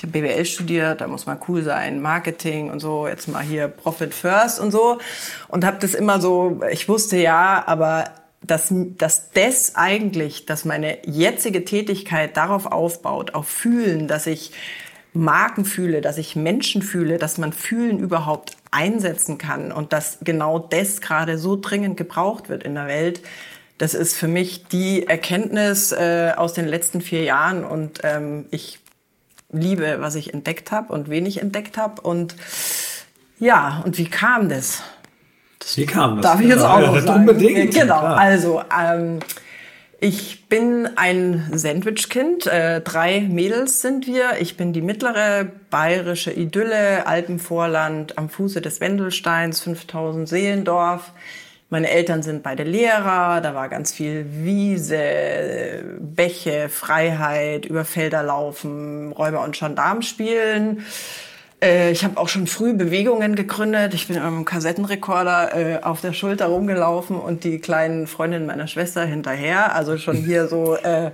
ich 0.02 0.08
habe 0.08 0.18
BWL 0.18 0.44
studiert, 0.44 1.00
da 1.00 1.06
muss 1.06 1.26
man 1.26 1.38
cool 1.46 1.62
sein, 1.62 2.00
Marketing 2.00 2.70
und 2.70 2.80
so, 2.80 3.06
jetzt 3.06 3.28
mal 3.28 3.42
hier 3.42 3.68
Profit 3.68 4.12
First 4.12 4.58
und 4.58 4.72
so. 4.72 4.98
Und 5.46 5.64
habe 5.64 5.76
das 5.78 5.94
immer 5.94 6.20
so, 6.20 6.60
ich 6.72 6.88
wusste 6.88 7.18
ja, 7.18 7.62
aber 7.66 8.06
dass, 8.44 8.70
dass 8.72 9.30
das 9.30 9.76
eigentlich, 9.76 10.44
dass 10.44 10.64
meine 10.64 10.98
jetzige 11.06 11.64
Tätigkeit 11.64 12.36
darauf 12.36 12.66
aufbaut, 12.66 13.34
auf 13.34 13.46
Fühlen, 13.46 14.08
dass 14.08 14.26
ich 14.26 14.50
Marken 15.12 15.64
fühle, 15.64 16.00
dass 16.00 16.18
ich 16.18 16.34
Menschen 16.34 16.82
fühle, 16.82 17.18
dass 17.18 17.38
man 17.38 17.52
Fühlen 17.52 18.00
überhaupt 18.00 18.56
einsetzen 18.72 19.38
kann 19.38 19.70
und 19.70 19.92
dass 19.92 20.18
genau 20.22 20.58
das 20.58 21.00
gerade 21.00 21.38
so 21.38 21.54
dringend 21.54 21.96
gebraucht 21.96 22.48
wird 22.48 22.64
in 22.64 22.74
der 22.74 22.88
Welt. 22.88 23.20
Das 23.78 23.94
ist 23.94 24.16
für 24.16 24.28
mich 24.28 24.64
die 24.66 25.06
Erkenntnis 25.06 25.92
äh, 25.92 26.32
aus 26.36 26.54
den 26.54 26.66
letzten 26.66 27.00
vier 27.00 27.22
Jahren 27.22 27.64
und 27.64 28.00
ähm, 28.02 28.46
ich 28.50 28.81
liebe, 29.52 29.98
was 30.00 30.14
ich 30.14 30.34
entdeckt 30.34 30.70
habe 30.70 30.92
und 30.92 31.08
wenig 31.08 31.40
entdeckt 31.40 31.76
habe. 31.76 32.00
Und 32.02 32.34
ja, 33.38 33.82
und 33.84 33.98
wie 33.98 34.06
kam 34.06 34.48
das? 34.48 34.82
das 35.58 35.76
wie 35.76 35.86
kam 35.86 36.16
das? 36.16 36.22
Darf 36.22 36.40
ich 36.40 36.48
jetzt 36.48 36.62
ja, 36.62 36.74
auch 36.74 36.80
noch 36.80 37.00
sagen? 37.00 37.20
Unbedingt. 37.20 37.74
Genau, 37.74 37.98
klar. 37.98 38.16
also 38.16 38.62
ähm, 38.76 39.20
ich 40.00 40.48
bin 40.48 40.88
ein 40.96 41.48
Sandwich-Kind. 41.52 42.46
Äh, 42.46 42.80
drei 42.80 43.20
Mädels 43.20 43.82
sind 43.82 44.06
wir. 44.06 44.40
Ich 44.40 44.56
bin 44.56 44.72
die 44.72 44.82
mittlere 44.82 45.46
bayerische 45.70 46.32
Idylle, 46.32 47.06
Alpenvorland 47.06 48.18
am 48.18 48.28
Fuße 48.28 48.60
des 48.60 48.80
Wendelsteins, 48.80 49.60
5000 49.60 50.28
Seelendorf. 50.28 51.12
Meine 51.72 51.88
Eltern 51.88 52.22
sind 52.22 52.42
beide 52.42 52.64
Lehrer, 52.64 53.40
da 53.40 53.54
war 53.54 53.70
ganz 53.70 53.94
viel 53.94 54.26
Wiese, 54.28 55.82
Bäche, 56.00 56.68
Freiheit, 56.68 57.64
über 57.64 57.86
Felder 57.86 58.22
laufen, 58.22 59.10
Räuber 59.10 59.42
und 59.42 59.58
Gendarm 59.58 60.02
spielen. 60.02 60.84
Äh, 61.62 61.90
ich 61.90 62.04
habe 62.04 62.18
auch 62.18 62.28
schon 62.28 62.46
früh 62.46 62.74
Bewegungen 62.74 63.36
gegründet. 63.36 63.94
Ich 63.94 64.06
bin 64.06 64.16
mit 64.16 64.22
einem 64.22 64.44
Kassettenrekorder 64.44 65.56
äh, 65.56 65.82
auf 65.82 66.02
der 66.02 66.12
Schulter 66.12 66.48
rumgelaufen 66.48 67.16
und 67.16 67.42
die 67.42 67.58
kleinen 67.58 68.06
Freundinnen 68.06 68.44
meiner 68.44 68.66
Schwester 68.66 69.06
hinterher. 69.06 69.74
Also 69.74 69.96
schon 69.96 70.16
hier 70.26 70.48
so, 70.48 70.76
äh, 70.76 71.12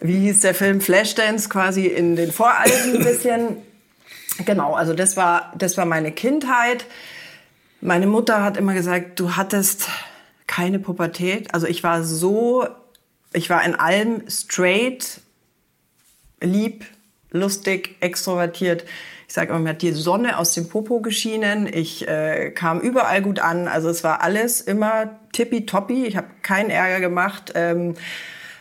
wie 0.00 0.20
hieß 0.20 0.40
der 0.40 0.54
Film 0.54 0.80
Flashdance 0.80 1.50
quasi 1.50 1.84
in 1.84 2.16
den 2.16 2.32
Voralpen 2.32 2.96
ein 2.96 3.04
bisschen. 3.04 3.58
Genau, 4.46 4.72
also 4.72 4.94
das 4.94 5.18
war, 5.18 5.52
das 5.58 5.76
war 5.76 5.84
meine 5.84 6.12
Kindheit. 6.12 6.86
Meine 7.86 8.08
Mutter 8.08 8.42
hat 8.42 8.56
immer 8.56 8.74
gesagt, 8.74 9.20
du 9.20 9.36
hattest 9.36 9.88
keine 10.48 10.80
Pubertät. 10.80 11.54
Also 11.54 11.68
ich 11.68 11.84
war 11.84 12.02
so, 12.02 12.66
ich 13.32 13.48
war 13.48 13.64
in 13.64 13.76
allem 13.76 14.28
straight, 14.28 15.20
lieb, 16.40 16.84
lustig, 17.30 17.94
extrovertiert. 18.00 18.84
Ich 19.28 19.34
sage 19.34 19.50
immer, 19.50 19.60
mir 19.60 19.68
hat 19.68 19.82
die 19.82 19.92
Sonne 19.92 20.36
aus 20.36 20.52
dem 20.52 20.68
Popo 20.68 20.98
geschienen. 20.98 21.72
Ich 21.72 22.08
äh, 22.08 22.50
kam 22.50 22.80
überall 22.80 23.22
gut 23.22 23.38
an. 23.38 23.68
Also 23.68 23.88
es 23.88 24.02
war 24.02 24.20
alles 24.20 24.60
immer 24.60 25.20
tippitoppi. 25.30 26.06
Ich 26.06 26.16
habe 26.16 26.26
keinen 26.42 26.70
Ärger 26.70 26.98
gemacht. 26.98 27.52
Ähm, 27.54 27.94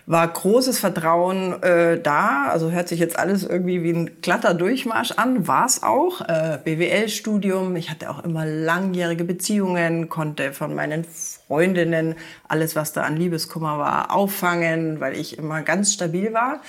war 0.07 0.27
großes 0.27 0.77
Vertrauen 0.77 1.61
äh, 1.63 1.99
da. 1.99 2.47
Also 2.49 2.71
hört 2.71 2.87
sich 2.87 2.99
jetzt 2.99 3.17
alles 3.17 3.43
irgendwie 3.43 3.81
wie 3.83 3.91
ein 3.91 4.21
glatter 4.21 4.53
Durchmarsch 4.53 5.11
an. 5.11 5.47
War 5.47 5.65
es 5.65 5.81
auch. 5.81 6.21
Äh, 6.21 6.59
BWL-Studium. 6.63 7.75
Ich 7.75 7.89
hatte 7.89 8.09
auch 8.11 8.23
immer 8.23 8.45
langjährige 8.45 9.23
Beziehungen, 9.23 10.09
konnte 10.09 10.53
von 10.53 10.75
meinen 10.75 11.05
Freundinnen 11.05 12.15
alles, 12.47 12.75
was 12.75 12.93
da 12.93 13.01
an 13.01 13.17
Liebeskummer 13.17 13.79
war, 13.79 14.13
auffangen, 14.13 14.99
weil 14.99 15.17
ich 15.17 15.39
immer 15.39 15.61
ganz 15.63 15.93
stabil 15.93 16.33
war. 16.33 16.61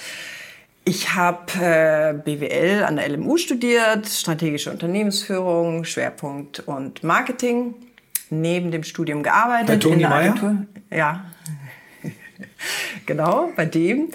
Ich 0.85 1.15
habe 1.15 1.53
äh, 1.61 2.15
BWL 2.15 2.85
an 2.85 2.97
der 2.97 3.09
LMU 3.09 3.37
studiert, 3.37 4.07
strategische 4.07 4.71
Unternehmensführung, 4.71 5.85
Schwerpunkt 5.85 6.61
und 6.61 7.03
Marketing. 7.03 7.75
Neben 8.31 8.73
dem 8.73 8.83
Studium 8.83 9.23
gearbeitet. 9.23 9.69
Bei 9.69 9.77
Toni 9.77 9.95
in 9.95 10.01
der 10.01 10.11
Agentur. 10.13 10.57
Ja, 10.91 11.25
genau, 13.07 13.53
bei 13.57 13.67
dem. 13.67 14.09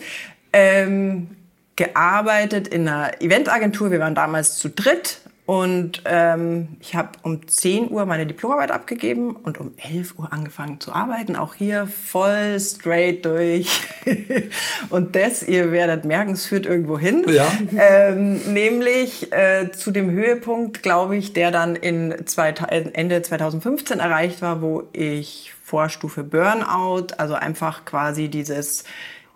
Ähm, 0.54 1.30
gearbeitet 1.76 2.68
in 2.68 2.88
einer 2.88 3.22
Eventagentur. 3.22 3.92
Wir 3.92 4.00
waren 4.00 4.16
damals 4.16 4.58
zu 4.58 4.70
dritt 4.70 5.22
und 5.52 6.04
ähm, 6.06 6.78
ich 6.80 6.96
habe 6.96 7.10
um 7.24 7.46
10 7.46 7.92
Uhr 7.92 8.06
meine 8.06 8.26
Diplomarbeit 8.26 8.72
abgegeben 8.72 9.36
und 9.36 9.60
um 9.60 9.74
11 9.76 10.18
Uhr 10.18 10.32
angefangen 10.32 10.80
zu 10.80 10.94
arbeiten. 10.94 11.36
Auch 11.36 11.56
hier 11.56 11.88
voll 11.88 12.58
straight 12.60 13.26
durch. 13.26 13.68
und 14.90 15.16
das, 15.16 15.44
ihr 15.44 15.74
werdet 15.74 16.06
merken, 16.06 16.32
es 16.32 16.46
führt 16.46 16.66
irgendwo 16.66 16.98
hin. 16.98 17.26
Ja. 17.28 17.52
Ähm, 17.78 18.54
nämlich 18.54 19.34
äh, 19.34 19.72
zu 19.72 19.92
dem 19.92 20.12
Höhepunkt, 20.12 20.84
glaube 20.84 21.18
ich, 21.18 21.34
der 21.34 21.52
dann 21.52 21.76
in 21.76 22.16
zwei, 22.28 22.52
Ende 22.52 23.22
2015 23.22 24.00
erreicht 24.00 24.42
war, 24.42 24.62
wo 24.62 24.84
ich 24.94 25.54
Vorstufe 25.72 26.26
Burnout, 26.26 27.14
also 27.18 27.34
einfach 27.34 27.86
quasi 27.86 28.28
dieses 28.28 28.84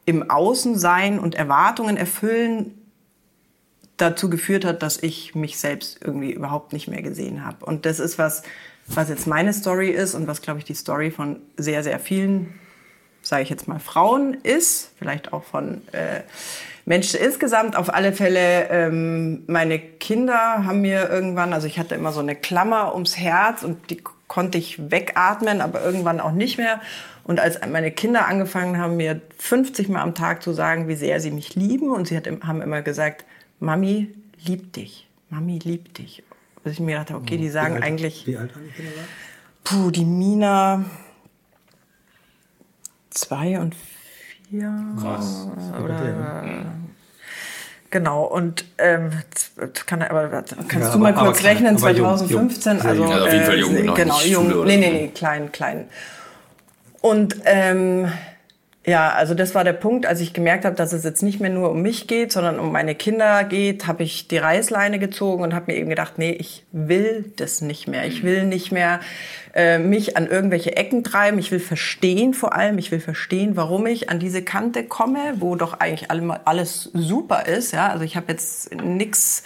im 0.06 0.30
Außen 0.30 0.78
sein 0.78 1.18
und 1.18 1.34
Erwartungen 1.34 1.96
erfüllen 1.96 2.74
dazu 3.96 4.30
geführt 4.30 4.66
hat, 4.66 4.84
dass 4.84 5.02
ich 5.02 5.34
mich 5.34 5.58
selbst 5.58 6.00
irgendwie 6.04 6.34
überhaupt 6.34 6.74
nicht 6.74 6.90
mehr 6.90 7.02
gesehen 7.02 7.46
habe. 7.46 7.66
Und 7.66 7.86
das 7.86 8.02
ist 8.02 8.18
was, 8.18 8.44
was 8.86 9.08
jetzt 9.08 9.28
meine 9.28 9.54
Story 9.54 9.92
ist 9.92 10.14
und 10.14 10.28
was, 10.28 10.42
glaube 10.42 10.60
ich, 10.60 10.66
die 10.66 10.74
Story 10.74 11.10
von 11.10 11.38
sehr, 11.56 11.82
sehr 11.84 12.02
vielen, 12.02 12.60
sage 13.22 13.44
ich 13.44 13.50
jetzt 13.50 13.70
mal, 13.70 13.80
Frauen 13.80 14.34
ist, 14.44 14.92
vielleicht 14.98 15.32
auch 15.32 15.46
von 15.46 15.82
äh, 15.94 16.24
Menschen 16.84 17.22
insgesamt. 17.22 17.78
Auf 17.78 17.94
alle 17.94 18.12
Fälle, 18.12 18.70
ähm, 18.70 19.44
meine 19.48 19.80
Kinder 19.80 20.66
haben 20.66 20.82
mir 20.82 21.10
irgendwann, 21.10 21.54
also 21.54 21.66
ich 21.66 21.80
hatte 21.80 21.96
immer 21.96 22.12
so 22.12 22.20
eine 22.20 22.36
Klammer 22.36 22.94
ums 22.94 23.18
Herz 23.18 23.64
und 23.64 23.90
die 23.90 24.04
konnte 24.28 24.58
ich 24.58 24.92
wegatmen, 24.92 25.62
aber 25.62 25.84
irgendwann 25.84 26.20
auch 26.20 26.32
nicht 26.32 26.58
mehr. 26.58 26.82
Und 27.24 27.40
als 27.40 27.60
meine 27.68 27.92
Kinder 27.92 28.28
angefangen 28.28 28.78
haben, 28.78 28.98
mir 28.98 29.22
50 29.38 29.90
Mal 29.90 30.02
am 30.02 30.16
Tag 30.16 30.44
zu 30.44 30.54
sagen, 30.54 30.88
wie 30.88 30.96
sehr 30.96 31.20
sie 31.20 31.32
mich 31.32 31.56
lieben, 31.56 31.90
und 31.90 32.08
sie 32.08 32.18
hat, 32.18 32.28
haben 32.28 32.62
immer 32.62 32.82
gesagt, 32.82 33.26
Mami 33.60 34.14
liebt 34.44 34.76
dich, 34.76 35.08
Mami 35.30 35.60
liebt 35.60 35.98
dich. 35.98 36.24
Dass 36.64 36.74
ich 36.74 36.80
mir 36.80 36.98
dachte, 36.98 37.16
okay, 37.16 37.38
die 37.38 37.50
sagen 37.50 37.76
wie 37.76 37.78
alt, 37.78 37.84
eigentlich. 37.84 38.28
Wie 38.28 38.38
alt 38.38 38.56
waren 38.56 38.66
die 38.66 38.72
Kinder? 38.72 38.92
Puh, 39.64 39.92
die 39.92 40.06
Mina 40.06 40.86
zwei 43.12 43.60
und 43.60 43.76
vier. 44.50 44.74
Krass. 45.00 45.48
Oder, 45.84 46.66
Genau, 47.96 48.26
und 48.26 48.66
ähm, 48.78 49.10
kann, 49.86 50.02
aber, 50.02 50.28
kannst 50.28 50.54
Ja, 50.74 50.92
du 50.92 50.98
mal 51.00 51.14
aber- 51.14 51.28
kurz 51.28 51.40
aber 51.40 51.48
rechnen, 51.48 51.78
aber 51.78 51.92
jung, 51.92 52.18
2015, 52.18 52.78
jung. 52.80 52.86
also, 52.86 53.04
Ja, 53.06 53.24
auf 53.24 53.32
jeden 53.32 53.46
Fall 53.46 53.58
jung, 53.58 53.78
äh, 53.78 53.82
genau, 53.96 54.20
jung, 54.20 54.66
nee, 54.66 54.76
nee, 54.76 54.90
nee, 54.92 55.12
klein, 55.16 55.50
klein. 55.54 55.86
Und 57.00 57.38
ähm, 57.46 58.12
ja, 58.86 59.10
also 59.12 59.34
das 59.34 59.56
war 59.56 59.64
der 59.64 59.74
Punkt, 59.74 60.06
als 60.06 60.20
ich 60.20 60.34
gemerkt 60.34 60.64
habe, 60.64 60.76
dass 60.76 60.94
es 60.94 61.04
jetzt 61.04 61.24
nicht 61.24 61.40
mehr 61.40 61.50
nur 61.50 61.72
um 61.72 61.82
mich 61.82 62.06
geht, 62.08 62.32
sondern 62.32 62.60
um 62.60 62.72
meine 62.72 62.94
Kinder 62.94 63.44
geht, 63.44 63.88
habe 63.88 64.04
ich 64.04 64.28
die 64.28 64.38
Reißleine 64.38 65.00
gezogen 65.00 65.42
und 65.44 65.56
habe 65.56 65.72
mir 65.72 65.78
eben 65.78 65.90
gedacht, 65.90 66.14
nee, 66.18 66.32
ich 66.32 66.66
will 66.72 67.34
das 67.38 67.62
nicht 67.62 67.88
mehr. 67.88 68.06
Ich 68.06 68.22
will 68.22 68.46
nicht 68.46 68.72
mehr 68.72 69.00
äh, 69.56 69.80
mich 69.80 70.18
an 70.18 70.28
irgendwelche 70.28 70.76
Ecken 70.78 71.04
treiben. 71.04 71.40
Ich 71.40 71.52
will 71.52 71.60
verstehen 71.60 72.36
vor 72.36 72.54
allem, 72.54 72.78
ich 72.78 72.92
will 72.92 73.00
verstehen, 73.00 73.56
warum 73.56 73.88
ich 73.88 74.12
an 74.12 74.20
diese 74.20 74.44
Kante 74.44 74.84
komme, 74.84 75.34
wo 75.38 75.56
doch 75.56 75.80
eigentlich 75.80 76.12
alle- 76.12 76.42
alles 76.46 76.92
super 76.94 77.48
ist. 77.48 77.72
Ja, 77.72 77.88
also 77.88 78.04
ich 78.04 78.16
habe 78.16 78.32
jetzt 78.32 78.72
nix 78.76 79.42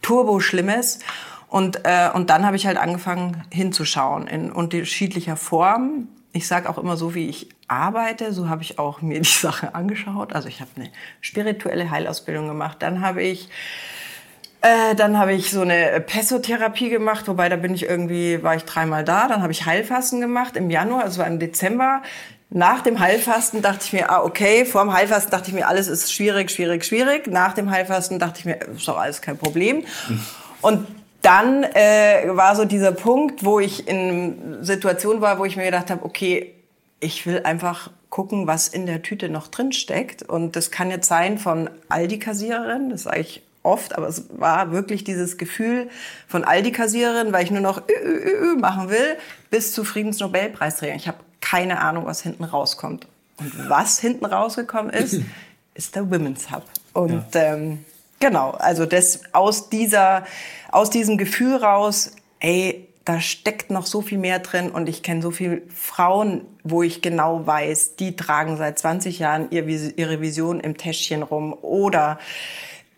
Turbo-Schlimmes. 0.00 1.00
Und, 1.48 1.80
äh, 1.84 2.08
und 2.14 2.30
dann 2.30 2.46
habe 2.46 2.56
ich 2.56 2.66
halt 2.66 2.78
angefangen 2.78 3.42
hinzuschauen 3.52 4.26
in 4.26 4.50
unterschiedlicher 4.50 5.36
Form. 5.36 6.08
Ich 6.32 6.46
sage 6.46 6.68
auch 6.68 6.78
immer 6.78 6.96
so, 6.96 7.14
wie 7.14 7.28
ich 7.28 7.48
arbeite, 7.68 8.32
so 8.32 8.48
habe 8.48 8.62
ich 8.62 8.78
auch 8.78 9.02
mir 9.02 9.20
die 9.20 9.28
Sache 9.28 9.74
angeschaut. 9.74 10.34
Also 10.34 10.48
ich 10.48 10.60
habe 10.60 10.70
eine 10.76 10.90
spirituelle 11.20 11.90
Heilausbildung 11.90 12.48
gemacht. 12.48 12.78
Dann 12.80 13.02
habe 13.02 13.22
ich 13.22 13.48
äh, 14.60 14.96
dann 14.96 15.18
habe 15.18 15.34
ich 15.34 15.50
so 15.50 15.60
eine 15.60 16.00
Pessotherapie 16.00 16.88
gemacht, 16.88 17.28
wobei 17.28 17.48
da 17.48 17.56
bin 17.56 17.74
ich 17.74 17.84
irgendwie, 17.84 18.42
war 18.42 18.56
ich 18.56 18.64
dreimal 18.64 19.04
da. 19.04 19.28
Dann 19.28 19.42
habe 19.42 19.52
ich 19.52 19.66
Heilfasten 19.66 20.20
gemacht 20.20 20.56
im 20.56 20.68
Januar, 20.68 21.04
also 21.04 21.20
war 21.20 21.28
im 21.28 21.38
Dezember. 21.38 22.02
Nach 22.50 22.80
dem 22.80 22.98
Heilfasten 22.98 23.62
dachte 23.62 23.84
ich 23.84 23.92
mir, 23.92 24.10
ah, 24.10 24.22
okay, 24.22 24.64
vor 24.64 24.82
dem 24.82 24.92
Heilfasten 24.92 25.30
dachte 25.30 25.48
ich 25.48 25.54
mir, 25.54 25.68
alles 25.68 25.86
ist 25.86 26.12
schwierig, 26.12 26.50
schwierig, 26.50 26.84
schwierig. 26.84 27.26
Nach 27.28 27.52
dem 27.52 27.70
Heilfasten 27.70 28.18
dachte 28.18 28.40
ich 28.40 28.44
mir, 28.46 28.56
ist 28.74 28.88
doch 28.88 28.98
alles 28.98 29.20
kein 29.20 29.36
Problem. 29.36 29.84
Und 30.62 30.88
dann 31.22 31.62
äh, 31.62 32.24
war 32.28 32.56
so 32.56 32.64
dieser 32.64 32.92
Punkt, 32.92 33.44
wo 33.44 33.60
ich 33.60 33.86
in 33.86 34.64
Situation 34.64 35.20
war, 35.20 35.38
wo 35.38 35.44
ich 35.44 35.56
mir 35.56 35.64
gedacht 35.64 35.90
habe, 35.90 36.04
okay, 36.04 36.54
ich 37.00 37.26
will 37.26 37.42
einfach 37.44 37.90
gucken, 38.10 38.46
was 38.46 38.68
in 38.68 38.86
der 38.86 39.02
Tüte 39.02 39.28
noch 39.28 39.48
drin 39.48 39.72
steckt. 39.72 40.22
Und 40.22 40.56
das 40.56 40.70
kann 40.70 40.90
jetzt 40.90 41.08
sein 41.08 41.38
von 41.38 41.70
Aldi-Kassiererin, 41.88 42.90
das 42.90 43.04
sage 43.04 43.20
ich 43.20 43.42
oft, 43.62 43.96
aber 43.96 44.08
es 44.08 44.24
war 44.38 44.72
wirklich 44.72 45.04
dieses 45.04 45.36
Gefühl 45.36 45.88
von 46.26 46.44
Aldi-Kassiererin, 46.44 47.32
weil 47.32 47.44
ich 47.44 47.50
nur 47.50 47.60
noch 47.60 47.82
Ü, 47.88 47.92
Ü, 47.92 48.52
Ü, 48.52 48.56
machen 48.56 48.88
will, 48.88 49.16
bis 49.50 49.72
zu 49.72 49.84
Friedensnobelpreisträger. 49.84 50.94
Ich 50.94 51.08
habe 51.08 51.18
keine 51.40 51.80
Ahnung, 51.80 52.06
was 52.06 52.22
hinten 52.22 52.44
rauskommt. 52.44 53.06
Und 53.38 53.68
was 53.68 54.00
hinten 54.00 54.24
rausgekommen 54.24 54.92
ist, 54.92 55.20
ist 55.74 55.94
der 55.94 56.10
Women's 56.10 56.50
Hub. 56.50 56.64
Und 56.92 57.26
ähm, 57.34 57.84
genau, 58.18 58.50
also 58.52 58.86
das 58.86 59.20
aus 59.32 59.68
dieser, 59.68 60.24
aus 60.72 60.90
diesem 60.90 61.18
Gefühl 61.18 61.56
raus, 61.56 62.12
ey, 62.40 62.87
da 63.08 63.22
steckt 63.22 63.70
noch 63.70 63.86
so 63.86 64.02
viel 64.02 64.18
mehr 64.18 64.38
drin 64.38 64.70
und 64.70 64.86
ich 64.86 65.02
kenne 65.02 65.22
so 65.22 65.30
viele 65.30 65.62
Frauen, 65.74 66.42
wo 66.62 66.82
ich 66.82 67.00
genau 67.00 67.46
weiß, 67.46 67.96
die 67.96 68.16
tragen 68.16 68.58
seit 68.58 68.78
20 68.78 69.18
Jahren 69.18 69.50
ihre 69.50 70.20
Vision 70.20 70.60
im 70.60 70.76
Täschchen 70.76 71.22
rum 71.22 71.54
oder 71.62 72.18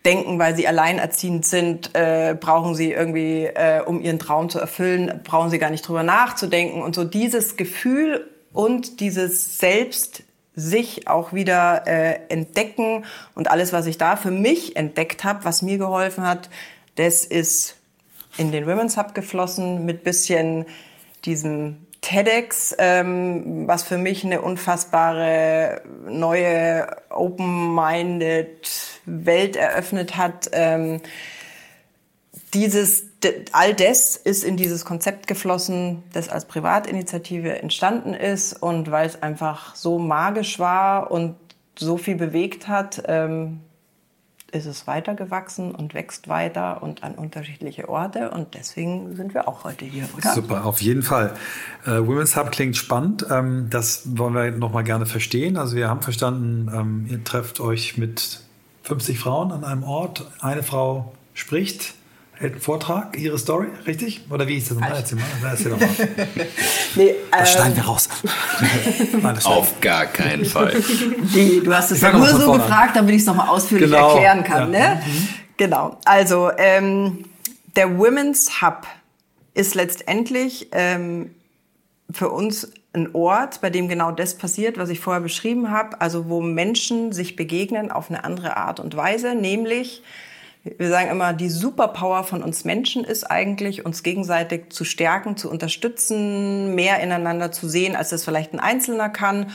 denken, 0.03 0.37
weil 0.37 0.53
sie 0.53 0.67
alleinerziehend 0.67 1.45
sind, 1.45 1.91
äh, 1.95 2.35
brauchen 2.37 2.75
sie 2.75 2.91
irgendwie, 2.91 3.45
äh, 3.45 3.81
um 3.85 4.01
ihren 4.01 4.19
Traum 4.19 4.49
zu 4.49 4.59
erfüllen, 4.59 5.21
brauchen 5.23 5.49
sie 5.49 5.59
gar 5.59 5.69
nicht 5.69 5.87
drüber 5.87 6.03
nachzudenken. 6.03 6.81
Und 6.81 6.93
so 6.93 7.05
dieses 7.05 7.55
Gefühl 7.55 8.29
und 8.51 8.99
dieses 8.99 9.59
Selbst 9.59 10.23
sich 10.55 11.07
auch 11.07 11.31
wieder 11.31 11.87
äh, 11.87 12.19
entdecken 12.27 13.05
und 13.33 13.49
alles, 13.49 13.71
was 13.71 13.85
ich 13.85 13.97
da 13.97 14.17
für 14.17 14.31
mich 14.31 14.75
entdeckt 14.75 15.23
habe, 15.23 15.45
was 15.45 15.61
mir 15.61 15.77
geholfen 15.77 16.27
hat, 16.27 16.49
das 16.95 17.23
ist 17.23 17.77
in 18.37 18.51
den 18.51 18.65
Women's 18.65 18.97
Hub 18.97 19.13
geflossen 19.13 19.85
mit 19.85 20.03
bisschen 20.03 20.65
diesem 21.25 21.85
TEDx, 22.01 22.75
ähm, 22.79 23.67
was 23.67 23.83
für 23.83 23.97
mich 23.97 24.25
eine 24.25 24.41
unfassbare 24.41 25.83
neue 26.07 26.87
open-minded 27.09 28.67
Welt 29.05 29.55
eröffnet 29.55 30.17
hat. 30.17 30.49
Ähm, 30.51 31.01
dieses, 32.53 33.05
all 33.51 33.73
das 33.73 34.17
ist 34.17 34.43
in 34.43 34.57
dieses 34.57 34.83
Konzept 34.83 35.27
geflossen, 35.27 36.03
das 36.11 36.27
als 36.27 36.45
Privatinitiative 36.45 37.61
entstanden 37.61 38.13
ist 38.13 38.53
und 38.53 38.91
weil 38.91 39.05
es 39.05 39.21
einfach 39.21 39.75
so 39.75 39.99
magisch 39.99 40.59
war 40.59 41.11
und 41.11 41.35
so 41.77 41.97
viel 41.97 42.15
bewegt 42.15 42.67
hat, 42.67 43.03
ähm, 43.07 43.61
ist 44.51 44.65
es 44.65 44.87
weitergewachsen 44.87 45.73
und 45.73 45.93
wächst 45.93 46.27
weiter 46.27 46.83
und 46.83 47.03
an 47.03 47.15
unterschiedliche 47.15 47.89
Orte 47.89 48.31
und 48.31 48.53
deswegen 48.53 49.15
sind 49.15 49.33
wir 49.33 49.47
auch 49.47 49.63
heute 49.63 49.85
hier, 49.85 50.07
oder? 50.17 50.33
Super, 50.33 50.65
auf 50.65 50.81
jeden 50.81 51.03
Fall. 51.03 51.33
Äh, 51.85 51.99
Women's 51.99 52.35
Hub 52.35 52.51
klingt 52.51 52.77
spannend. 52.77 53.25
Ähm, 53.29 53.67
das 53.69 54.03
wollen 54.17 54.33
wir 54.33 54.51
noch 54.51 54.71
mal 54.71 54.83
gerne 54.83 55.05
verstehen. 55.05 55.57
Also 55.57 55.75
wir 55.75 55.89
haben 55.89 56.01
verstanden, 56.01 56.71
ähm, 56.73 57.07
ihr 57.09 57.23
trefft 57.23 57.59
euch 57.59 57.97
mit 57.97 58.41
50 58.83 59.19
Frauen 59.19 59.51
an 59.51 59.63
einem 59.63 59.83
Ort. 59.83 60.29
Eine 60.41 60.63
Frau 60.63 61.13
spricht, 61.33 61.93
hält 62.41 62.53
einen 62.53 62.61
Vortrag, 62.61 63.17
ihre 63.17 63.37
Story, 63.37 63.67
richtig? 63.87 64.21
Oder 64.29 64.47
wie 64.47 64.57
ist 64.57 64.69
das 64.71 64.77
nochmal? 64.77 64.97
Erzähl 64.97 65.17
mal. 65.17 65.25
Erzähl 65.43 65.71
mal. 65.71 65.79
Nee, 66.95 67.15
Das 67.31 67.39
ähm, 67.39 67.45
schneiden 67.55 67.75
wir 67.77 67.83
raus. 67.85 68.09
Nein, 69.21 69.39
Auf 69.45 69.79
gar 69.79 70.05
keinen 70.07 70.43
Fall. 70.45 70.73
Die, 71.33 71.61
du 71.63 71.73
hast 71.73 71.91
es 71.91 72.01
ja 72.01 72.11
nur 72.11 72.27
so 72.27 72.39
vorne 72.39 72.63
gefragt, 72.63 72.95
damit 72.97 73.15
ich 73.15 73.21
es 73.21 73.27
nochmal 73.27 73.47
ausführlich 73.47 73.89
Genau, 73.89 74.09
erklären 74.15 74.43
kann. 74.43 74.73
ja. 74.73 74.95
Ne? 74.95 75.01
Genau. 75.57 75.97
Also 76.05 76.51
ähm, 76.57 77.25
der 77.75 77.97
Women's 77.97 78.61
Hub 78.61 78.85
ist 79.53 79.75
letztendlich 79.75 80.67
ähm, 80.71 81.31
für 82.11 82.29
uns 82.29 82.71
ein 82.93 83.13
Ort, 83.13 83.61
bei 83.61 83.69
dem 83.69 83.87
genau 83.87 84.11
das 84.11 84.35
passiert, 84.37 84.77
was 84.77 84.89
ich 84.89 84.99
vorher 84.99 85.21
beschrieben 85.21 85.71
habe. 85.71 86.01
Also 86.01 86.27
wo 86.27 86.41
Menschen 86.41 87.13
sich 87.13 87.35
begegnen 87.37 87.91
auf 87.91 88.09
eine 88.09 88.23
andere 88.25 88.57
Art 88.57 88.79
und 88.81 88.97
Weise, 88.97 89.33
nämlich 89.35 90.03
wir 90.63 90.89
sagen 90.89 91.09
immer, 91.09 91.33
die 91.33 91.49
Superpower 91.49 92.23
von 92.23 92.43
uns 92.43 92.65
Menschen 92.65 93.03
ist 93.03 93.23
eigentlich, 93.23 93.83
uns 93.85 94.03
gegenseitig 94.03 94.69
zu 94.69 94.83
stärken, 94.83 95.35
zu 95.35 95.49
unterstützen, 95.49 96.75
mehr 96.75 96.99
ineinander 96.99 97.51
zu 97.51 97.67
sehen, 97.67 97.95
als 97.95 98.09
das 98.09 98.23
vielleicht 98.23 98.53
ein 98.53 98.59
Einzelner 98.59 99.09
kann. 99.09 99.51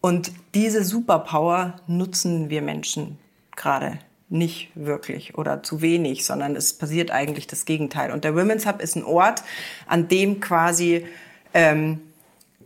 Und 0.00 0.32
diese 0.54 0.82
Superpower 0.82 1.74
nutzen 1.86 2.48
wir 2.48 2.62
Menschen 2.62 3.18
gerade 3.54 3.98
nicht 4.30 4.70
wirklich 4.74 5.36
oder 5.36 5.62
zu 5.62 5.82
wenig, 5.82 6.24
sondern 6.24 6.56
es 6.56 6.72
passiert 6.72 7.10
eigentlich 7.10 7.46
das 7.46 7.66
Gegenteil. 7.66 8.10
Und 8.10 8.24
der 8.24 8.34
Women's 8.34 8.64
Hub 8.64 8.80
ist 8.80 8.96
ein 8.96 9.04
Ort, 9.04 9.42
an 9.86 10.08
dem 10.08 10.40
quasi 10.40 11.04
ähm, 11.52 12.00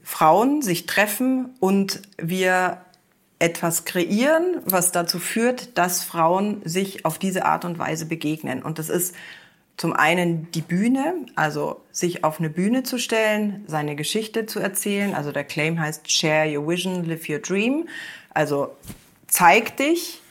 Frauen 0.04 0.62
sich 0.62 0.86
treffen 0.86 1.56
und 1.58 2.02
wir 2.18 2.78
etwas 3.44 3.84
kreieren, 3.84 4.62
was 4.64 4.90
dazu 4.90 5.18
führt, 5.18 5.76
dass 5.76 6.02
Frauen 6.02 6.62
sich 6.64 7.04
auf 7.04 7.18
diese 7.18 7.44
Art 7.44 7.66
und 7.66 7.78
Weise 7.78 8.06
begegnen. 8.06 8.62
Und 8.62 8.78
das 8.78 8.88
ist 8.88 9.14
zum 9.76 9.92
einen 9.92 10.50
die 10.52 10.62
Bühne, 10.62 11.14
also 11.34 11.82
sich 11.92 12.24
auf 12.24 12.38
eine 12.38 12.48
Bühne 12.48 12.84
zu 12.84 12.98
stellen, 12.98 13.62
seine 13.66 13.96
Geschichte 13.96 14.46
zu 14.46 14.60
erzählen. 14.60 15.14
Also 15.14 15.30
der 15.30 15.44
Claim 15.44 15.78
heißt 15.78 16.10
Share 16.10 16.56
Your 16.56 16.66
Vision, 16.66 17.04
Live 17.04 17.28
Your 17.28 17.40
Dream. 17.40 17.86
Also 18.30 18.70
zeig 19.26 19.76
dich 19.76 20.22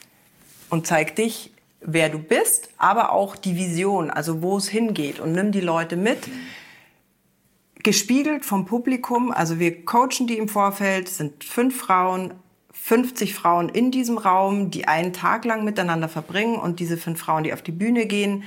und 0.71 0.87
zeig 0.87 1.15
dich, 1.15 1.51
wer 1.81 2.09
du 2.09 2.17
bist, 2.17 2.69
aber 2.77 3.11
auch 3.11 3.35
die 3.35 3.57
Vision, 3.57 4.09
also 4.09 4.41
wo 4.41 4.57
es 4.57 4.67
hingeht 4.69 5.19
und 5.19 5.33
nimm 5.33 5.51
die 5.51 5.61
Leute 5.61 5.97
mit 5.97 6.17
gespiegelt 7.83 8.43
vom 8.43 8.65
Publikum. 8.65 9.31
Also 9.31 9.59
wir 9.59 9.85
coachen 9.85 10.25
die 10.25 10.37
im 10.39 10.47
Vorfeld, 10.47 11.09
sind 11.09 11.43
fünf 11.43 11.77
Frauen, 11.77 12.33
50 12.85 13.33
Frauen 13.33 13.69
in 13.69 13.91
diesem 13.91 14.17
Raum, 14.17 14.69
die 14.69 14.89
einen 14.89 15.13
Tag 15.13 15.45
lang 15.45 15.63
miteinander 15.63 16.09
verbringen 16.09 16.57
und 16.57 16.81
diese 16.81 16.97
fünf 16.97 17.17
Frauen, 17.17 17.45
die 17.45 17.53
auf 17.53 17.61
die 17.61 17.71
Bühne 17.71 18.07
gehen, 18.07 18.43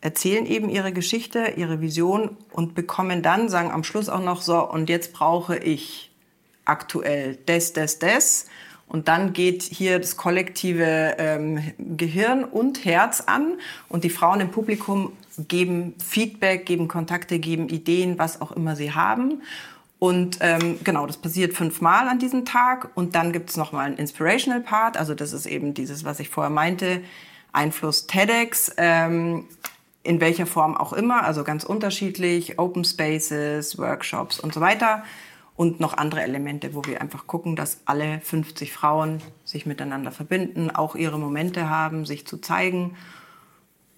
erzählen 0.00 0.46
eben 0.46 0.68
ihre 0.68 0.92
Geschichte, 0.92 1.54
ihre 1.56 1.80
Vision 1.80 2.36
und 2.52 2.76
bekommen 2.76 3.20
dann, 3.20 3.48
sagen 3.48 3.72
am 3.72 3.82
Schluss 3.82 4.08
auch 4.08 4.22
noch 4.22 4.42
so, 4.42 4.62
und 4.64 4.88
jetzt 4.88 5.12
brauche 5.12 5.56
ich 5.56 6.12
aktuell 6.66 7.36
das, 7.46 7.72
das, 7.72 7.98
das. 7.98 8.46
Und 8.86 9.08
dann 9.08 9.32
geht 9.32 9.64
hier 9.64 9.98
das 9.98 10.16
kollektive 10.16 11.16
ähm, 11.18 11.60
Gehirn 11.78 12.44
und 12.44 12.84
Herz 12.84 13.24
an 13.26 13.58
und 13.88 14.04
die 14.04 14.10
Frauen 14.10 14.40
im 14.40 14.52
Publikum 14.52 15.14
geben 15.36 15.96
Feedback, 15.98 16.64
geben 16.64 16.86
Kontakte, 16.86 17.40
geben 17.40 17.68
Ideen, 17.68 18.20
was 18.20 18.40
auch 18.40 18.52
immer 18.52 18.76
sie 18.76 18.92
haben. 18.92 19.42
Und 19.98 20.38
ähm, 20.40 20.78
genau, 20.84 21.06
das 21.06 21.16
passiert 21.16 21.54
fünfmal 21.54 22.08
an 22.08 22.18
diesem 22.18 22.44
Tag. 22.44 22.90
Und 22.94 23.14
dann 23.14 23.32
gibt's 23.32 23.56
noch 23.56 23.72
mal 23.72 23.86
einen 23.86 23.96
Inspirational 23.96 24.60
Part. 24.60 24.96
Also 24.96 25.14
das 25.14 25.32
ist 25.32 25.46
eben 25.46 25.74
dieses, 25.74 26.04
was 26.04 26.20
ich 26.20 26.28
vorher 26.28 26.50
meinte, 26.50 27.02
Einfluss 27.52 28.06
TEDx. 28.06 28.72
Ähm, 28.76 29.46
in 30.08 30.20
welcher 30.20 30.46
Form 30.46 30.74
auch 30.74 30.94
immer, 30.94 31.24
also 31.24 31.44
ganz 31.44 31.64
unterschiedlich, 31.64 32.58
Open 32.58 32.82
Spaces, 32.82 33.76
Workshops 33.76 34.40
und 34.40 34.54
so 34.54 34.60
weiter. 34.60 35.04
Und 35.54 35.80
noch 35.80 35.98
andere 35.98 36.22
Elemente, 36.22 36.74
wo 36.74 36.84
wir 36.84 37.02
einfach 37.02 37.26
gucken, 37.26 37.56
dass 37.56 37.80
alle 37.84 38.20
50 38.20 38.72
Frauen 38.72 39.20
sich 39.44 39.66
miteinander 39.66 40.10
verbinden, 40.12 40.70
auch 40.70 40.94
ihre 40.94 41.18
Momente 41.18 41.68
haben, 41.68 42.06
sich 42.06 42.26
zu 42.26 42.38
zeigen 42.38 42.96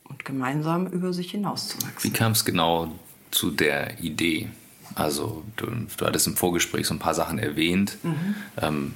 und 0.04 0.24
gemeinsam 0.24 0.86
über 0.86 1.12
sich 1.12 1.30
hinauszuwachsen. 1.30 2.10
Wie 2.10 2.16
kam 2.16 2.32
es 2.32 2.44
genau 2.44 2.88
zu 3.30 3.50
der 3.50 4.00
Idee? 4.00 4.48
Also 4.94 5.42
du, 5.56 5.66
du, 5.66 6.06
hattest 6.06 6.26
im 6.26 6.36
Vorgespräch 6.36 6.86
so 6.86 6.94
ein 6.94 6.98
paar 6.98 7.14
Sachen 7.14 7.38
erwähnt. 7.38 7.98
Mhm. 8.02 8.34
Ähm, 8.60 8.94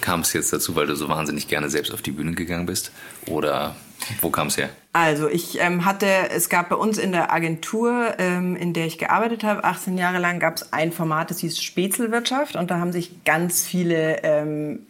kam 0.00 0.20
es 0.20 0.32
jetzt 0.32 0.52
dazu, 0.52 0.76
weil 0.76 0.86
du 0.86 0.94
so 0.94 1.08
wahnsinnig 1.08 1.48
gerne 1.48 1.70
selbst 1.70 1.92
auf 1.92 2.02
die 2.02 2.10
Bühne 2.10 2.32
gegangen 2.32 2.66
bist? 2.66 2.92
Oder 3.26 3.76
wo 4.20 4.30
kam 4.30 4.48
es 4.48 4.56
her? 4.56 4.70
Also 4.92 5.28
ich 5.28 5.60
ähm, 5.60 5.84
hatte, 5.84 6.06
es 6.30 6.48
gab 6.48 6.68
bei 6.68 6.76
uns 6.76 6.98
in 6.98 7.12
der 7.12 7.32
Agentur, 7.32 8.14
ähm, 8.18 8.56
in 8.56 8.72
der 8.72 8.86
ich 8.86 8.98
gearbeitet 8.98 9.44
habe, 9.44 9.64
18 9.64 9.96
Jahre 9.98 10.18
lang, 10.18 10.40
gab 10.40 10.56
es 10.56 10.72
ein 10.72 10.92
Format, 10.92 11.30
das 11.30 11.38
hieß 11.40 11.60
Spätzelwirtschaft 11.60 12.56
und 12.56 12.70
da 12.70 12.78
haben 12.78 12.92
sich 12.92 13.24
ganz 13.24 13.64
viele 13.64 14.22
ähm, 14.22 14.80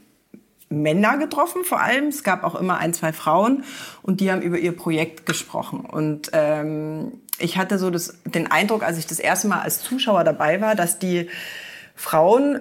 Männer 0.71 1.19
getroffen 1.19 1.65
vor 1.65 1.81
allem. 1.81 2.09
Es 2.09 2.23
gab 2.23 2.45
auch 2.45 2.55
immer 2.55 2.79
ein, 2.79 2.93
zwei 2.93 3.13
Frauen 3.13 3.65
und 4.03 4.21
die 4.21 4.31
haben 4.31 4.43
über 4.43 4.59
ihr 4.59 4.73
Projekt 4.73 5.27
gesprochen. 5.27 5.81
Und 5.81 6.31
ähm, 6.33 7.13
ich 7.39 7.59
hatte 7.59 7.79
so 7.79 7.91
das, 7.91 8.19
den 8.25 8.51
Eindruck, 8.51 8.83
als 8.83 8.99
ich 8.99 9.07
das 9.07 9.19
erste 9.19 9.49
Mal 9.49 9.61
als 9.61 9.83
Zuschauer 9.83 10.25
dabei 10.25 10.61
war, 10.61 10.75
dass 10.75 10.99
die 10.99 11.29
Frauen, 11.95 12.61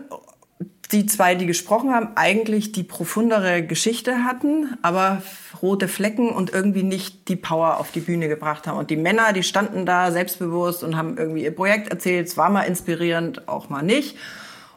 die 0.91 1.05
zwei, 1.05 1.35
die 1.35 1.45
gesprochen 1.45 1.93
haben, 1.93 2.09
eigentlich 2.15 2.71
die 2.71 2.83
profundere 2.83 3.61
Geschichte 3.63 4.23
hatten, 4.23 4.77
aber 4.81 5.21
rote 5.61 5.87
Flecken 5.87 6.29
und 6.29 6.51
irgendwie 6.53 6.83
nicht 6.83 7.27
die 7.27 7.35
Power 7.35 7.77
auf 7.77 7.91
die 7.91 7.99
Bühne 7.99 8.27
gebracht 8.27 8.67
haben. 8.67 8.77
Und 8.77 8.89
die 8.89 8.95
Männer, 8.95 9.33
die 9.33 9.43
standen 9.43 9.85
da 9.85 10.11
selbstbewusst 10.11 10.83
und 10.83 10.95
haben 10.95 11.17
irgendwie 11.17 11.43
ihr 11.43 11.55
Projekt 11.55 11.89
erzählt. 11.89 12.27
Es 12.27 12.37
war 12.37 12.49
mal 12.49 12.63
inspirierend, 12.63 13.47
auch 13.47 13.69
mal 13.69 13.83
nicht. 13.83 14.17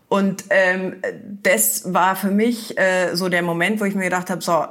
Und 0.09 0.45
ähm, 0.51 0.97
das 1.43 1.95
war 1.95 2.17
für 2.17 2.33
mich 2.33 2.77
äh, 2.77 3.15
so 3.15 3.29
der 3.29 3.43
Moment, 3.43 3.81
wo 3.81 3.85
ich 3.85 3.95
mir 3.95 4.05
gedacht 4.05 4.31
habe, 4.31 4.43
so, 4.43 4.65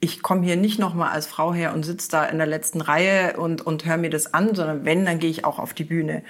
ich 0.00 0.22
komme 0.22 0.44
hier 0.44 0.56
nicht 0.56 0.78
nochmal 0.78 1.10
als 1.10 1.26
Frau 1.26 1.52
her 1.52 1.72
und 1.74 1.84
sitze 1.84 2.10
da 2.10 2.24
in 2.24 2.38
der 2.38 2.46
letzten 2.46 2.80
Reihe 2.80 3.36
und, 3.36 3.60
und 3.60 3.84
höre 3.84 3.98
mir 3.98 4.10
das 4.10 4.32
an, 4.32 4.54
sondern 4.54 4.84
wenn, 4.84 5.04
dann 5.04 5.18
gehe 5.18 5.30
ich 5.30 5.44
auch 5.44 5.58
auf 5.58 5.74
die 5.74 5.84
Bühne. 5.84 6.22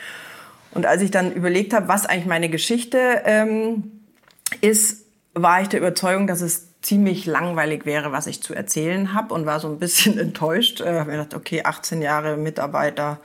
Und 0.72 0.86
als 0.86 1.02
ich 1.02 1.10
dann 1.10 1.32
überlegt 1.32 1.72
habe, 1.72 1.88
was 1.88 2.06
eigentlich 2.06 2.26
meine 2.26 2.48
Geschichte 2.48 3.22
ähm, 3.24 4.00
ist, 4.60 5.04
war 5.34 5.62
ich 5.62 5.68
der 5.68 5.80
Überzeugung, 5.80 6.26
dass 6.26 6.40
es 6.40 6.80
ziemlich 6.82 7.26
langweilig 7.26 7.86
wäre, 7.86 8.12
was 8.12 8.26
ich 8.26 8.42
zu 8.42 8.54
erzählen 8.54 9.14
habe 9.14 9.34
und 9.34 9.46
war 9.46 9.60
so 9.60 9.68
ein 9.68 9.78
bisschen 9.78 10.18
enttäuscht. 10.18 10.80
Äh, 10.80 10.98
habe 10.98 11.12
gedacht, 11.12 11.34
okay, 11.34 11.62
18 11.64 12.02
Jahre 12.02 12.36
Mitarbeiter, 12.36 13.20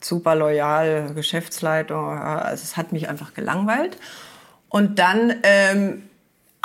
super 0.00 0.34
loyal, 0.34 1.12
Geschäftsleitung, 1.14 2.18
also 2.18 2.62
es 2.62 2.76
hat 2.76 2.92
mich 2.92 3.08
einfach 3.08 3.34
gelangweilt. 3.34 3.96
Und 4.68 4.98
dann 4.98 5.34
ähm, 5.42 6.02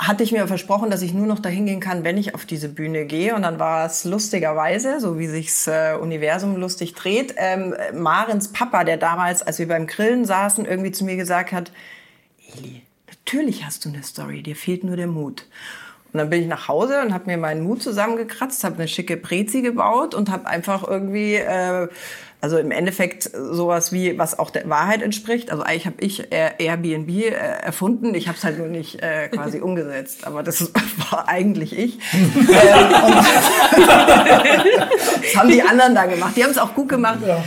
hatte 0.00 0.22
ich 0.22 0.30
mir 0.30 0.46
versprochen, 0.46 0.90
dass 0.90 1.02
ich 1.02 1.12
nur 1.12 1.26
noch 1.26 1.40
dahin 1.40 1.66
gehen 1.66 1.80
kann, 1.80 2.04
wenn 2.04 2.16
ich 2.16 2.34
auf 2.34 2.44
diese 2.44 2.68
Bühne 2.68 3.04
gehe. 3.04 3.34
Und 3.34 3.42
dann 3.42 3.58
war 3.58 3.84
es 3.84 4.04
lustigerweise, 4.04 5.00
so 5.00 5.18
wie 5.18 5.26
sich's 5.26 5.66
äh, 5.66 5.94
Universum 6.00 6.56
lustig 6.56 6.94
dreht, 6.94 7.34
ähm, 7.36 7.74
Marins 7.94 8.52
Papa, 8.52 8.84
der 8.84 8.96
damals, 8.96 9.42
als 9.42 9.58
wir 9.58 9.66
beim 9.66 9.86
Grillen 9.86 10.24
saßen, 10.24 10.66
irgendwie 10.66 10.92
zu 10.92 11.04
mir 11.04 11.16
gesagt 11.16 11.52
hat, 11.52 11.72
Eli, 12.56 12.82
natürlich 13.08 13.64
hast 13.64 13.84
du 13.84 13.88
eine 13.88 14.02
Story, 14.04 14.42
dir 14.42 14.56
fehlt 14.56 14.84
nur 14.84 14.96
der 14.96 15.08
Mut. 15.08 15.46
Und 16.12 16.18
dann 16.18 16.30
bin 16.30 16.42
ich 16.42 16.48
nach 16.48 16.68
Hause 16.68 17.02
und 17.02 17.12
habe 17.12 17.26
mir 17.26 17.36
meinen 17.36 17.62
Mut 17.62 17.82
zusammengekratzt, 17.82 18.64
habe 18.64 18.76
eine 18.76 18.88
schicke 18.88 19.16
Prezi 19.18 19.60
gebaut 19.60 20.14
und 20.14 20.30
habe 20.30 20.46
einfach 20.46 20.86
irgendwie 20.86 21.34
äh, 21.34 21.88
also 22.40 22.56
im 22.58 22.70
Endeffekt 22.70 23.24
sowas 23.24 23.92
wie, 23.92 24.16
was 24.16 24.38
auch 24.38 24.50
der 24.50 24.68
Wahrheit 24.68 25.02
entspricht. 25.02 25.50
Also 25.50 25.64
eigentlich 25.64 25.86
habe 25.86 25.96
ich 26.00 26.28
Airbnb 26.30 27.08
äh, 27.08 27.30
erfunden. 27.30 28.14
Ich 28.14 28.28
habe 28.28 28.38
es 28.38 28.44
halt 28.44 28.58
nur 28.58 28.68
nicht 28.68 29.02
äh, 29.02 29.28
quasi 29.28 29.60
umgesetzt. 29.62 30.24
Aber 30.26 30.42
das 30.44 30.70
war 31.10 31.28
eigentlich 31.28 31.76
ich. 31.76 31.98
ähm, 32.14 32.28
das 35.22 35.36
haben 35.36 35.48
die 35.48 35.62
anderen 35.62 35.94
da 35.94 36.06
gemacht. 36.06 36.36
Die 36.36 36.44
haben 36.44 36.50
es 36.50 36.58
auch 36.58 36.74
gut 36.74 36.88
gemacht. 36.88 37.18
Ja. 37.26 37.42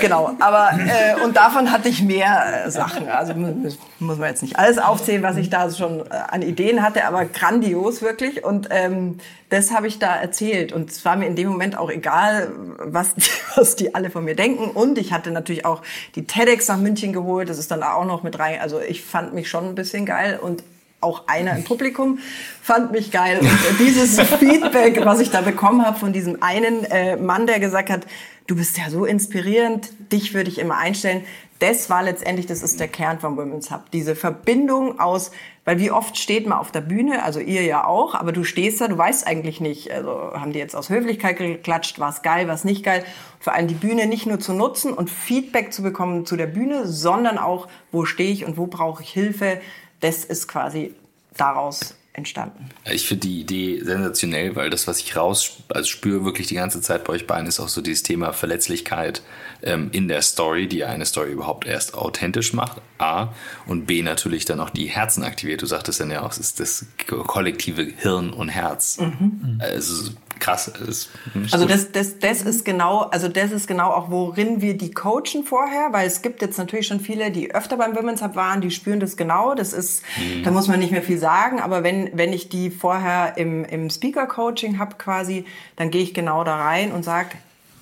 Genau, 0.00 0.36
aber 0.40 0.70
äh, 0.78 1.22
und 1.22 1.36
davon 1.36 1.70
hatte 1.70 1.88
ich 1.88 2.02
mehr 2.02 2.66
äh, 2.66 2.70
Sachen. 2.70 3.08
Also 3.08 3.34
muss, 3.34 3.78
man 3.98 4.28
jetzt 4.28 4.42
nicht 4.42 4.58
alles 4.58 4.78
aufzählen, 4.78 5.22
was 5.22 5.36
ich 5.36 5.50
da 5.50 5.70
schon 5.70 6.00
äh, 6.00 6.14
an 6.28 6.42
Ideen 6.42 6.82
hatte, 6.82 7.04
aber 7.04 7.24
grandios 7.24 8.02
wirklich. 8.02 8.44
Und 8.44 8.68
ähm, 8.70 9.18
das 9.48 9.70
habe 9.72 9.86
ich 9.86 9.98
da 9.98 10.16
erzählt. 10.16 10.72
Und 10.72 10.90
es 10.90 11.04
war 11.04 11.16
mir 11.16 11.26
in 11.26 11.36
dem 11.36 11.48
Moment 11.48 11.76
auch 11.76 11.90
egal, 11.90 12.50
was, 12.78 13.14
was 13.56 13.76
die 13.76 13.94
alle 13.94 14.10
von 14.10 14.24
mir 14.24 14.36
denken. 14.36 14.70
Und 14.70 14.98
ich 14.98 15.12
hatte 15.12 15.30
natürlich 15.30 15.64
auch 15.64 15.82
die 16.14 16.26
TEDx 16.26 16.68
nach 16.68 16.78
München 16.78 17.12
geholt. 17.12 17.48
Das 17.48 17.58
ist 17.58 17.70
dann 17.70 17.82
auch 17.82 18.04
noch 18.04 18.22
mit 18.22 18.38
rein. 18.38 18.60
Also 18.60 18.80
ich 18.80 19.02
fand 19.02 19.34
mich 19.34 19.48
schon 19.48 19.64
ein 19.64 19.74
bisschen 19.74 20.06
geil 20.06 20.38
und 20.40 20.62
auch 21.00 21.28
einer 21.28 21.56
im 21.56 21.64
Publikum 21.64 22.18
fand 22.62 22.92
mich 22.92 23.10
geil. 23.10 23.38
Und 23.40 23.78
dieses 23.78 24.20
Feedback, 24.38 25.04
was 25.04 25.20
ich 25.20 25.30
da 25.30 25.40
bekommen 25.40 25.84
habe 25.84 25.98
von 25.98 26.12
diesem 26.12 26.42
einen 26.42 26.84
äh, 26.84 27.16
Mann, 27.16 27.46
der 27.46 27.60
gesagt 27.60 27.90
hat, 27.90 28.06
du 28.46 28.56
bist 28.56 28.78
ja 28.78 28.90
so 28.90 29.04
inspirierend, 29.04 29.90
dich 30.12 30.34
würde 30.34 30.50
ich 30.50 30.58
immer 30.58 30.76
einstellen. 30.76 31.22
Das 31.60 31.90
war 31.90 32.04
letztendlich, 32.04 32.46
das 32.46 32.62
ist 32.62 32.78
der 32.78 32.86
Kern 32.86 33.18
vom 33.18 33.36
Women's 33.36 33.70
Hub. 33.70 33.90
Diese 33.92 34.14
Verbindung 34.14 35.00
aus, 35.00 35.32
weil 35.64 35.80
wie 35.80 35.90
oft 35.90 36.16
steht 36.16 36.46
man 36.46 36.58
auf 36.58 36.70
der 36.70 36.80
Bühne, 36.80 37.24
also 37.24 37.40
ihr 37.40 37.62
ja 37.62 37.84
auch, 37.84 38.14
aber 38.14 38.30
du 38.30 38.44
stehst 38.44 38.80
da, 38.80 38.86
du 38.86 38.96
weißt 38.96 39.26
eigentlich 39.26 39.60
nicht, 39.60 39.90
also 39.90 40.32
haben 40.34 40.52
die 40.52 40.60
jetzt 40.60 40.76
aus 40.76 40.88
Höflichkeit 40.88 41.36
geklatscht, 41.36 41.98
war 41.98 42.10
es 42.10 42.22
geil, 42.22 42.46
war 42.46 42.54
es 42.54 42.64
nicht 42.64 42.84
geil. 42.84 43.04
Vor 43.40 43.54
allem 43.54 43.66
die 43.66 43.74
Bühne 43.74 44.06
nicht 44.06 44.26
nur 44.26 44.38
zu 44.38 44.52
nutzen 44.52 44.92
und 44.92 45.10
Feedback 45.10 45.72
zu 45.72 45.82
bekommen 45.82 46.26
zu 46.26 46.36
der 46.36 46.46
Bühne, 46.46 46.86
sondern 46.86 47.38
auch, 47.38 47.66
wo 47.90 48.04
stehe 48.04 48.30
ich 48.30 48.44
und 48.44 48.56
wo 48.56 48.66
brauche 48.66 49.02
ich 49.02 49.10
Hilfe. 49.10 49.60
Das 50.00 50.24
ist 50.24 50.48
quasi 50.48 50.94
daraus 51.36 51.94
entstanden. 52.18 52.68
Ich 52.84 53.06
finde 53.06 53.28
die 53.28 53.40
Idee 53.40 53.80
sensationell, 53.82 54.56
weil 54.56 54.70
das, 54.70 54.86
was 54.86 54.98
ich 54.98 55.16
raus 55.16 55.62
also 55.68 55.88
spüre 55.88 56.24
wirklich 56.24 56.48
die 56.48 56.56
ganze 56.56 56.80
Zeit 56.82 57.04
bei 57.04 57.14
euch 57.14 57.26
beiden, 57.26 57.46
ist 57.46 57.60
auch 57.60 57.68
so 57.68 57.80
dieses 57.80 58.02
Thema 58.02 58.32
Verletzlichkeit 58.32 59.22
ähm, 59.62 59.88
in 59.92 60.08
der 60.08 60.20
Story, 60.22 60.68
die 60.68 60.84
eine 60.84 61.06
Story 61.06 61.30
überhaupt 61.30 61.66
erst 61.66 61.94
authentisch 61.94 62.52
macht. 62.52 62.82
A. 62.98 63.32
Und 63.66 63.86
B 63.86 64.02
natürlich 64.02 64.44
dann 64.44 64.60
auch 64.60 64.70
die 64.70 64.86
Herzen 64.86 65.22
aktiviert. 65.22 65.62
Du 65.62 65.66
sagtest 65.66 66.00
dann 66.00 66.10
ja 66.10 66.22
auch, 66.22 66.32
es 66.32 66.38
ist 66.38 66.60
das 66.60 66.86
kollektive 67.06 67.82
Hirn 67.84 68.32
und 68.32 68.48
Herz. 68.48 68.98
Mhm. 68.98 69.60
Also 69.60 70.10
krass 70.38 70.68
ist. 70.68 71.10
Also 71.50 71.66
das, 71.66 71.92
das, 71.92 72.18
das 72.18 72.42
ist 72.42 72.64
genau, 72.64 73.00
also 73.00 73.28
das 73.28 73.52
ist 73.52 73.66
genau 73.66 73.90
auch, 73.90 74.10
worin 74.10 74.60
wir 74.60 74.76
die 74.76 74.90
coachen 74.90 75.44
vorher, 75.44 75.92
weil 75.92 76.06
es 76.06 76.22
gibt 76.22 76.42
jetzt 76.42 76.58
natürlich 76.58 76.86
schon 76.86 77.00
viele, 77.00 77.30
die 77.30 77.54
öfter 77.54 77.76
beim 77.76 77.96
Women's 77.96 78.22
Hub 78.22 78.36
waren, 78.36 78.60
die 78.60 78.70
spüren 78.70 79.00
das 79.00 79.16
genau. 79.16 79.54
Das 79.54 79.72
ist, 79.72 80.02
mhm. 80.16 80.44
da 80.44 80.50
muss 80.50 80.68
man 80.68 80.78
nicht 80.78 80.92
mehr 80.92 81.02
viel 81.02 81.18
sagen, 81.18 81.60
aber 81.60 81.82
wenn, 81.82 82.10
wenn 82.16 82.32
ich 82.32 82.48
die 82.48 82.70
vorher 82.70 83.36
im, 83.36 83.64
im 83.64 83.90
Speaker-Coaching 83.90 84.78
habe 84.78 84.96
quasi, 84.96 85.44
dann 85.76 85.90
gehe 85.90 86.02
ich 86.02 86.14
genau 86.14 86.44
da 86.44 86.56
rein 86.56 86.92
und 86.92 87.04
sage, 87.04 87.30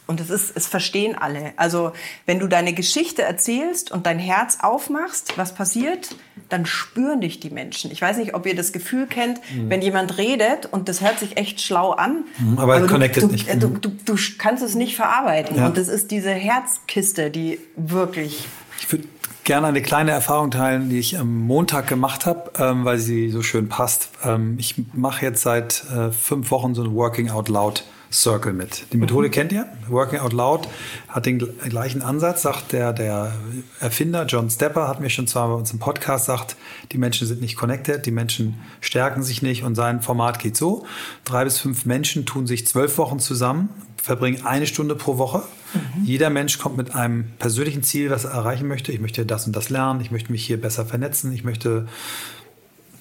und 0.06 0.20
es 0.20 0.30
ist, 0.30 0.56
es 0.56 0.66
verstehen 0.66 1.16
alle. 1.16 1.52
Also, 1.56 1.92
wenn 2.26 2.38
du 2.38 2.46
deine 2.46 2.72
Geschichte 2.72 3.22
erzählst 3.22 3.90
und 3.90 4.06
dein 4.06 4.18
Herz 4.18 4.58
aufmachst, 4.60 5.36
was 5.36 5.54
passiert? 5.54 6.14
Dann 6.48 6.66
spüren 6.66 7.20
dich 7.20 7.40
die 7.40 7.50
Menschen. 7.50 7.90
Ich 7.90 8.00
weiß 8.00 8.18
nicht, 8.18 8.34
ob 8.34 8.46
ihr 8.46 8.54
das 8.54 8.72
Gefühl 8.72 9.06
kennt, 9.06 9.40
mhm. 9.54 9.70
wenn 9.70 9.82
jemand 9.82 10.18
redet 10.18 10.66
und 10.66 10.88
das 10.88 11.00
hört 11.00 11.18
sich 11.18 11.36
echt 11.36 11.60
schlau 11.60 11.92
an. 11.92 12.24
Mhm, 12.38 12.58
aber 12.58 12.76
aber 12.76 12.86
connected 12.86 13.22
du, 13.22 13.28
nicht. 13.28 13.48
Du, 13.62 13.68
du, 13.68 13.92
du, 14.04 14.16
kannst 14.38 14.62
es 14.62 14.74
nicht 14.74 14.96
verarbeiten. 14.96 15.56
Ja. 15.56 15.66
Und 15.66 15.76
das 15.76 15.88
ist 15.88 16.10
diese 16.10 16.30
Herzkiste, 16.30 17.30
die 17.30 17.58
wirklich. 17.76 18.46
Ich 18.78 18.92
würde 18.92 19.04
gerne 19.44 19.68
eine 19.68 19.80
kleine 19.80 20.10
Erfahrung 20.10 20.50
teilen, 20.50 20.90
die 20.90 20.98
ich 20.98 21.18
am 21.18 21.46
Montag 21.46 21.86
gemacht 21.86 22.26
habe, 22.26 22.50
ähm, 22.58 22.84
weil 22.84 22.98
sie 22.98 23.30
so 23.30 23.42
schön 23.42 23.68
passt. 23.68 24.10
Ähm, 24.24 24.56
ich 24.58 24.74
mache 24.92 25.24
jetzt 25.24 25.42
seit 25.42 25.84
äh, 25.90 26.10
fünf 26.10 26.50
Wochen 26.50 26.74
so 26.74 26.82
ein 26.82 26.94
Working 26.94 27.30
Out 27.30 27.48
Loud 27.48 27.84
Circle 28.12 28.52
mit. 28.52 28.92
Die 28.92 28.96
Methode 28.96 29.28
mhm. 29.28 29.32
kennt 29.32 29.52
ihr. 29.52 29.66
Working 29.88 30.20
Out 30.20 30.32
Loud 30.32 30.68
hat 31.08 31.26
den 31.26 31.38
gleichen 31.38 32.02
Ansatz, 32.02 32.42
sagt 32.42 32.72
der, 32.72 32.92
der 32.92 33.32
Erfinder 33.80 34.24
John 34.26 34.50
Stepper, 34.50 34.88
hat 34.88 35.00
mir 35.00 35.10
schon 35.10 35.26
zwar 35.26 35.48
bei 35.48 35.54
uns 35.54 35.72
im 35.72 35.78
Podcast 35.78 36.26
gesagt, 36.26 36.56
die 36.92 36.98
Menschen 36.98 37.26
sind 37.26 37.40
nicht 37.40 37.56
connected, 37.56 38.06
die 38.06 38.10
Menschen 38.10 38.60
stärken 38.80 39.22
sich 39.22 39.42
nicht 39.42 39.62
und 39.62 39.74
sein 39.74 40.02
Format 40.02 40.38
geht 40.38 40.56
so. 40.56 40.86
Drei 41.24 41.44
bis 41.44 41.58
fünf 41.58 41.84
Menschen 41.84 42.26
tun 42.26 42.46
sich 42.46 42.66
zwölf 42.66 42.98
Wochen 42.98 43.18
zusammen, 43.18 43.68
verbringen 44.02 44.44
eine 44.44 44.66
Stunde 44.66 44.94
pro 44.94 45.18
Woche. 45.18 45.42
Mhm. 45.74 46.04
Jeder 46.04 46.30
Mensch 46.30 46.58
kommt 46.58 46.76
mit 46.76 46.94
einem 46.94 47.32
persönlichen 47.38 47.82
Ziel, 47.82 48.10
was 48.10 48.24
er 48.24 48.32
erreichen 48.32 48.68
möchte. 48.68 48.92
Ich 48.92 49.00
möchte 49.00 49.26
das 49.26 49.46
und 49.46 49.54
das 49.54 49.70
lernen, 49.70 50.00
ich 50.00 50.10
möchte 50.10 50.32
mich 50.32 50.44
hier 50.44 50.60
besser 50.60 50.86
vernetzen, 50.86 51.32
ich 51.32 51.44
möchte 51.44 51.86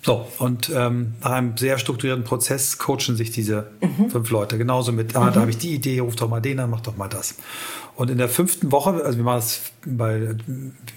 so, 0.06 0.28
und 0.38 0.70
ähm, 0.70 1.16
nach 1.24 1.32
einem 1.32 1.58
sehr 1.58 1.80
strukturierten 1.80 2.24
Prozess 2.24 2.78
coachen 2.78 3.16
sich 3.16 3.32
diese 3.32 3.72
mhm. 3.82 4.12
fünf 4.12 4.30
Leute. 4.30 4.60
Genauso 4.60 4.92
mit, 4.92 5.16
ah, 5.16 5.22
mhm. 5.22 5.34
da 5.34 5.40
habe 5.42 5.50
ich 5.50 5.58
die 5.58 5.74
Idee, 5.74 5.98
ruf 5.98 6.16
doch 6.16 6.30
mal 6.30 6.42
den 6.42 6.60
an, 6.60 6.70
mach 6.70 6.82
doch 6.82 6.96
mal 6.96 7.08
das. 7.08 7.34
Und 7.96 8.12
in 8.12 8.20
der 8.20 8.30
fünften 8.30 8.72
Woche, 8.72 9.04
also 9.04 9.18
wir 9.18 9.24
machen 9.24 9.38
das, 9.38 9.62
weil 9.84 10.38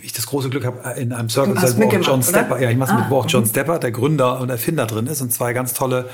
ich 0.02 0.12
das 0.12 0.26
große 0.26 0.50
Glück 0.50 0.66
habe, 0.66 1.00
in 1.00 1.14
einem 1.14 1.30
Circle, 1.30 1.56
wo 1.56 1.86
auch 1.86 2.02
John 2.02 2.22
Stepper, 2.22 2.56
oder? 2.56 2.64
ja, 2.64 2.70
ich 2.70 2.76
mache 2.76 2.90
es 2.92 2.98
ah, 2.98 3.00
mit, 3.00 3.10
wo 3.10 3.16
auch 3.16 3.26
John 3.26 3.44
mhm. 3.44 3.48
Stepper, 3.48 3.78
der 3.78 3.92
Gründer 3.92 4.40
und 4.42 4.50
Erfinder 4.50 4.84
drin 4.84 5.06
ist 5.06 5.22
und 5.22 5.32
zwei 5.32 5.54
ganz 5.54 5.72
tolle 5.72 6.10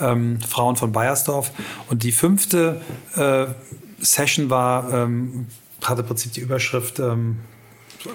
ähm, 0.00 0.40
Frauen 0.40 0.76
von 0.76 0.92
Bayersdorf. 0.92 1.52
Und 1.90 2.04
die 2.04 2.12
fünfte 2.12 2.80
äh, 3.16 3.48
Session 3.98 4.48
war, 4.48 4.90
ähm, 4.94 5.46
hatte 5.82 6.00
im 6.00 6.06
Prinzip 6.06 6.32
die 6.32 6.40
Überschrift, 6.40 7.00
ähm, 7.00 7.40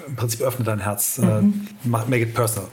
im 0.08 0.16
Prinzip 0.16 0.42
öffne 0.42 0.66
dein 0.66 0.80
Herz, 0.80 1.20
äh, 1.20 1.42
mhm. 1.42 1.68
make 1.84 2.22
it 2.22 2.34
personal. 2.34 2.70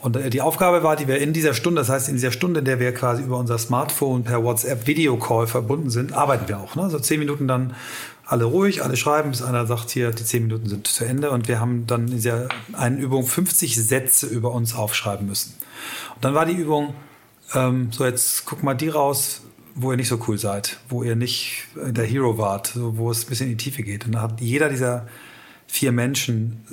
Und 0.00 0.32
die 0.32 0.40
Aufgabe 0.40 0.82
war, 0.82 0.94
die 0.94 1.08
wir 1.08 1.18
in 1.18 1.32
dieser 1.32 1.54
Stunde, 1.54 1.80
das 1.80 1.88
heißt 1.88 2.08
in 2.08 2.14
dieser 2.14 2.30
Stunde, 2.30 2.60
in 2.60 2.64
der 2.64 2.78
wir 2.78 2.94
quasi 2.94 3.22
über 3.22 3.36
unser 3.36 3.58
Smartphone 3.58 4.22
per 4.22 4.44
WhatsApp 4.44 4.86
Videocall 4.86 5.46
verbunden 5.46 5.90
sind, 5.90 6.12
arbeiten 6.12 6.48
wir 6.48 6.60
auch. 6.60 6.76
Ne? 6.76 6.88
So 6.88 7.00
zehn 7.00 7.18
Minuten 7.18 7.48
dann 7.48 7.74
alle 8.24 8.44
ruhig, 8.44 8.84
alle 8.84 8.96
schreiben, 8.96 9.30
bis 9.30 9.42
einer 9.42 9.66
sagt, 9.66 9.90
hier, 9.90 10.10
die 10.10 10.24
zehn 10.24 10.42
Minuten 10.42 10.68
sind 10.68 10.86
zu 10.86 11.04
Ende. 11.04 11.30
Und 11.30 11.48
wir 11.48 11.58
haben 11.60 11.86
dann 11.86 12.08
in 12.08 12.12
dieser 12.12 12.48
einen 12.74 12.98
Übung 12.98 13.26
50 13.26 13.74
Sätze 13.74 14.26
über 14.26 14.52
uns 14.52 14.74
aufschreiben 14.74 15.26
müssen. 15.26 15.54
Und 16.14 16.24
dann 16.24 16.34
war 16.34 16.46
die 16.46 16.54
Übung, 16.54 16.94
ähm, 17.54 17.88
so 17.90 18.04
jetzt 18.04 18.44
guck 18.44 18.62
mal 18.62 18.74
die 18.74 18.88
raus, 18.88 19.42
wo 19.74 19.90
ihr 19.90 19.96
nicht 19.96 20.08
so 20.08 20.20
cool 20.28 20.38
seid, 20.38 20.78
wo 20.88 21.02
ihr 21.02 21.16
nicht 21.16 21.64
der 21.74 22.04
Hero 22.04 22.36
wart, 22.36 22.72
wo 22.76 23.10
es 23.10 23.24
ein 23.24 23.28
bisschen 23.28 23.50
in 23.50 23.56
die 23.56 23.64
Tiefe 23.64 23.82
geht. 23.82 24.06
Und 24.06 24.12
da 24.12 24.22
hat 24.22 24.40
jeder 24.40 24.68
dieser 24.68 25.08
vier 25.66 25.92
Menschen 25.92 26.64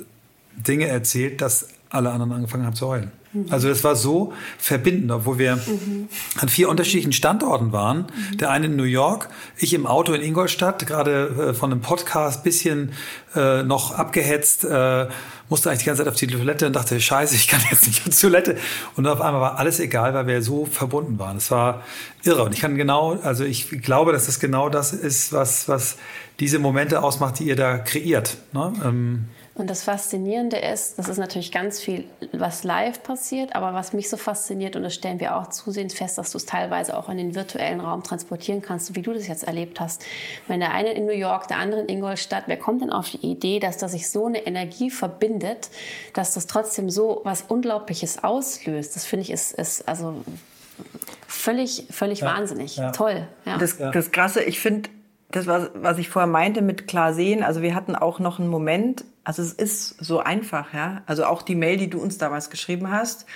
Dinge 0.56 0.88
erzählt, 0.88 1.40
dass 1.40 1.68
alle 1.90 2.10
anderen 2.10 2.32
angefangen 2.32 2.66
haben 2.66 2.74
zu 2.74 2.86
heulen. 2.86 3.10
Mhm. 3.32 3.46
Also 3.50 3.68
es 3.68 3.84
war 3.84 3.96
so 3.96 4.32
verbindend, 4.58 5.10
obwohl 5.10 5.38
wir 5.38 5.56
mhm. 5.56 6.08
an 6.38 6.48
vier 6.48 6.68
unterschiedlichen 6.68 7.12
Standorten 7.12 7.72
waren. 7.72 8.06
Mhm. 8.32 8.38
Der 8.38 8.50
eine 8.50 8.66
in 8.66 8.76
New 8.76 8.84
York, 8.84 9.28
ich 9.56 9.74
im 9.74 9.86
Auto 9.86 10.12
in 10.12 10.22
Ingolstadt, 10.22 10.86
gerade 10.86 11.50
äh, 11.50 11.54
von 11.54 11.72
einem 11.72 11.80
Podcast 11.80 12.44
bisschen 12.44 12.92
äh, 13.34 13.62
noch 13.62 13.92
abgehetzt, 13.92 14.64
äh, 14.64 15.06
musste 15.48 15.70
eigentlich 15.70 15.80
die 15.80 15.86
ganze 15.86 16.02
Zeit 16.02 16.12
auf 16.12 16.18
die 16.18 16.26
Toilette 16.26 16.66
und 16.66 16.74
dachte, 16.74 17.00
scheiße, 17.00 17.34
ich 17.36 17.46
kann 17.46 17.60
jetzt 17.70 17.86
nicht 17.86 18.00
auf 18.00 18.08
die 18.08 18.20
Toilette. 18.20 18.56
Und 18.96 19.06
auf 19.06 19.20
einmal 19.20 19.40
war 19.40 19.58
alles 19.58 19.78
egal, 19.78 20.12
weil 20.14 20.26
wir 20.26 20.42
so 20.42 20.66
verbunden 20.66 21.18
waren. 21.18 21.36
Es 21.36 21.50
war 21.50 21.82
irre. 22.24 22.42
Und 22.44 22.52
ich 22.52 22.60
kann 22.60 22.76
genau, 22.76 23.18
also 23.22 23.44
ich 23.44 23.70
glaube, 23.82 24.12
dass 24.12 24.26
das 24.26 24.40
genau 24.40 24.68
das 24.68 24.92
ist, 24.92 25.32
was, 25.32 25.68
was 25.68 25.98
diese 26.40 26.58
Momente 26.58 27.02
ausmacht, 27.02 27.38
die 27.38 27.44
ihr 27.44 27.56
da 27.56 27.78
kreiert. 27.78 28.38
Ne? 28.52 28.72
Ähm, 28.84 29.24
und 29.56 29.70
das 29.70 29.84
Faszinierende 29.84 30.58
ist, 30.58 30.98
das 30.98 31.08
ist 31.08 31.16
natürlich 31.16 31.50
ganz 31.50 31.80
viel, 31.80 32.04
was 32.32 32.62
live 32.62 33.02
passiert, 33.02 33.56
aber 33.56 33.72
was 33.72 33.94
mich 33.94 34.10
so 34.10 34.18
fasziniert, 34.18 34.76
und 34.76 34.82
das 34.82 34.94
stellen 34.94 35.18
wir 35.18 35.34
auch 35.34 35.48
zusehends 35.48 35.94
fest, 35.94 36.18
dass 36.18 36.32
du 36.32 36.36
es 36.36 36.44
teilweise 36.44 36.94
auch 36.94 37.08
in 37.08 37.16
den 37.16 37.34
virtuellen 37.34 37.80
Raum 37.80 38.02
transportieren 38.02 38.60
kannst, 38.60 38.86
so 38.86 38.94
wie 38.96 39.02
du 39.02 39.14
das 39.14 39.26
jetzt 39.28 39.44
erlebt 39.44 39.80
hast. 39.80 40.04
Wenn 40.46 40.60
der 40.60 40.72
eine 40.72 40.92
in 40.92 41.06
New 41.06 41.12
York, 41.12 41.48
der 41.48 41.56
andere 41.56 41.80
in 41.80 41.88
Ingolstadt, 41.88 42.44
wer 42.48 42.58
kommt 42.58 42.82
denn 42.82 42.90
auf 42.90 43.08
die 43.08 43.26
Idee, 43.26 43.58
dass 43.58 43.78
da 43.78 43.88
sich 43.88 44.10
so 44.10 44.26
eine 44.26 44.46
Energie 44.46 44.90
verbindet, 44.90 45.70
dass 46.12 46.34
das 46.34 46.46
trotzdem 46.46 46.90
so 46.90 47.22
was 47.24 47.42
Unglaubliches 47.42 48.22
auslöst? 48.22 48.94
Das 48.94 49.06
finde 49.06 49.22
ich 49.22 49.30
ist, 49.30 49.52
ist 49.52 49.88
also 49.88 50.22
völlig, 51.26 51.86
völlig 51.90 52.20
ja, 52.20 52.26
wahnsinnig. 52.26 52.76
Ja. 52.76 52.92
Toll. 52.92 53.26
Ja. 53.46 53.56
Das, 53.56 53.78
das 53.78 54.10
Krasse, 54.10 54.42
ich 54.42 54.60
finde, 54.60 54.90
das, 55.30 55.46
was, 55.46 55.70
was 55.74 55.98
ich 55.98 56.08
vorher 56.08 56.30
meinte 56.30 56.62
mit 56.62 56.86
klar 56.86 57.12
sehen, 57.12 57.42
also 57.42 57.62
wir 57.62 57.74
hatten 57.74 57.96
auch 57.96 58.18
noch 58.20 58.38
einen 58.38 58.48
Moment, 58.48 59.04
also 59.24 59.42
es 59.42 59.52
ist 59.52 60.02
so 60.04 60.20
einfach, 60.20 60.72
ja. 60.72 61.02
Also 61.06 61.24
auch 61.24 61.42
die 61.42 61.56
Mail, 61.56 61.78
die 61.78 61.90
du 61.90 62.00
uns 62.00 62.16
damals 62.16 62.48
geschrieben 62.48 62.90
hast, 62.90 63.26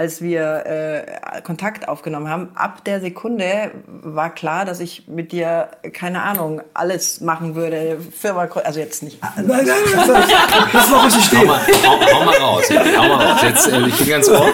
als 0.00 0.22
wir 0.22 0.64
äh, 0.64 1.42
Kontakt 1.42 1.86
aufgenommen 1.86 2.30
haben, 2.30 2.48
ab 2.54 2.82
der 2.86 3.02
Sekunde 3.02 3.70
war 3.86 4.30
klar, 4.30 4.64
dass 4.64 4.80
ich 4.80 5.06
mit 5.08 5.30
dir, 5.30 5.68
keine 5.92 6.22
Ahnung, 6.22 6.62
alles 6.72 7.20
machen 7.20 7.54
würde. 7.54 7.98
Firma, 8.10 8.48
also 8.64 8.80
jetzt 8.80 9.02
nicht. 9.02 9.20
Nein, 9.36 9.44
nein, 9.46 9.66
nein, 9.66 10.22
das 10.72 10.84
ist 10.84 10.90
noch 10.90 11.04
richtig 11.04 11.24
stehen. 11.26 11.40
Hau 11.40 11.44
mal, 11.44 11.60
hau, 11.84 12.14
hau 12.14 12.24
mal 12.24 12.36
raus, 12.38 12.64
hau 12.70 13.08
mal 13.08 13.26
raus. 13.26 13.42
Jetzt, 13.42 13.68
äh, 13.68 13.86
ich 13.88 13.98
bin 13.98 14.08
ganz 14.08 14.28
ohr. 14.30 14.50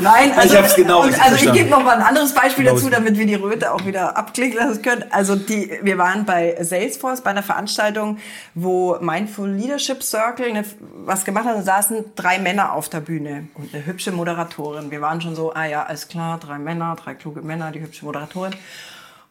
Nein, 0.00 0.32
also, 0.34 0.54
ich 0.54 0.60
hab's 0.60 0.74
genau 0.74 1.02
und, 1.02 1.22
Also 1.22 1.46
ich 1.46 1.52
gebe 1.52 1.68
noch 1.68 1.82
mal 1.82 1.96
ein 1.96 2.02
anderes 2.02 2.32
Beispiel 2.32 2.64
genau 2.64 2.76
dazu, 2.76 2.90
damit 2.90 3.18
wir 3.18 3.26
die 3.26 3.34
Röte 3.34 3.72
auch 3.72 3.84
wieder 3.84 4.16
abklicken 4.16 4.58
lassen 4.58 4.82
können. 4.82 5.04
Also 5.10 5.36
die, 5.36 5.78
wir 5.82 5.98
waren 5.98 6.24
bei 6.24 6.56
Salesforce 6.60 7.20
bei 7.20 7.30
einer 7.30 7.42
Veranstaltung, 7.42 8.18
wo 8.54 8.96
Mindful 9.00 9.50
Leadership 9.50 10.02
Circle 10.02 10.46
eine, 10.46 10.64
was 11.04 11.24
gemacht 11.24 11.44
hat. 11.44 11.56
Da 11.56 11.62
saßen 11.62 12.04
drei 12.16 12.38
Männer 12.38 12.72
auf 12.72 12.88
der 12.88 13.00
Bühne 13.00 13.48
und 13.54 13.74
eine 13.74 13.84
hübsche 13.84 14.12
Moderatorin. 14.12 14.79
Wir 14.88 15.00
waren 15.00 15.20
schon 15.20 15.34
so, 15.34 15.52
ah 15.52 15.66
ja, 15.66 15.82
alles 15.82 16.08
klar, 16.08 16.38
drei 16.38 16.58
Männer, 16.58 16.96
drei 16.96 17.14
kluge 17.14 17.42
Männer, 17.42 17.72
die 17.72 17.80
hübsche 17.80 18.04
Moderatorin. 18.04 18.54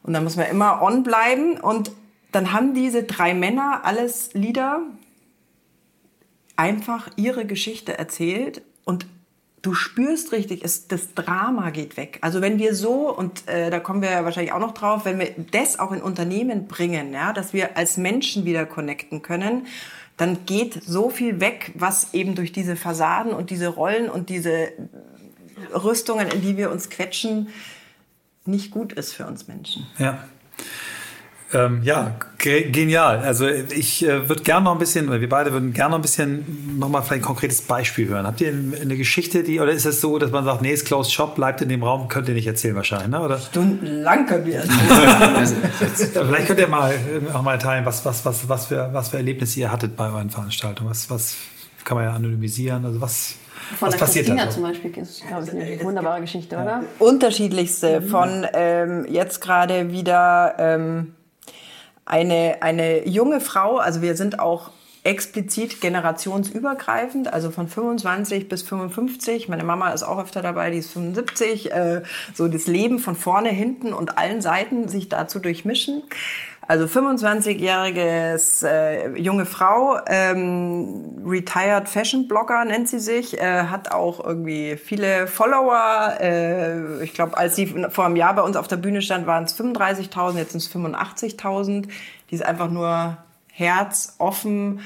Und 0.04 0.14
dann 0.14 0.24
muss 0.24 0.36
man 0.36 0.48
immer 0.48 0.82
on 0.82 1.04
bleiben. 1.04 1.60
Und 1.60 1.92
dann 2.32 2.54
haben 2.54 2.74
diese 2.74 3.04
drei 3.04 3.34
Männer 3.34 3.82
alles 3.84 4.34
Lieder 4.34 4.82
einfach 6.56 7.10
ihre 7.16 7.46
Geschichte 7.46 7.98
erzählt 7.98 8.62
und 8.84 9.06
du 9.62 9.74
spürst 9.74 10.32
richtig, 10.32 10.64
es, 10.64 10.88
das 10.88 11.14
Drama 11.14 11.70
geht 11.70 11.98
weg. 11.98 12.20
Also 12.22 12.42
wenn 12.42 12.60
wir 12.60 12.76
so, 12.76 13.16
und 13.16 13.48
äh, 13.48 13.70
da 13.70 13.80
kommen 13.80 14.02
wir 14.02 14.12
ja 14.12 14.24
wahrscheinlich 14.24 14.54
auch 14.54 14.60
noch 14.60 14.74
drauf, 14.74 15.06
wenn 15.06 15.20
wir 15.20 15.34
das 15.52 15.80
auch 15.80 15.92
in 15.92 16.02
Unternehmen 16.02 16.68
bringen, 16.68 17.14
ja, 17.14 17.34
dass 17.34 17.54
wir 17.54 17.78
als 17.78 17.98
Menschen 17.98 18.46
wieder 18.46 18.66
connecten 18.66 19.22
können, 19.22 19.68
dann 20.18 20.46
geht 20.46 20.84
so 20.84 21.10
viel 21.10 21.40
weg, 21.40 21.72
was 21.76 22.14
eben 22.14 22.36
durch 22.36 22.52
diese 22.52 22.76
Fassaden 22.76 23.32
und 23.32 23.52
diese 23.52 23.70
Rollen 23.70 24.10
und 24.10 24.30
diese 24.30 24.74
Rüstungen, 25.74 26.28
in 26.28 26.42
die 26.42 26.58
wir 26.58 26.72
uns 26.72 26.90
quetschen, 26.90 27.50
nicht 28.46 28.72
gut 28.72 28.94
ist 28.94 29.14
für 29.14 29.26
uns 29.26 29.48
Menschen. 29.48 29.86
Ja. 29.98 30.24
Ähm, 31.52 31.82
ja, 31.82 32.16
genial. 32.38 33.20
Also 33.20 33.48
ich 33.48 34.06
äh, 34.06 34.30
würde 34.30 34.44
gerne 34.44 34.66
noch 34.66 34.74
ein 34.74 34.78
bisschen, 34.78 35.10
oder 35.10 35.20
wir 35.20 35.30
beide 35.30 35.52
würden 35.52 35.74
gerne 35.74 35.92
noch 35.92 35.98
ein 35.98 36.04
bisschen 36.04 36.78
nochmal 36.78 37.02
vielleicht 37.02 37.24
ein 37.24 37.26
konkretes 37.26 37.62
Beispiel 37.62 38.08
hören. 38.08 38.28
Habt 38.28 38.40
ihr 38.42 38.50
eine 38.50 38.96
Geschichte, 38.96 39.44
die, 39.44 39.60
oder 39.60 39.72
ist 39.72 39.86
es 39.86 40.00
so, 40.00 40.20
dass 40.20 40.30
man 40.30 40.46
sagt, 40.46 40.62
nee, 40.62 40.72
ist 40.72 40.86
closed 40.86 41.12
shop, 41.12 41.36
bleibt 41.36 41.62
in 41.62 41.70
dem 41.70 41.82
Raum, 41.82 42.08
könnt 42.08 42.28
ihr 42.28 42.36
nicht 42.36 42.46
erzählen 42.46 42.76
wahrscheinlich, 42.76 43.10
ne? 43.10 43.22
oder? 43.22 43.40
Stundenlang 43.40 44.28
können 44.28 44.46
wir 44.46 44.58
erzählen. 44.58 45.72
vielleicht 46.28 46.46
könnt 46.46 46.60
ihr 46.60 46.68
mal 46.68 46.94
auch 47.34 47.42
mal 47.42 47.58
teilen, 47.58 47.84
was, 47.84 48.06
was, 48.06 48.24
was, 48.26 48.48
was, 48.48 48.68
für, 48.68 48.94
was 48.94 49.10
für 49.10 49.18
Erlebnisse 49.18 49.60
ihr 49.60 49.72
hattet 49.72 49.96
bei 49.96 50.08
euren 50.08 50.30
Veranstaltungen. 50.30 50.92
Was, 50.92 51.10
was 51.10 51.36
kann 51.84 51.98
man 51.98 52.06
ja 52.06 52.14
anonymisieren? 52.14 52.86
Also 52.86 53.02
was, 53.02 53.34
von 53.78 53.88
Was 53.88 53.98
der 53.98 54.08
Christina 54.08 54.44
also? 54.44 54.56
zum 54.56 54.64
Beispiel 54.64 54.98
ist, 54.98 55.28
glaube 55.28 55.44
ich, 55.44 55.52
eine 55.52 55.84
wunderbare 55.84 56.22
Geschichte, 56.22 56.56
oder? 56.56 56.84
Unterschiedlichste. 57.00 58.02
Von 58.02 58.46
ähm, 58.54 59.06
jetzt 59.10 59.42
gerade 59.42 59.92
wieder 59.92 60.56
ähm, 60.58 61.16
eine, 62.06 62.58
eine 62.62 63.08
junge 63.08 63.40
Frau, 63.40 63.78
also 63.78 64.02
wir 64.02 64.16
sind 64.16 64.40
auch 64.40 64.72
explizit 65.04 65.80
generationsübergreifend, 65.82 67.32
also 67.32 67.52
von 67.52 67.68
25 67.68 68.50
bis 68.50 68.64
55. 68.64 69.48
Meine 69.48 69.64
Mama 69.64 69.92
ist 69.92 70.04
auch 70.04 70.20
öfter 70.20 70.42
dabei, 70.42 70.72
die 70.72 70.80
ist 70.80 70.92
75. 70.92 71.72
Äh, 71.72 72.04
so 72.34 72.48
das 72.48 72.68
Leben 72.68 73.00
von 73.00 73.16
vorne, 73.16 73.50
hinten 73.50 73.94
und 73.94 74.18
allen 74.18 74.42
Seiten 74.42 74.88
sich 74.88 75.08
dazu 75.08 75.40
durchmischen. 75.40 76.04
Also 76.70 76.86
25-jähriges 76.86 78.64
äh, 78.64 79.18
junge 79.18 79.48
Frau, 79.48 79.98
ähm, 80.06 81.20
retired 81.26 81.90
Fashion 81.90 82.28
Blogger 82.28 82.64
nennt 82.64 82.88
sie 82.88 83.00
sich, 83.00 83.42
äh, 83.42 83.64
hat 83.64 83.92
auch 83.92 84.24
irgendwie 84.24 84.78
viele 84.78 85.26
Follower. 85.26 86.18
Äh, 86.20 87.04
ich 87.04 87.16
glaube, 87.16 87.36
als 87.36 87.56
sie 87.56 87.74
vor 87.90 88.06
einem 88.06 88.18
Jahr 88.18 88.36
bei 88.36 88.44
uns 88.44 88.56
auf 88.56 88.68
der 88.68 88.78
Bühne 88.78 89.02
stand, 89.02 89.26
waren 89.26 89.46
es 89.46 89.60
35.000, 89.60 90.38
jetzt 90.38 90.52
sind 90.52 90.62
es 90.62 90.72
85.000. 90.72 91.88
Die 92.30 92.36
ist 92.36 92.46
einfach 92.46 92.70
nur 92.70 93.18
herzoffen 93.48 94.82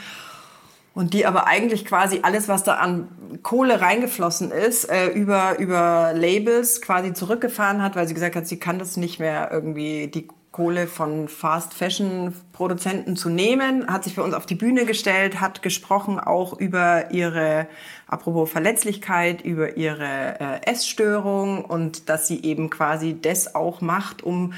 und 0.93 1.13
die 1.13 1.25
aber 1.25 1.47
eigentlich 1.47 1.83
quasi 1.83 2.21
alles, 2.23 2.47
was 2.47 2.63
da 2.63 2.75
an 2.75 3.09
Kohle 3.41 3.81
reingeflossen 3.81 4.51
ist, 4.51 4.89
äh, 4.89 5.07
über, 5.07 5.59
über 5.59 6.13
Labels 6.15 6.81
quasi 6.81 7.11
zurückgefahren 7.11 7.83
hat, 7.83 7.97
weil 7.97 8.07
sie 8.07 8.13
gesagt 8.13 8.37
hat, 8.37 8.47
sie 8.47 8.57
kann 8.57 8.79
das 8.79 8.95
nicht 8.95 9.19
mehr 9.19 9.49
irgendwie 9.51 10.07
die 10.07 10.29
Kohle 10.53 10.85
von 10.85 11.27
Fast 11.27 11.73
Fashion 11.73 12.33
Produzenten 12.53 13.15
zu 13.15 13.29
nehmen, 13.29 13.87
hat 13.87 14.03
sich 14.03 14.15
bei 14.15 14.21
uns 14.21 14.35
auf 14.35 14.45
die 14.45 14.53
Bühne 14.53 14.85
gestellt, 14.85 15.41
hat 15.41 15.63
gesprochen 15.63 16.19
auch 16.19 16.57
über 16.59 17.11
ihre, 17.11 17.67
apropos 18.07 18.51
Verletzlichkeit, 18.51 19.41
über 19.41 19.77
ihre 19.77 20.39
äh, 20.39 20.71
Essstörung 20.71 21.65
und 21.65 22.07
dass 22.07 22.27
sie 22.27 22.43
eben 22.43 22.69
quasi 22.69 23.19
das 23.19 23.55
auch 23.55 23.81
macht, 23.81 24.21
um 24.21 24.53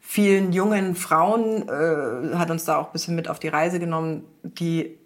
vielen 0.00 0.52
jungen 0.52 0.96
Frauen, 0.96 1.68
äh, 1.68 2.34
hat 2.36 2.50
uns 2.50 2.64
da 2.64 2.78
auch 2.78 2.86
ein 2.86 2.92
bisschen 2.92 3.14
mit 3.14 3.28
auf 3.28 3.38
die 3.38 3.48
Reise 3.48 3.78
genommen, 3.78 4.24
die 4.42 4.98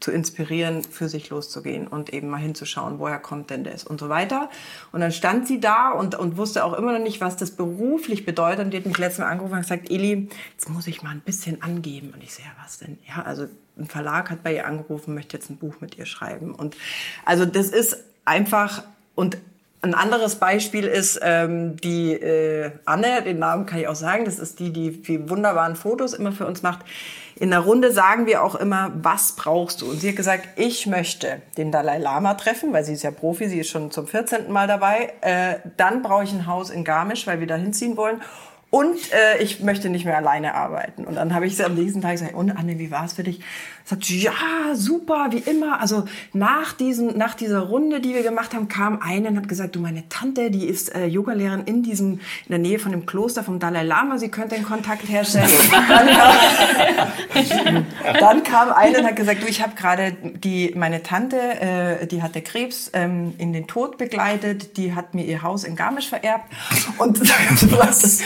zu 0.00 0.10
inspirieren, 0.10 0.82
für 0.82 1.08
sich 1.08 1.30
loszugehen 1.30 1.86
und 1.86 2.12
eben 2.12 2.28
mal 2.28 2.38
hinzuschauen, 2.38 2.98
woher 2.98 3.18
kommt 3.18 3.50
denn 3.50 3.64
das 3.64 3.84
und 3.84 4.00
so 4.00 4.08
weiter. 4.08 4.50
Und 4.92 5.00
dann 5.00 5.12
stand 5.12 5.46
sie 5.46 5.60
da 5.60 5.92
und, 5.92 6.14
und 6.14 6.36
wusste 6.36 6.64
auch 6.64 6.74
immer 6.74 6.92
noch 6.92 7.02
nicht, 7.02 7.20
was 7.20 7.36
das 7.36 7.52
beruflich 7.52 8.26
bedeutet. 8.26 8.64
Und 8.64 8.70
die 8.72 8.78
hat 8.78 8.86
mich 8.86 8.98
letztes 8.98 9.20
Mal 9.20 9.30
angerufen 9.30 9.54
und 9.54 9.62
gesagt, 9.62 9.90
Eli, 9.90 10.28
jetzt 10.52 10.68
muss 10.68 10.86
ich 10.86 11.02
mal 11.02 11.10
ein 11.10 11.20
bisschen 11.20 11.62
angeben. 11.62 12.12
Und 12.12 12.22
ich 12.22 12.34
sehe, 12.34 12.44
ja, 12.44 12.50
was 12.62 12.78
denn? 12.78 12.98
Ja, 13.08 13.22
also 13.22 13.46
ein 13.78 13.86
Verlag 13.86 14.30
hat 14.30 14.42
bei 14.42 14.54
ihr 14.54 14.66
angerufen, 14.66 15.14
möchte 15.14 15.36
jetzt 15.36 15.48
ein 15.48 15.56
Buch 15.56 15.80
mit 15.80 15.96
ihr 15.96 16.06
schreiben. 16.06 16.54
Und 16.54 16.76
also 17.24 17.46
das 17.46 17.68
ist 17.68 17.96
einfach, 18.24 18.82
und 19.14 19.38
ein 19.84 19.94
anderes 19.94 20.36
Beispiel 20.36 20.84
ist 20.84 21.20
ähm, 21.22 21.76
die 21.76 22.12
äh, 22.14 22.72
Anne, 22.84 23.22
den 23.22 23.38
Namen 23.38 23.66
kann 23.66 23.78
ich 23.78 23.86
auch 23.86 23.94
sagen, 23.94 24.24
das 24.24 24.38
ist 24.38 24.58
die, 24.58 24.72
die 24.72 25.02
die 25.02 25.30
wunderbaren 25.30 25.76
Fotos 25.76 26.12
immer 26.12 26.32
für 26.32 26.46
uns 26.46 26.62
macht 26.62 26.80
in 27.36 27.50
der 27.50 27.60
Runde 27.60 27.92
sagen 27.92 28.26
wir 28.26 28.42
auch 28.44 28.54
immer, 28.54 28.92
was 28.94 29.32
brauchst 29.32 29.82
du? 29.82 29.90
Und 29.90 30.00
sie 30.00 30.10
hat 30.10 30.16
gesagt, 30.16 30.48
ich 30.56 30.86
möchte 30.86 31.42
den 31.56 31.72
Dalai 31.72 31.98
Lama 31.98 32.34
treffen, 32.34 32.72
weil 32.72 32.84
sie 32.84 32.92
ist 32.92 33.02
ja 33.02 33.10
Profi, 33.10 33.48
sie 33.48 33.60
ist 33.60 33.70
schon 33.70 33.90
zum 33.90 34.06
14. 34.06 34.52
Mal 34.52 34.68
dabei. 34.68 35.12
Äh, 35.20 35.56
dann 35.76 36.02
brauche 36.02 36.24
ich 36.24 36.32
ein 36.32 36.46
Haus 36.46 36.70
in 36.70 36.84
Garmisch, 36.84 37.26
weil 37.26 37.40
wir 37.40 37.46
da 37.46 37.56
hinziehen 37.56 37.96
wollen. 37.96 38.22
Und 38.70 39.12
äh, 39.12 39.42
ich 39.42 39.60
möchte 39.60 39.88
nicht 39.88 40.04
mehr 40.04 40.16
alleine 40.16 40.54
arbeiten. 40.54 41.04
Und 41.04 41.16
dann 41.16 41.34
habe 41.34 41.46
ich 41.46 41.56
sie 41.56 41.64
am 41.64 41.74
nächsten 41.74 42.02
Tag 42.02 42.12
gesagt, 42.12 42.34
und 42.34 42.50
Anne, 42.50 42.78
wie 42.78 42.90
war 42.90 43.04
es 43.04 43.14
für 43.14 43.22
dich? 43.22 43.40
Sagt 43.86 44.08
ja, 44.08 44.32
super, 44.72 45.28
wie 45.30 45.38
immer. 45.38 45.78
Also 45.78 46.04
nach, 46.32 46.72
diesem, 46.72 47.18
nach 47.18 47.34
dieser 47.34 47.60
Runde, 47.60 48.00
die 48.00 48.14
wir 48.14 48.22
gemacht 48.22 48.54
haben, 48.54 48.68
kam 48.68 49.02
eine 49.02 49.28
und 49.28 49.36
hat 49.36 49.46
gesagt, 49.46 49.76
du, 49.76 49.80
meine 49.80 50.08
Tante, 50.08 50.50
die 50.50 50.66
ist 50.66 50.94
äh, 50.94 51.04
Yogalehrerin 51.04 51.64
in 51.64 51.82
diesem, 51.82 52.12
in 52.12 52.20
der 52.48 52.58
Nähe 52.58 52.78
von 52.78 52.92
dem 52.92 53.04
Kloster 53.04 53.44
vom 53.44 53.58
Dalai 53.58 53.82
Lama, 53.82 54.16
sie 54.16 54.30
könnte 54.30 54.54
den 54.54 54.64
Kontakt 54.64 55.06
herstellen. 55.06 55.50
dann, 55.70 56.06
kam, 57.48 57.86
dann 58.20 58.42
kam 58.42 58.72
eine 58.72 59.00
und 59.00 59.04
hat 59.04 59.16
gesagt, 59.16 59.42
du, 59.42 59.46
ich 59.46 59.62
habe 59.62 59.74
gerade 59.74 60.12
die, 60.12 60.72
meine 60.74 61.02
Tante, 61.02 61.36
äh, 61.36 62.06
die 62.06 62.22
hatte 62.22 62.40
Krebs 62.40 62.90
ähm, 62.94 63.34
in 63.36 63.52
den 63.52 63.66
Tod 63.66 63.98
begleitet, 63.98 64.78
die 64.78 64.94
hat 64.94 65.12
mir 65.12 65.26
ihr 65.26 65.42
Haus 65.42 65.62
in 65.62 65.76
Garmisch 65.76 66.08
vererbt. 66.08 66.50
Und 66.96 67.20
was, 67.78 68.22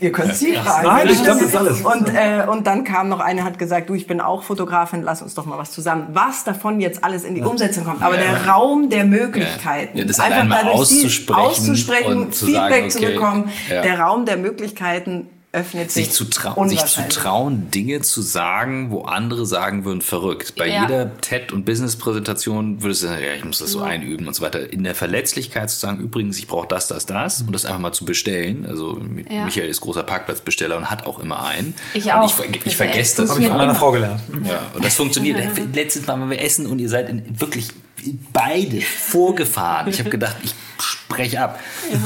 Ihr 0.00 0.12
könnt 0.12 0.34
sie 0.34 0.54
fragen. 0.54 0.86
Nein, 0.86 1.08
ich 1.08 1.22
glaube, 1.22 1.40
das 1.40 1.48
ist 1.48 1.56
alles. 1.56 1.80
Und, 1.80 2.08
äh, 2.08 2.46
und 2.48 2.66
dann 2.66 2.84
kam 2.84 3.08
noch 3.08 3.20
eine, 3.20 3.44
hat 3.44 3.58
gesagt, 3.58 3.88
du, 3.88 3.94
ich 3.94 4.06
bin 4.06 4.20
auch 4.20 4.42
Fotografin, 4.42 5.02
lass 5.02 5.22
uns 5.22 5.34
doch 5.34 5.46
mal 5.46 5.58
was 5.58 5.72
zusammen. 5.72 6.08
Was 6.12 6.44
davon 6.44 6.80
jetzt 6.80 7.04
alles 7.04 7.24
in 7.24 7.34
die 7.34 7.42
Umsetzung 7.42 7.84
kommt. 7.84 8.02
Aber 8.02 8.16
der 8.16 8.46
Raum 8.46 8.90
der 8.90 9.04
Möglichkeiten. 9.04 9.96
Ja, 9.96 10.04
das 10.04 10.20
einfach 10.20 10.44
mal 10.44 10.68
auszusprechen, 10.68 11.40
auszusprechen 11.40 12.32
zu 12.32 12.46
Feedback 12.46 12.70
sagen, 12.70 12.84
okay, 12.84 12.88
zu 12.88 13.00
bekommen. 13.00 13.50
ja. 13.70 13.82
Der 13.82 14.00
Raum 14.00 14.26
der 14.26 14.36
Möglichkeiten 14.36 15.28
öffnet 15.52 15.90
sich. 15.90 16.06
sich 16.06 16.14
zu, 16.14 16.24
trauen, 16.26 16.68
sich 16.68 16.84
zu 16.84 17.08
trauen, 17.08 17.70
Dinge 17.70 18.02
zu 18.02 18.20
sagen, 18.20 18.90
wo 18.90 19.02
andere 19.02 19.46
sagen 19.46 19.84
würden, 19.86 20.02
verrückt. 20.02 20.54
Bei 20.56 20.66
Ja. 20.68 20.82
jeder 20.82 21.16
TED- 21.20 21.52
und 21.52 21.64
Business-Präsentation 21.64 22.82
würdest 22.82 23.02
du 23.02 23.06
sagen, 23.06 23.22
ja, 23.24 23.32
ich 23.34 23.44
muss 23.44 23.58
das 23.58 23.70
so 23.72 23.80
einüben 23.80 24.26
und 24.28 24.34
so 24.34 24.42
weiter. 24.42 24.72
In 24.72 24.84
der 24.84 24.94
Verletzlichkeit 24.94 25.70
zu 25.70 25.78
sagen, 25.78 26.00
übrigens, 26.00 26.38
ich 26.38 26.46
brauche 26.46 26.68
das, 26.68 26.86
das, 26.88 27.06
das 27.06 27.40
und 27.42 27.52
das 27.52 27.64
einfach 27.64 27.80
mal 27.80 27.92
zu 27.92 28.04
bestellen. 28.04 28.66
Also 28.66 29.00
Ja. 29.30 29.44
Michael 29.46 29.68
ist 29.68 29.80
großer 29.80 30.02
Parkplatzbesteller 30.02 30.76
und 30.76 30.90
hat 30.90 31.06
auch 31.06 31.18
immer 31.18 31.44
einen. 31.44 31.74
Ich 31.94 32.04
und 32.04 32.10
auch. 32.12 32.26
Ich, 32.26 32.34
ver- 32.34 32.44
ich 32.44 32.62
Das 32.64 32.74
vergesse 32.74 33.22
das. 33.22 33.30
Habe 33.30 33.40
ich 33.40 33.46
von 33.46 33.56
immer. 33.56 33.64
meiner 33.66 33.74
Frau 33.78 33.90
gelernt. 33.92 34.20
Ja, 34.44 34.60
und 34.74 34.84
das 34.84 34.94
funktioniert. 34.96 35.38
Letztes 35.74 36.06
Mal 36.06 36.20
waren 36.20 36.30
wir 36.30 36.40
essen 36.42 36.66
und 36.66 36.78
ihr 36.78 36.88
seid 36.88 37.08
in, 37.08 37.22
wirklich 37.40 37.68
beide 38.32 38.80
vorgefahren. 38.80 39.88
Ich 39.88 39.98
habe 39.98 40.10
gedacht, 40.18 40.36
ich 40.42 40.54
spreche 40.80 41.40
ab. 41.40 41.58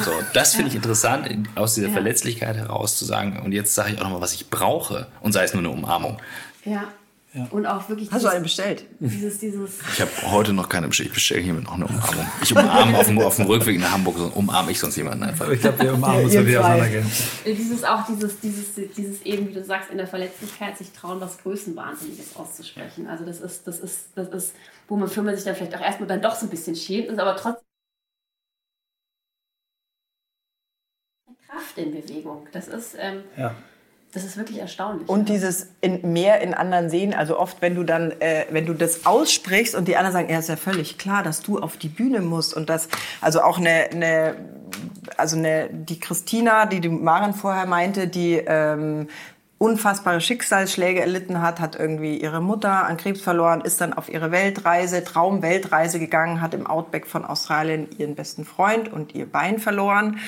So, 0.05 0.13
das 0.33 0.55
finde 0.55 0.71
ich 0.71 0.77
interessant, 0.77 1.27
in- 1.27 1.49
aus 1.55 1.75
dieser 1.75 1.91
Verletzlichkeit 1.91 2.57
heraus 2.57 2.97
zu 2.97 3.05
sagen, 3.05 3.41
und 3.45 3.53
jetzt 3.53 3.75
sage 3.75 3.93
ich 3.93 3.99
auch 3.99 4.05
nochmal, 4.05 4.21
was 4.21 4.33
ich 4.35 4.49
brauche. 4.51 5.07
Und 5.21 5.33
sei 5.33 5.45
es 5.45 5.53
nur 5.55 5.61
eine 5.63 5.71
Umarmung. 5.71 6.19
Ja. 6.65 6.85
Und 7.51 7.65
auch 7.65 7.89
wirklich 7.89 8.13
Hast 8.13 8.25
du 8.25 8.29
eine 8.29 8.43
bestellt? 8.43 8.85
dieses, 9.01 9.39
dieses 9.39 9.79
Ich 9.95 10.01
habe 10.03 10.11
heute 10.31 10.53
noch 10.53 10.69
keine 10.69 10.89
bestellt. 10.89 11.09
Ich 11.09 11.15
bestelle 11.15 11.41
hiermit 11.41 11.65
noch 11.65 11.73
eine 11.73 11.87
Umarmung. 11.87 12.27
Ich 12.43 12.53
umarme 12.57 12.99
auf 12.99 13.07
dem, 13.07 13.19
auf 13.21 13.37
dem 13.37 13.47
Rückweg 13.47 13.81
nach 13.81 13.93
Hamburg, 13.93 14.19
so 14.19 14.27
umarme 14.35 14.71
ich 14.71 14.79
sonst 14.79 14.97
jemanden 14.97 15.25
einfach. 15.25 15.49
Ich 15.49 15.61
glaube, 15.63 15.79
wir 15.81 15.95
umarmen 15.95 16.25
uns, 16.25 16.35
wenn 16.35 16.47
wir 16.47 16.61
auseinandergehen. 16.61 17.11
Dieses 17.47 17.85
auch 17.85 18.07
dieses, 18.07 18.39
dieses, 18.41 18.75
dieses 18.95 19.23
eben, 19.23 19.49
wie 19.49 19.55
du 19.55 19.65
sagst, 19.65 19.91
in 19.91 19.97
der 19.97 20.07
Verletzlichkeit 20.07 20.77
sich 20.77 20.93
trauen, 20.93 21.23
was 21.23 21.39
Größenwahnsinniges 21.39 22.37
auszusprechen. 22.37 23.07
Also 23.07 23.25
das 23.25 23.41
ist, 23.41 23.67
das 23.67 23.79
ist, 23.81 24.09
das 24.15 24.29
ist, 24.29 24.55
wo 24.89 24.97
man 24.97 25.09
für 25.09 25.23
man 25.23 25.35
sich 25.35 25.45
dann 25.45 25.55
vielleicht 25.57 25.75
auch 25.75 25.81
erstmal 25.81 26.09
dann 26.09 26.21
doch 26.21 26.35
so 26.35 26.45
ein 26.45 26.51
bisschen 26.51 26.77
schämt, 26.77 27.09
ist 27.09 27.19
aber 27.19 27.35
trotzdem 27.37 27.65
Kraft 31.49 31.79
in 31.79 31.93
Bewegung. 31.93 32.47
Das 32.53 32.69
ist, 32.69 32.95
ähm, 32.99 33.23
Ja. 33.39 33.55
Das 34.13 34.25
ist 34.25 34.37
wirklich 34.37 34.59
erstaunlich. 34.59 35.09
Und 35.09 35.29
dieses 35.31 35.69
in, 35.81 36.13
mehr 36.13 36.43
in 36.43 36.53
anderen 36.53 36.91
sehen, 36.91 37.15
also 37.15 37.39
oft, 37.39 37.63
wenn 37.63 37.75
du 37.75 37.83
dann, 37.83 38.13
äh, 38.21 38.45
wenn 38.51 38.67
du 38.67 38.75
das 38.75 39.07
aussprichst 39.07 39.75
und 39.75 39.89
die 39.89 39.97
anderen 39.97 40.13
sagen, 40.13 40.31
ja, 40.31 40.39
ist 40.39 40.51
ja 40.51 40.57
völlig 40.57 40.99
klar, 40.99 41.23
dass 41.23 41.41
du 41.41 41.59
auf 41.59 41.79
die 41.79 41.89
Bühne 41.89 42.21
musst 42.21 42.55
und 42.55 42.69
das, 42.69 42.89
also 43.21 43.43
auch 43.43 43.59
eine, 43.59 43.91
eine 43.91 44.35
also 45.17 45.37
eine, 45.37 45.69
die 45.71 46.01
Christina, 46.01 46.67
die 46.67 46.81
die 46.81 46.89
Maren 46.89 47.35
vorher 47.35 47.67
meinte, 47.67 48.09
die 48.09 48.35
ähm, 48.35 49.09
unfassbare 49.59 50.21
Schicksalsschläge 50.21 51.01
erlitten 51.01 51.41
hat, 51.41 51.61
hat 51.61 51.77
irgendwie 51.77 52.17
ihre 52.17 52.41
Mutter 52.41 52.85
an 52.87 52.97
Krebs 52.97 53.21
verloren, 53.21 53.61
ist 53.61 53.81
dann 53.81 53.93
auf 53.93 54.09
ihre 54.09 54.31
Weltreise, 54.33 55.05
Traumweltreise 55.05 55.99
gegangen, 55.99 56.41
hat 56.41 56.55
im 56.55 56.67
Outback 56.67 57.07
von 57.07 57.25
Australien 57.25 57.89
ihren 57.97 58.15
besten 58.15 58.45
Freund 58.45 58.93
und 58.93 59.15
ihr 59.15 59.27
Bein 59.27 59.59
verloren 59.59 60.19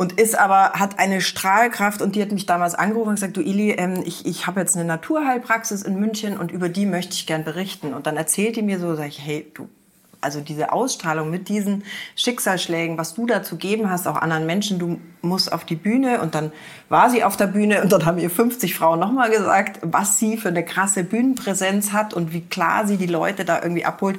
und 0.00 0.18
ist 0.18 0.38
aber, 0.38 0.72
hat 0.80 0.98
eine 0.98 1.20
Strahlkraft 1.20 2.00
und 2.00 2.16
die 2.16 2.22
hat 2.22 2.32
mich 2.32 2.46
damals 2.46 2.74
angerufen 2.74 3.10
und 3.10 3.14
gesagt, 3.16 3.36
du 3.36 3.42
Ili, 3.42 3.72
ähm, 3.72 4.02
ich, 4.02 4.24
ich 4.24 4.46
habe 4.46 4.58
jetzt 4.58 4.74
eine 4.74 4.86
Naturheilpraxis 4.86 5.82
in 5.82 6.00
München 6.00 6.38
und 6.38 6.50
über 6.50 6.70
die 6.70 6.86
möchte 6.86 7.12
ich 7.12 7.26
gern 7.26 7.44
berichten. 7.44 7.92
Und 7.92 8.06
dann 8.06 8.16
erzählt 8.16 8.56
die 8.56 8.62
mir 8.62 8.80
so, 8.80 8.94
sag 8.94 9.08
ich, 9.08 9.20
hey, 9.20 9.52
du, 9.52 9.68
also 10.22 10.40
diese 10.40 10.72
Ausstrahlung 10.72 11.28
mit 11.28 11.50
diesen 11.50 11.84
Schicksalsschlägen, 12.16 12.96
was 12.96 13.12
du 13.12 13.26
da 13.26 13.42
zu 13.42 13.56
geben 13.56 13.90
hast, 13.90 14.08
auch 14.08 14.16
anderen 14.16 14.46
Menschen, 14.46 14.78
du 14.78 14.98
musst 15.20 15.52
auf 15.52 15.66
die 15.66 15.76
Bühne 15.76 16.22
und 16.22 16.34
dann 16.34 16.50
war 16.88 17.10
sie 17.10 17.22
auf 17.22 17.36
der 17.36 17.48
Bühne 17.48 17.82
und 17.82 17.92
dann 17.92 18.06
haben 18.06 18.16
ihr 18.16 18.30
50 18.30 18.74
Frauen 18.74 19.00
nochmal 19.00 19.28
gesagt, 19.28 19.80
was 19.82 20.18
sie 20.18 20.38
für 20.38 20.48
eine 20.48 20.64
krasse 20.64 21.04
Bühnenpräsenz 21.04 21.92
hat 21.92 22.14
und 22.14 22.32
wie 22.32 22.40
klar 22.40 22.86
sie 22.86 22.96
die 22.96 23.04
Leute 23.04 23.44
da 23.44 23.60
irgendwie 23.62 23.84
abholt. 23.84 24.18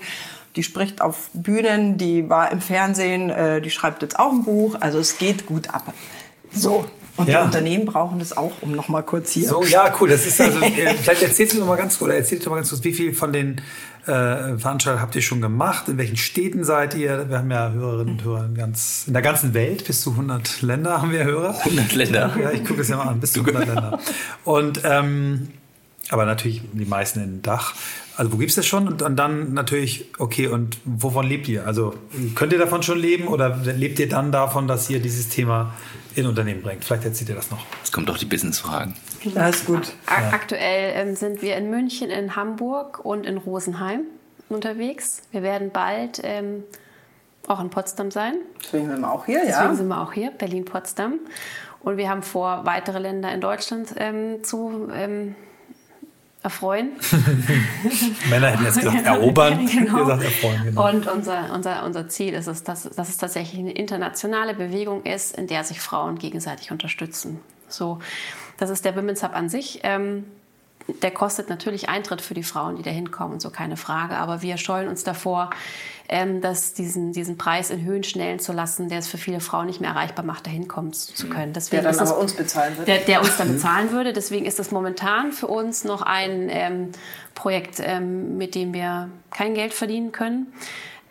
Die 0.56 0.64
spricht 0.64 1.02
auf 1.02 1.30
Bühnen, 1.34 1.98
die 1.98 2.30
war 2.30 2.52
im 2.52 2.60
Fernsehen, 2.62 3.30
äh, 3.30 3.62
die 3.62 3.70
schreibt 3.70 4.02
jetzt 4.02 4.20
auch 4.20 4.32
ein 4.32 4.44
Buch, 4.44 4.76
also 4.80 5.00
es 5.00 5.18
geht 5.18 5.46
gut 5.46 5.70
ab. 5.74 5.94
So. 6.52 6.86
Und 7.18 7.28
Ja. 7.28 7.42
die 7.42 7.46
Unternehmen 7.48 7.86
brauchen 7.86 8.20
das 8.20 8.36
auch, 8.36 8.52
um 8.62 8.72
noch 8.72 8.88
mal 8.88 9.02
kurz 9.02 9.32
hier. 9.32 9.48
So, 9.48 9.64
ja, 9.64 9.94
cool. 10.00 10.10
Das 10.10 10.26
ist 10.26 10.40
also, 10.40 10.60
äh, 10.62 10.94
vielleicht 10.96 11.22
erzählst 11.24 11.54
du 11.54 11.60
noch 11.60 11.68
mal 11.68 11.76
ganz 11.76 11.98
kurz, 12.00 12.08
oder 12.10 12.18
erzählst 12.18 12.46
du 12.46 12.50
noch 12.50 12.56
mal 12.56 12.60
ganz 12.62 12.70
kurz, 12.70 12.84
wie 12.86 12.94
viel 12.94 13.14
von 13.14 13.34
den 13.34 13.62
äh, 14.08 14.58
Veranstaltungen 14.58 15.02
habt 15.02 15.16
ihr 15.16 15.22
schon 15.22 15.42
gemacht? 15.42 15.88
In 15.90 15.98
welchen 15.98 16.16
Städten 16.18 16.64
seid 16.64 16.96
ihr? 16.96 17.30
Wir 17.30 17.38
haben 17.40 17.52
ja 17.52 17.70
Hörerinnen 17.72 18.14
und 18.14 18.24
Hörer 18.24 18.46
in, 18.46 18.56
ganz, 18.56 19.04
in 19.08 19.14
der 19.14 19.22
ganzen 19.22 19.54
Welt. 19.54 19.86
Bis 19.86 20.02
zu 20.02 20.12
100 20.12 20.62
Länder 20.64 21.02
haben 21.02 21.12
wir 21.12 21.24
Hörer. 21.26 21.56
100 21.60 21.94
Länder. 21.94 22.36
Ja, 22.42 22.52
ich 22.52 22.66
gucke 22.66 22.82
es 22.82 22.88
ja 22.88 22.98
mal 22.98 23.08
an. 23.10 23.20
Bis 23.20 23.34
zu 23.34 23.42
100 23.42 23.68
Länder. 23.68 24.00
Und, 24.44 24.82
ähm, 24.86 25.50
aber 26.10 26.26
natürlich 26.26 26.62
die 26.74 26.86
meisten 26.86 27.24
in 27.24 27.42
Dach. 27.42 27.74
Also 28.18 28.34
wo 28.34 28.38
gibt 28.38 28.50
es 28.50 28.56
das 28.56 28.66
schon? 28.68 28.88
Und, 28.88 29.02
und 29.02 29.16
dann 29.16 29.54
natürlich, 29.54 30.06
okay, 30.20 30.48
und 30.48 30.78
wovon 30.86 31.26
lebt 31.26 31.48
ihr? 31.48 31.66
Also 31.66 31.94
könnt 32.36 32.52
ihr 32.54 32.60
davon 32.60 32.84
schon 32.84 33.00
leben 33.00 33.28
oder 33.28 33.56
lebt 33.58 34.00
ihr 34.00 34.10
dann 34.10 34.32
davon, 34.32 34.68
dass 34.68 34.90
ihr 34.90 35.00
dieses 35.00 35.30
Thema 35.30 35.74
in 36.16 36.28
Unternehmen 36.28 36.62
bringt? 36.62 36.84
Vielleicht 36.84 37.06
erzählt 37.06 37.30
ihr 37.30 37.36
das 37.36 37.50
noch. 37.52 37.66
Jetzt 37.80 37.94
kommt 37.94 38.10
doch 38.10 38.18
die 38.18 38.26
Business-Fragen. 38.26 38.96
Das 39.34 39.58
ist 39.58 39.66
gut. 39.66 39.94
Ak- 40.08 40.34
Aktuell 40.34 40.94
ähm, 40.96 41.16
sind 41.16 41.42
wir 41.42 41.56
in 41.56 41.70
München, 41.70 42.10
in 42.10 42.36
Hamburg 42.36 43.04
und 43.06 43.26
in 43.26 43.38
Rosenheim 43.38 44.02
unterwegs. 44.50 45.22
Wir 45.32 45.42
werden 45.44 45.70
bald 45.72 46.20
ähm, 46.24 46.64
auch 47.48 47.62
in 47.62 47.70
Potsdam 47.70 48.12
sein. 48.12 48.34
Deswegen 48.62 48.90
sind 48.90 49.00
wir 49.00 49.12
auch 49.12 49.26
hier, 49.26 49.40
Deswegen 49.46 49.70
ja. 49.70 49.76
sind 49.76 49.88
wir 49.88 50.02
auch 50.02 50.12
hier, 50.14 50.32
Berlin-Potsdam. 50.32 51.14
Und 51.80 51.98
wir 51.98 52.10
haben 52.10 52.22
vor, 52.22 52.66
weitere 52.66 53.00
Länder 53.00 53.34
in 53.34 53.40
Deutschland 53.42 53.94
ähm, 53.98 54.44
zu 54.44 54.90
ähm, 54.94 55.36
erfreuen. 56.44 56.94
Männer 58.30 58.48
hätten 58.48 58.64
jetzt 58.66 58.80
gesagt, 58.80 59.06
erobern. 59.06 59.66
Genau. 59.72 60.00
Ihr 60.00 60.06
sagt 60.06 60.24
erfreuen, 60.24 60.64
genau. 60.66 60.90
Und 60.90 61.08
unser, 61.08 61.54
unser, 61.54 61.86
unser 61.86 62.08
Ziel 62.10 62.34
ist 62.34 62.48
es, 62.48 62.64
dass, 62.64 62.84
dass 62.84 63.10
es 63.10 63.18
tatsächlich 63.18 63.60
eine 63.60 63.72
internationale 63.72 64.54
Bewegung 64.54 65.04
ist, 65.04 65.38
in 65.38 65.48
der 65.48 65.64
sich 65.64 65.80
Frauen 65.80 66.18
gegenseitig 66.18 66.72
unterstützen. 66.72 67.40
So, 67.68 68.00
das 68.58 68.70
ist 68.70 68.86
der 68.86 68.96
Women's 68.96 69.24
Hub 69.24 69.36
an 69.36 69.50
sich. 69.50 69.80
Ähm, 69.84 70.26
der 71.02 71.12
kostet 71.12 71.50
natürlich 71.50 71.90
Eintritt 71.90 72.22
für 72.22 72.34
die 72.34 72.44
Frauen, 72.44 72.76
die 72.76 72.84
da 72.84 72.90
hinkommen, 72.92 73.40
so 73.40 73.50
keine 73.50 73.78
Frage. 73.78 74.16
Aber 74.18 74.42
wir 74.42 74.58
scheuen 74.58 74.88
uns 74.88 75.04
davor, 75.04 75.50
ähm, 76.10 76.42
dass 76.42 76.74
diesen, 76.74 77.14
diesen 77.14 77.38
Preis 77.38 77.70
in 77.70 77.84
Höhen 77.84 78.04
schnellen 78.04 78.40
zu 78.40 78.52
lassen, 78.52 78.90
der 78.90 79.00
es 79.00 79.08
für 79.08 79.18
viele 79.18 79.40
Frauen 79.40 79.68
nicht 79.68 79.80
mehr 79.80 79.92
erreichbar 79.92 80.26
macht, 80.26 80.46
da 80.48 80.52
hinkommen 80.52 80.92
zu 80.94 81.14
zu 81.14 81.30
können. 81.30 81.54
Deswegen 81.54 81.84
Der 81.84 81.92
dann 81.92 82.00
das- 82.00 82.12
aber 82.12 82.20
uns 82.22 82.34
bezahlen 82.34 82.78
wird. 82.78 82.88
der, 82.88 82.98
der 83.00 83.22
uns 83.22 83.38
dann 83.38 83.54
bezahlen 83.54 83.92
würde. 83.92 84.12
Deswegen 84.12 84.46
ist 84.46 84.60
das 84.60 84.72
momentan 84.72 85.32
für 85.32 85.48
uns 85.48 85.84
noch 85.86 86.02
ein 86.02 86.50
ähm, 86.50 86.92
Projekt, 87.36 87.80
ähm, 87.82 88.38
mit 88.38 88.56
dem 88.56 88.74
wir 88.74 89.10
kein 89.30 89.54
Geld 89.54 89.74
verdienen 89.74 90.12
können. 90.12 90.52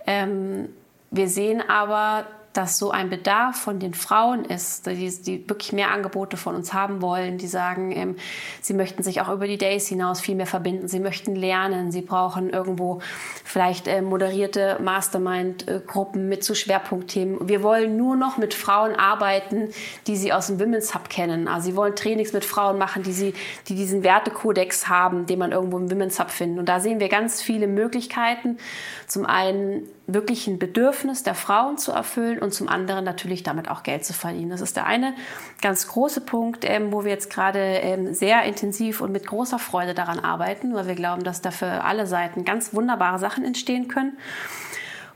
Ähm, 0.06 0.68
wir 1.10 1.28
sehen 1.28 1.62
aber 1.68 2.26
dass 2.52 2.78
so 2.78 2.90
ein 2.90 3.10
Bedarf 3.10 3.56
von 3.56 3.78
den 3.78 3.94
Frauen 3.94 4.44
ist, 4.44 4.86
die, 4.86 5.08
die 5.22 5.48
wirklich 5.48 5.72
mehr 5.72 5.92
Angebote 5.92 6.36
von 6.36 6.56
uns 6.56 6.72
haben 6.72 7.00
wollen, 7.00 7.38
die 7.38 7.46
sagen, 7.46 7.92
ähm, 7.92 8.16
sie 8.60 8.74
möchten 8.74 9.02
sich 9.04 9.20
auch 9.20 9.28
über 9.28 9.46
die 9.46 9.58
Days 9.58 9.86
hinaus 9.86 10.20
viel 10.20 10.34
mehr 10.34 10.46
verbinden, 10.46 10.88
sie 10.88 10.98
möchten 10.98 11.36
lernen, 11.36 11.92
sie 11.92 12.02
brauchen 12.02 12.50
irgendwo 12.50 13.00
vielleicht 13.44 13.86
äh, 13.86 14.02
moderierte 14.02 14.78
Mastermind-Gruppen 14.82 16.28
mit 16.28 16.42
zu 16.42 16.56
Schwerpunktthemen. 16.56 17.48
Wir 17.48 17.62
wollen 17.62 17.96
nur 17.96 18.16
noch 18.16 18.36
mit 18.36 18.52
Frauen 18.54 18.96
arbeiten, 18.96 19.68
die 20.08 20.16
sie 20.16 20.32
aus 20.32 20.48
dem 20.48 20.58
Women's 20.58 20.94
Hub 20.94 21.08
kennen. 21.08 21.46
Also 21.46 21.70
sie 21.70 21.76
wollen 21.76 21.94
Trainings 21.94 22.32
mit 22.32 22.44
Frauen 22.44 22.78
machen, 22.78 23.04
die, 23.04 23.12
sie, 23.12 23.34
die 23.68 23.76
diesen 23.76 24.02
Wertekodex 24.02 24.88
haben, 24.88 25.26
den 25.26 25.38
man 25.38 25.52
irgendwo 25.52 25.78
im 25.78 25.90
Women's 25.90 26.18
Hub 26.18 26.30
findet. 26.30 26.58
Und 26.58 26.68
da 26.68 26.80
sehen 26.80 26.98
wir 26.98 27.08
ganz 27.08 27.42
viele 27.42 27.68
Möglichkeiten. 27.68 28.58
Zum 29.06 29.24
einen 29.24 29.88
wirklich 30.14 30.46
ein 30.46 30.58
Bedürfnis 30.58 31.22
der 31.22 31.34
Frauen 31.34 31.78
zu 31.78 31.92
erfüllen 31.92 32.38
und 32.38 32.52
zum 32.52 32.68
anderen 32.68 33.04
natürlich 33.04 33.42
damit 33.42 33.68
auch 33.68 33.82
Geld 33.82 34.04
zu 34.04 34.12
verdienen. 34.12 34.50
Das 34.50 34.60
ist 34.60 34.76
der 34.76 34.86
eine 34.86 35.14
ganz 35.62 35.88
große 35.88 36.20
Punkt, 36.20 36.64
ähm, 36.64 36.92
wo 36.92 37.04
wir 37.04 37.10
jetzt 37.10 37.30
gerade 37.30 37.58
ähm, 37.58 38.14
sehr 38.14 38.42
intensiv 38.44 39.00
und 39.00 39.12
mit 39.12 39.26
großer 39.26 39.58
Freude 39.58 39.94
daran 39.94 40.18
arbeiten, 40.18 40.74
weil 40.74 40.86
wir 40.86 40.94
glauben, 40.94 41.24
dass 41.24 41.42
da 41.42 41.50
für 41.50 41.84
alle 41.84 42.06
Seiten 42.06 42.44
ganz 42.44 42.74
wunderbare 42.74 43.18
Sachen 43.18 43.44
entstehen 43.44 43.88
können. 43.88 44.16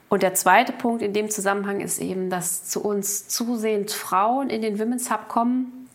Und 0.08 0.22
der 0.22 0.34
zweite 0.34 0.72
Punkt 0.72 1.02
in 1.02 1.12
dem 1.12 1.30
Zusammenhang 1.30 1.80
ist 1.80 2.00
eben, 2.00 2.30
dass 2.30 2.64
zu 2.64 2.84
uns 2.84 3.26
zusehends 3.28 3.94
Frauen 3.94 4.50
in 4.50 4.62
den 4.62 4.78
Women's 4.78 5.10
Hub 5.10 5.28
kommen, 5.28 5.88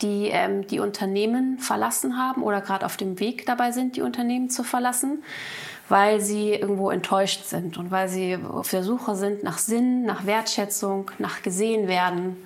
die 0.00 0.28
ähm, 0.32 0.66
die 0.66 0.80
Unternehmen 0.80 1.58
verlassen 1.58 2.16
haben 2.16 2.42
oder 2.42 2.60
gerade 2.60 2.84
auf 2.84 2.96
dem 2.96 3.20
Weg 3.20 3.46
dabei 3.46 3.70
sind, 3.70 3.96
die 3.96 4.02
Unternehmen 4.02 4.50
zu 4.50 4.64
verlassen 4.64 5.22
weil 5.92 6.22
sie 6.22 6.54
irgendwo 6.54 6.88
enttäuscht 6.88 7.44
sind 7.44 7.76
und 7.76 7.90
weil 7.90 8.08
sie 8.08 8.38
auf 8.50 8.70
der 8.70 8.82
Suche 8.82 9.14
sind 9.14 9.42
nach 9.42 9.58
Sinn, 9.58 10.06
nach 10.06 10.24
Wertschätzung, 10.24 11.10
nach 11.18 11.42
gesehen 11.42 11.86
werden, 11.86 12.38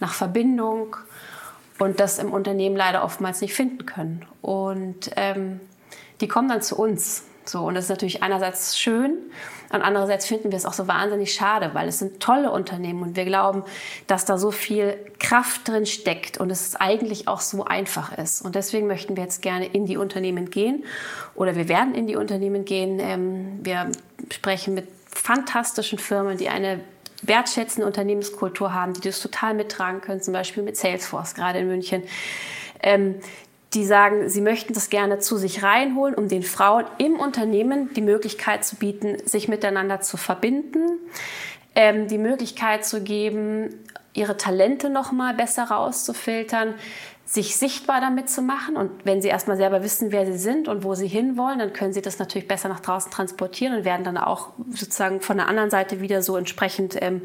nach 0.00 0.14
Verbindung 0.14 0.96
und 1.78 2.00
das 2.00 2.18
im 2.18 2.32
Unternehmen 2.32 2.76
leider 2.76 3.04
oftmals 3.04 3.42
nicht 3.42 3.52
finden 3.52 3.84
können. 3.84 4.24
Und 4.40 5.10
ähm, 5.16 5.60
die 6.22 6.28
kommen 6.28 6.48
dann 6.48 6.62
zu 6.62 6.78
uns. 6.78 7.24
So, 7.44 7.66
und 7.66 7.74
das 7.74 7.84
ist 7.84 7.90
natürlich 7.90 8.22
einerseits 8.22 8.78
schön, 8.78 9.18
und 9.74 9.82
andererseits 9.82 10.26
finden 10.26 10.50
wir 10.50 10.56
es 10.56 10.66
auch 10.66 10.72
so 10.72 10.86
wahnsinnig 10.88 11.32
schade, 11.34 11.70
weil 11.74 11.88
es 11.88 11.98
sind 11.98 12.20
tolle 12.20 12.50
Unternehmen 12.50 13.02
und 13.02 13.16
wir 13.16 13.24
glauben, 13.24 13.64
dass 14.06 14.24
da 14.24 14.38
so 14.38 14.50
viel 14.50 14.96
Kraft 15.18 15.66
drin 15.68 15.86
steckt 15.86 16.38
und 16.38 16.50
es 16.50 16.76
eigentlich 16.76 17.28
auch 17.28 17.40
so 17.40 17.64
einfach 17.64 18.16
ist. 18.16 18.42
Und 18.42 18.54
deswegen 18.54 18.86
möchten 18.86 19.16
wir 19.16 19.24
jetzt 19.24 19.42
gerne 19.42 19.66
in 19.66 19.86
die 19.86 19.96
Unternehmen 19.96 20.50
gehen 20.50 20.84
oder 21.34 21.56
wir 21.56 21.68
werden 21.68 21.94
in 21.94 22.06
die 22.06 22.16
Unternehmen 22.16 22.64
gehen. 22.64 22.98
Ähm, 23.00 23.60
wir 23.62 23.90
sprechen 24.32 24.74
mit 24.74 24.86
fantastischen 25.06 25.98
Firmen, 25.98 26.38
die 26.38 26.48
eine 26.48 26.80
wertschätzende 27.22 27.86
Unternehmenskultur 27.86 28.72
haben, 28.72 28.92
die 28.94 29.00
das 29.00 29.20
total 29.20 29.54
mittragen 29.54 30.00
können, 30.00 30.22
zum 30.22 30.34
Beispiel 30.34 30.62
mit 30.62 30.76
Salesforce, 30.76 31.34
gerade 31.34 31.58
in 31.60 31.68
München. 31.68 32.02
Ähm, 32.82 33.16
die 33.74 33.84
sagen, 33.84 34.28
sie 34.28 34.40
möchten 34.40 34.72
das 34.72 34.90
gerne 34.90 35.18
zu 35.18 35.36
sich 35.36 35.62
reinholen, 35.62 36.14
um 36.14 36.28
den 36.28 36.42
Frauen 36.42 36.84
im 36.98 37.18
Unternehmen 37.18 37.92
die 37.94 38.02
Möglichkeit 38.02 38.64
zu 38.64 38.76
bieten, 38.76 39.16
sich 39.26 39.48
miteinander 39.48 40.00
zu 40.00 40.16
verbinden, 40.16 40.98
ähm, 41.74 42.06
die 42.08 42.18
Möglichkeit 42.18 42.84
zu 42.84 43.02
geben, 43.02 43.74
ihre 44.12 44.36
Talente 44.36 44.90
noch 44.90 45.10
mal 45.10 45.34
besser 45.34 45.64
rauszufiltern, 45.64 46.74
sich 47.24 47.56
sichtbar 47.56 48.00
damit 48.00 48.30
zu 48.30 48.42
machen. 48.42 48.76
Und 48.76 48.90
wenn 49.04 49.20
sie 49.20 49.28
erstmal 49.28 49.56
selber 49.56 49.82
wissen, 49.82 50.12
wer 50.12 50.24
sie 50.24 50.38
sind 50.38 50.68
und 50.68 50.84
wo 50.84 50.94
sie 50.94 51.08
hinwollen, 51.08 51.58
dann 51.58 51.72
können 51.72 51.92
sie 51.92 52.02
das 52.02 52.18
natürlich 52.18 52.46
besser 52.46 52.68
nach 52.68 52.80
draußen 52.80 53.10
transportieren 53.10 53.76
und 53.76 53.84
werden 53.84 54.04
dann 54.04 54.16
auch 54.16 54.50
sozusagen 54.70 55.20
von 55.20 55.38
der 55.38 55.48
anderen 55.48 55.70
Seite 55.70 56.00
wieder 56.00 56.22
so 56.22 56.36
entsprechend 56.36 56.96
ähm, 57.00 57.22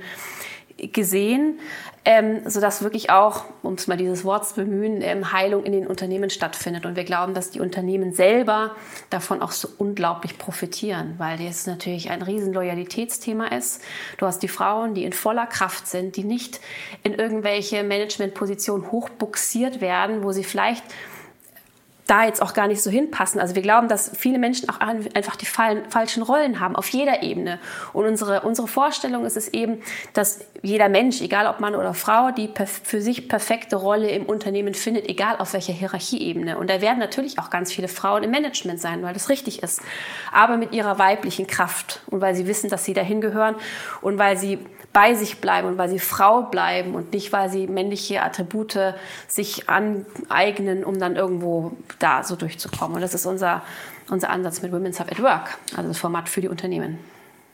gesehen, 0.87 1.59
ähm, 2.05 2.41
sodass 2.49 2.81
wirklich 2.81 3.09
auch, 3.09 3.43
um 3.61 3.73
es 3.73 3.87
mal 3.87 3.97
dieses 3.97 4.23
Wort 4.23 4.47
zu 4.47 4.55
bemühen, 4.55 5.01
ähm, 5.01 5.31
Heilung 5.31 5.63
in 5.63 5.73
den 5.73 5.85
Unternehmen 5.85 6.29
stattfindet. 6.29 6.85
Und 6.85 6.95
wir 6.95 7.03
glauben, 7.03 7.33
dass 7.33 7.51
die 7.51 7.59
Unternehmen 7.59 8.13
selber 8.13 8.75
davon 9.09 9.41
auch 9.41 9.51
so 9.51 9.67
unglaublich 9.77 10.37
profitieren, 10.37 11.15
weil 11.17 11.37
das 11.37 11.67
natürlich 11.67 12.09
ein 12.09 12.21
riesen 12.21 12.53
Loyalitätsthema 12.53 13.47
ist. 13.47 13.81
Du 14.17 14.25
hast 14.25 14.39
die 14.39 14.47
Frauen, 14.47 14.93
die 14.93 15.03
in 15.03 15.13
voller 15.13 15.45
Kraft 15.45 15.87
sind, 15.87 16.15
die 16.15 16.23
nicht 16.23 16.61
in 17.03 17.13
irgendwelche 17.13 17.83
Managementpositionen 17.83 18.91
hochbuxiert 18.91 19.81
werden, 19.81 20.23
wo 20.23 20.31
sie 20.31 20.43
vielleicht 20.43 20.83
da 22.09 22.25
jetzt 22.25 22.41
auch 22.41 22.53
gar 22.53 22.67
nicht 22.67 22.81
so 22.81 22.89
hinpassen. 22.89 23.39
Also 23.39 23.55
wir 23.55 23.61
glauben, 23.61 23.87
dass 23.87 24.11
viele 24.17 24.39
Menschen 24.39 24.67
auch 24.69 24.79
einfach 24.79 25.35
die 25.35 25.45
falschen 25.45 26.23
Rollen 26.23 26.59
haben 26.59 26.75
auf 26.75 26.89
jeder 26.89 27.21
Ebene. 27.21 27.59
Und 27.93 28.05
unsere, 28.05 28.41
unsere 28.41 28.67
Vorstellung 28.67 29.25
ist 29.25 29.37
es 29.37 29.49
eben, 29.49 29.81
dass 30.13 30.39
jeder 30.61 30.89
Mensch, 30.89 31.21
egal 31.21 31.45
ob 31.47 31.59
Mann 31.59 31.75
oder 31.75 31.93
Frau, 31.93 32.31
die 32.31 32.49
für 32.83 33.01
sich 33.01 33.29
perfekte 33.29 33.75
Rolle 33.75 34.09
im 34.09 34.25
Unternehmen 34.25 34.73
findet, 34.73 35.07
egal 35.07 35.37
auf 35.37 35.53
welcher 35.53 35.73
Hierarchieebene. 35.73 36.57
Und 36.57 36.69
da 36.69 36.81
werden 36.81 36.99
natürlich 36.99 37.37
auch 37.37 37.49
ganz 37.49 37.71
viele 37.71 37.87
Frauen 37.87 38.23
im 38.23 38.31
Management 38.31 38.81
sein, 38.81 39.03
weil 39.03 39.13
das 39.13 39.29
richtig 39.29 39.61
ist. 39.61 39.81
Aber 40.31 40.57
mit 40.57 40.73
ihrer 40.73 40.97
weiblichen 40.97 41.45
Kraft 41.45 42.01
und 42.07 42.21
weil 42.21 42.33
sie 42.33 42.47
wissen, 42.47 42.69
dass 42.69 42.85
sie 42.85 42.93
dahin 42.93 43.21
gehören 43.21 43.55
und 44.01 44.17
weil 44.17 44.37
sie 44.37 44.59
bei 44.93 45.13
sich 45.13 45.39
bleiben 45.39 45.67
und 45.67 45.77
weil 45.77 45.89
sie 45.89 45.99
Frau 45.99 46.43
bleiben 46.43 46.95
und 46.95 47.13
nicht, 47.13 47.31
weil 47.31 47.49
sie 47.49 47.67
männliche 47.67 48.23
Attribute 48.23 48.95
sich 49.27 49.69
aneignen, 49.69 50.83
um 50.83 50.99
dann 50.99 51.15
irgendwo 51.15 51.73
da 51.99 52.23
so 52.23 52.35
durchzukommen. 52.35 52.95
Und 52.95 53.01
das 53.01 53.13
ist 53.13 53.25
unser, 53.25 53.61
unser 54.09 54.29
Ansatz 54.29 54.61
mit 54.61 54.71
Women's 54.71 54.99
Hub 54.99 55.11
at 55.11 55.21
Work, 55.21 55.57
also 55.75 55.89
das 55.89 55.97
Format 55.97 56.27
für 56.29 56.41
die 56.41 56.47
Unternehmen. 56.47 56.97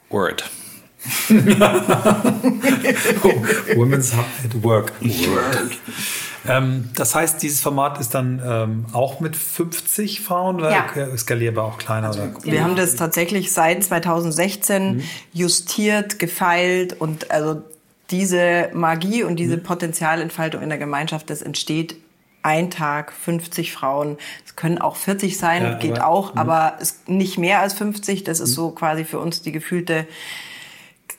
Word. 0.09 0.49
Women's 3.75 4.15
Hub 4.15 4.25
at 4.43 4.63
Work. 4.63 4.93
Word. 5.01 5.77
Ähm, 6.47 6.89
das 6.95 7.15
heißt, 7.15 7.41
dieses 7.41 7.61
Format 7.61 7.99
ist 7.99 8.13
dann 8.13 8.41
ähm, 8.45 8.85
auch 8.93 9.19
mit 9.19 9.35
50 9.35 10.21
Frauen 10.21 10.57
oder 10.57 10.71
ja. 10.71 11.17
skalierbar 11.17 11.65
auch 11.65 11.77
kleiner? 11.77 12.07
Also? 12.07 12.21
Wir 12.43 12.63
haben 12.63 12.75
das 12.75 12.95
tatsächlich 12.95 13.51
seit 13.51 13.83
2016 13.83 14.97
mhm. 14.97 15.03
justiert, 15.33 16.19
gefeilt 16.19 16.99
und 16.99 17.31
also 17.31 17.61
diese 18.11 18.69
Magie 18.73 19.23
und 19.23 19.37
diese 19.37 19.57
mhm. 19.57 19.63
Potenzialentfaltung 19.63 20.61
in 20.61 20.69
der 20.69 20.77
Gemeinschaft, 20.77 21.29
das 21.29 21.41
entsteht 21.41 21.95
ein 22.43 22.69
Tag 22.69 23.11
50 23.11 23.73
Frauen. 23.73 24.17
Es 24.45 24.55
können 24.55 24.77
auch 24.77 24.97
40 24.97 25.37
sein, 25.37 25.63
ja, 25.63 25.73
geht 25.73 25.99
aber, 25.99 26.07
auch, 26.07 26.35
mh. 26.35 26.41
aber 26.41 26.77
es 26.79 26.99
nicht 27.07 27.39
mehr 27.39 27.59
als 27.59 27.73
50. 27.73 28.23
Das 28.23 28.39
ist 28.39 28.51
mhm. 28.51 28.55
so 28.55 28.69
quasi 28.71 29.03
für 29.03 29.19
uns 29.19 29.41
die 29.41 29.51
gefühlte 29.51 30.05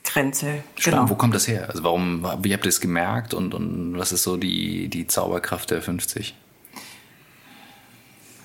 Grenze. 0.07 0.63
Spannend, 0.75 0.99
genau. 0.99 1.09
wo 1.09 1.15
kommt 1.15 1.35
das 1.35 1.47
her? 1.47 1.69
Also 1.69 1.83
warum, 1.83 2.25
wie 2.41 2.53
habt 2.53 2.65
ihr 2.65 2.69
es 2.69 2.81
gemerkt 2.81 3.33
und, 3.33 3.53
und 3.53 3.97
was 3.97 4.11
ist 4.11 4.23
so 4.23 4.37
die, 4.37 4.87
die 4.87 5.07
Zauberkraft 5.07 5.71
der 5.71 5.81
50? 5.81 6.35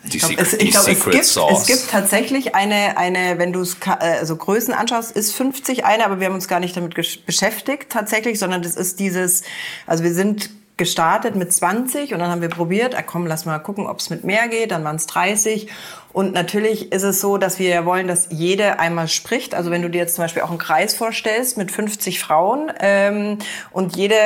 Die 0.04 0.16
ich 0.16 0.22
glaube, 0.22 0.42
es, 0.42 0.52
ich 0.54 0.70
glaub, 0.72 0.88
es, 0.88 1.04
gibt, 1.04 1.16
es 1.16 1.66
gibt 1.66 1.90
tatsächlich 1.90 2.56
eine, 2.56 2.96
eine 2.96 3.38
wenn 3.38 3.52
du 3.52 3.60
es 3.60 3.76
also 3.86 4.34
Größen 4.34 4.74
anschaust, 4.74 5.12
ist 5.12 5.32
50 5.32 5.84
eine, 5.84 6.04
aber 6.04 6.18
wir 6.18 6.26
haben 6.26 6.34
uns 6.34 6.48
gar 6.48 6.58
nicht 6.58 6.76
damit 6.76 6.94
beschäftigt 6.94 7.86
tatsächlich, 7.90 8.40
sondern 8.40 8.62
das 8.62 8.74
ist 8.74 8.98
dieses, 8.98 9.44
also 9.86 10.02
wir 10.02 10.12
sind 10.12 10.50
gestartet 10.82 11.36
mit 11.36 11.52
20 11.52 12.12
und 12.12 12.18
dann 12.18 12.28
haben 12.28 12.40
wir 12.40 12.48
probiert, 12.48 12.96
ah, 12.96 13.02
komm, 13.02 13.28
lass 13.28 13.44
mal 13.44 13.60
gucken, 13.60 13.86
ob 13.86 14.00
es 14.00 14.10
mit 14.10 14.24
mehr 14.24 14.48
geht, 14.48 14.72
dann 14.72 14.82
waren 14.82 14.96
es 14.96 15.06
30 15.06 15.68
und 16.12 16.32
natürlich 16.32 16.90
ist 16.90 17.04
es 17.04 17.20
so, 17.20 17.38
dass 17.38 17.60
wir 17.60 17.86
wollen, 17.86 18.08
dass 18.08 18.26
jede 18.30 18.80
einmal 18.80 19.06
spricht. 19.06 19.54
Also 19.54 19.70
wenn 19.70 19.80
du 19.80 19.90
dir 19.90 19.98
jetzt 19.98 20.16
zum 20.16 20.24
Beispiel 20.24 20.42
auch 20.42 20.50
einen 20.50 20.58
Kreis 20.58 20.92
vorstellst 20.94 21.56
mit 21.56 21.70
50 21.70 22.18
Frauen 22.18 22.72
ähm, 22.80 23.38
und 23.70 23.94
jede 23.94 24.16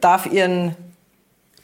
darf 0.00 0.26
ihren 0.26 0.76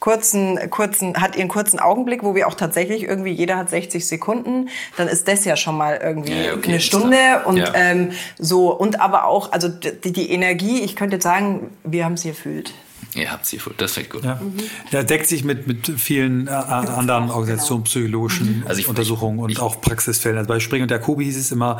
kurzen, 0.00 0.58
kurzen, 0.68 1.20
hat 1.20 1.36
ihren 1.36 1.46
kurzen 1.46 1.78
Augenblick, 1.78 2.24
wo 2.24 2.34
wir 2.34 2.48
auch 2.48 2.54
tatsächlich 2.54 3.04
irgendwie, 3.04 3.30
jeder 3.30 3.56
hat 3.56 3.70
60 3.70 4.04
Sekunden, 4.04 4.68
dann 4.96 5.06
ist 5.06 5.28
das 5.28 5.44
ja 5.44 5.54
schon 5.54 5.76
mal 5.76 6.00
irgendwie 6.02 6.46
ja, 6.46 6.54
okay, 6.54 6.70
eine 6.70 6.80
Stunde 6.80 7.42
und 7.44 7.58
ja. 7.58 7.72
ähm, 7.74 8.10
so 8.36 8.76
und 8.76 9.00
aber 9.00 9.26
auch, 9.26 9.52
also 9.52 9.68
die, 9.68 10.10
die 10.12 10.32
Energie, 10.32 10.80
ich 10.80 10.96
könnte 10.96 11.20
sagen, 11.20 11.70
wir 11.84 12.04
haben 12.04 12.16
sie 12.16 12.30
erfüllt. 12.30 12.72
Ihr 13.14 13.32
habt 13.32 13.44
Seafood, 13.44 13.80
das 13.80 13.96
ich 13.96 14.08
gut. 14.08 14.24
Ja. 14.24 14.36
Mhm. 14.36 14.54
ja, 14.92 15.02
deckt 15.02 15.26
sich 15.26 15.42
mit, 15.42 15.66
mit 15.66 15.92
vielen 15.96 16.46
äh, 16.46 16.50
anderen 16.50 17.24
genau. 17.24 17.34
Organisationen, 17.34 17.84
psychologischen 17.84 18.60
mhm. 18.60 18.66
also 18.66 18.80
ich, 18.80 18.88
Untersuchungen 18.88 19.38
ich, 19.38 19.44
und 19.44 19.50
ich, 19.50 19.60
auch 19.60 19.80
Praxisfällen. 19.80 20.38
Also 20.38 20.48
bei 20.48 20.60
Spring 20.60 20.82
und 20.82 20.90
der 20.90 21.00
Kubi 21.00 21.24
hieß 21.24 21.36
es 21.36 21.50
immer, 21.50 21.78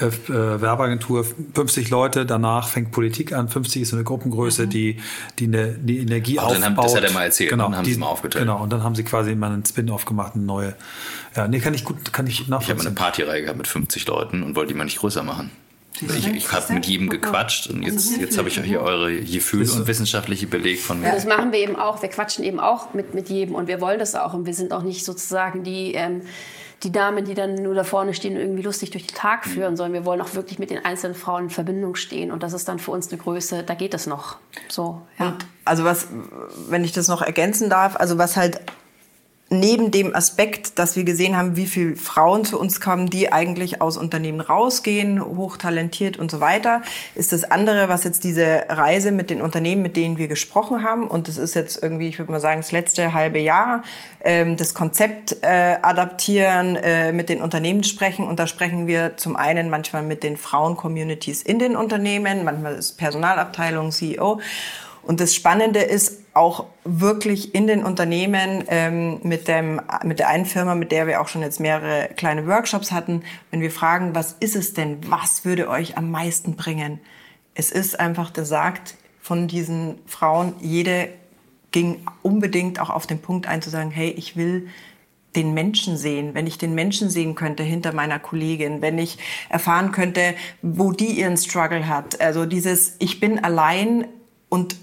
äh, 0.00 0.06
äh 0.06 0.60
Werbeagentur, 0.60 1.24
50 1.54 1.90
Leute, 1.90 2.26
danach 2.26 2.68
fängt 2.68 2.90
Politik 2.90 3.32
an, 3.32 3.48
50 3.48 3.82
ist 3.82 3.90
so 3.90 3.96
eine 3.96 4.04
Gruppengröße, 4.04 4.66
mhm. 4.66 4.70
die, 4.70 5.00
die, 5.38 5.44
eine, 5.44 5.68
die 5.72 5.98
Energie 5.98 6.40
aufbaut. 6.40 6.56
Dann 6.56 6.64
haben, 6.64 6.76
das 6.76 6.96
hat 6.96 7.04
er 7.04 7.12
mal 7.12 7.24
erzählt, 7.24 7.50
genau, 7.50 7.64
dann 7.64 7.76
haben 7.76 7.84
die, 7.84 7.90
sie 7.90 7.94
es 7.94 8.00
mal 8.00 8.08
aufgeteilt. 8.08 8.44
Genau, 8.44 8.60
und 8.60 8.72
dann 8.72 8.82
haben 8.82 8.96
sie 8.96 9.04
quasi 9.04 9.30
immer 9.32 9.46
einen 9.46 9.64
Spin-off 9.64 10.04
gemacht, 10.04 10.32
eine 10.34 10.42
neue. 10.42 10.74
Ja, 11.36 11.46
nee, 11.46 11.60
kann 11.60 11.74
ich 11.74 11.84
gut, 11.84 12.12
kann 12.12 12.26
ich 12.26 12.48
nachvollziehen. 12.48 12.76
Ich 12.76 12.80
habe 12.80 12.88
eine 12.88 12.94
Partyreihe 12.96 13.42
gehabt 13.42 13.58
mit 13.58 13.68
50 13.68 14.06
Leuten 14.08 14.42
und 14.42 14.56
wollte 14.56 14.72
die 14.72 14.78
mal 14.78 14.84
nicht 14.84 14.98
größer 14.98 15.22
machen. 15.22 15.50
Ich, 16.00 16.26
ich 16.26 16.52
habe 16.52 16.72
mit 16.72 16.86
jedem 16.86 17.08
gequatscht 17.08 17.68
und 17.68 17.82
jetzt, 17.82 18.16
jetzt 18.16 18.36
habe 18.36 18.48
ich 18.48 18.58
hier 18.58 18.80
eure 18.80 19.14
Gefühle 19.20 19.70
und 19.72 19.86
wissenschaftliche 19.86 20.46
Beleg 20.46 20.80
von 20.80 21.00
mir. 21.00 21.08
Ja, 21.08 21.14
das 21.14 21.24
machen 21.24 21.52
wir 21.52 21.60
eben 21.60 21.76
auch. 21.76 22.02
Wir 22.02 22.08
quatschen 22.08 22.44
eben 22.44 22.58
auch 22.58 22.94
mit, 22.94 23.14
mit 23.14 23.28
jedem 23.28 23.54
und 23.54 23.68
wir 23.68 23.80
wollen 23.80 24.00
das 24.00 24.16
auch. 24.16 24.34
Und 24.34 24.44
wir 24.44 24.54
sind 24.54 24.72
auch 24.72 24.82
nicht 24.82 25.04
sozusagen 25.04 25.62
die, 25.62 25.94
ähm, 25.94 26.22
die 26.82 26.90
Damen, 26.90 27.24
die 27.24 27.34
dann 27.34 27.54
nur 27.54 27.74
da 27.74 27.84
vorne 27.84 28.12
stehen 28.12 28.34
und 28.34 28.40
irgendwie 28.40 28.62
lustig 28.62 28.90
durch 28.90 29.06
den 29.06 29.14
Tag 29.16 29.46
führen, 29.46 29.76
sondern 29.76 29.92
wir 29.92 30.04
wollen 30.04 30.20
auch 30.20 30.34
wirklich 30.34 30.58
mit 30.58 30.70
den 30.70 30.84
einzelnen 30.84 31.14
Frauen 31.14 31.44
in 31.44 31.50
Verbindung 31.50 31.94
stehen. 31.94 32.32
Und 32.32 32.42
das 32.42 32.52
ist 32.52 32.68
dann 32.68 32.80
für 32.80 32.90
uns 32.90 33.08
eine 33.08 33.18
Größe, 33.18 33.62
da 33.62 33.74
geht 33.74 33.94
es 33.94 34.06
noch. 34.06 34.36
So, 34.68 35.00
ja. 35.18 35.36
Also 35.64 35.84
was, 35.84 36.08
wenn 36.68 36.82
ich 36.84 36.92
das 36.92 37.06
noch 37.06 37.22
ergänzen 37.22 37.70
darf, 37.70 37.96
also 37.96 38.18
was 38.18 38.36
halt 38.36 38.60
neben 39.60 39.90
dem 39.90 40.14
Aspekt, 40.14 40.78
dass 40.78 40.96
wir 40.96 41.04
gesehen 41.04 41.36
haben, 41.36 41.56
wie 41.56 41.66
viele 41.66 41.96
Frauen 41.96 42.44
zu 42.44 42.58
uns 42.58 42.80
kommen, 42.80 43.08
die 43.08 43.32
eigentlich 43.32 43.80
aus 43.80 43.96
Unternehmen 43.96 44.40
rausgehen, 44.40 45.24
hochtalentiert 45.24 46.16
und 46.18 46.30
so 46.30 46.40
weiter, 46.40 46.82
ist 47.14 47.32
das 47.32 47.44
andere, 47.44 47.88
was 47.88 48.04
jetzt 48.04 48.24
diese 48.24 48.64
Reise 48.68 49.12
mit 49.12 49.30
den 49.30 49.40
Unternehmen, 49.40 49.82
mit 49.82 49.96
denen 49.96 50.18
wir 50.18 50.28
gesprochen 50.28 50.82
haben, 50.82 51.06
und 51.06 51.28
das 51.28 51.38
ist 51.38 51.54
jetzt 51.54 51.82
irgendwie, 51.82 52.08
ich 52.08 52.18
würde 52.18 52.32
mal 52.32 52.40
sagen, 52.40 52.60
das 52.60 52.72
letzte 52.72 53.12
halbe 53.14 53.38
Jahr, 53.38 53.82
ähm, 54.22 54.56
das 54.56 54.74
Konzept 54.74 55.36
äh, 55.42 55.76
adaptieren, 55.82 56.76
äh, 56.76 57.12
mit 57.12 57.28
den 57.28 57.40
Unternehmen 57.40 57.84
sprechen. 57.84 58.26
Und 58.26 58.38
da 58.38 58.46
sprechen 58.46 58.86
wir 58.86 59.16
zum 59.16 59.36
einen 59.36 59.70
manchmal 59.70 60.02
mit 60.02 60.22
den 60.22 60.36
Frauen-Communities 60.36 61.42
in 61.42 61.58
den 61.58 61.76
Unternehmen, 61.76 62.44
manchmal 62.44 62.74
ist 62.74 62.92
Personalabteilung, 62.92 63.90
CEO. 63.90 64.40
Und 65.02 65.20
das 65.20 65.34
Spannende 65.34 65.80
ist 65.80 66.23
auch 66.34 66.66
wirklich 66.84 67.54
in 67.54 67.66
den 67.68 67.84
Unternehmen 67.84 68.64
ähm, 68.68 69.20
mit, 69.22 69.46
dem, 69.46 69.80
mit 70.02 70.18
der 70.18 70.28
einen 70.28 70.46
Firma, 70.46 70.74
mit 70.74 70.90
der 70.90 71.06
wir 71.06 71.20
auch 71.20 71.28
schon 71.28 71.42
jetzt 71.42 71.60
mehrere 71.60 72.08
kleine 72.16 72.46
Workshops 72.46 72.90
hatten, 72.90 73.22
wenn 73.50 73.60
wir 73.60 73.70
fragen, 73.70 74.14
was 74.14 74.32
ist 74.40 74.56
es 74.56 74.74
denn, 74.74 74.98
was 75.08 75.44
würde 75.44 75.68
euch 75.68 75.96
am 75.96 76.10
meisten 76.10 76.56
bringen? 76.56 76.98
Es 77.54 77.70
ist 77.70 78.00
einfach, 78.00 78.30
der 78.30 78.44
sagt 78.44 78.96
von 79.20 79.46
diesen 79.46 79.98
Frauen, 80.06 80.54
jede 80.60 81.08
ging 81.70 82.04
unbedingt 82.22 82.80
auch 82.80 82.90
auf 82.90 83.06
den 83.06 83.20
Punkt 83.20 83.46
ein 83.46 83.62
zu 83.62 83.70
sagen, 83.70 83.90
hey, 83.90 84.10
ich 84.10 84.36
will 84.36 84.68
den 85.36 85.54
Menschen 85.54 85.96
sehen, 85.96 86.34
wenn 86.34 86.46
ich 86.46 86.58
den 86.58 86.74
Menschen 86.74 87.10
sehen 87.10 87.34
könnte 87.34 87.62
hinter 87.62 87.92
meiner 87.92 88.18
Kollegin, 88.18 88.82
wenn 88.82 88.98
ich 88.98 89.18
erfahren 89.48 89.92
könnte, 89.92 90.34
wo 90.62 90.92
die 90.92 91.18
ihren 91.18 91.36
Struggle 91.36 91.88
hat. 91.88 92.20
Also 92.20 92.46
dieses, 92.46 92.96
ich 92.98 93.20
bin 93.20 93.42
allein 93.42 94.06
und 94.48 94.76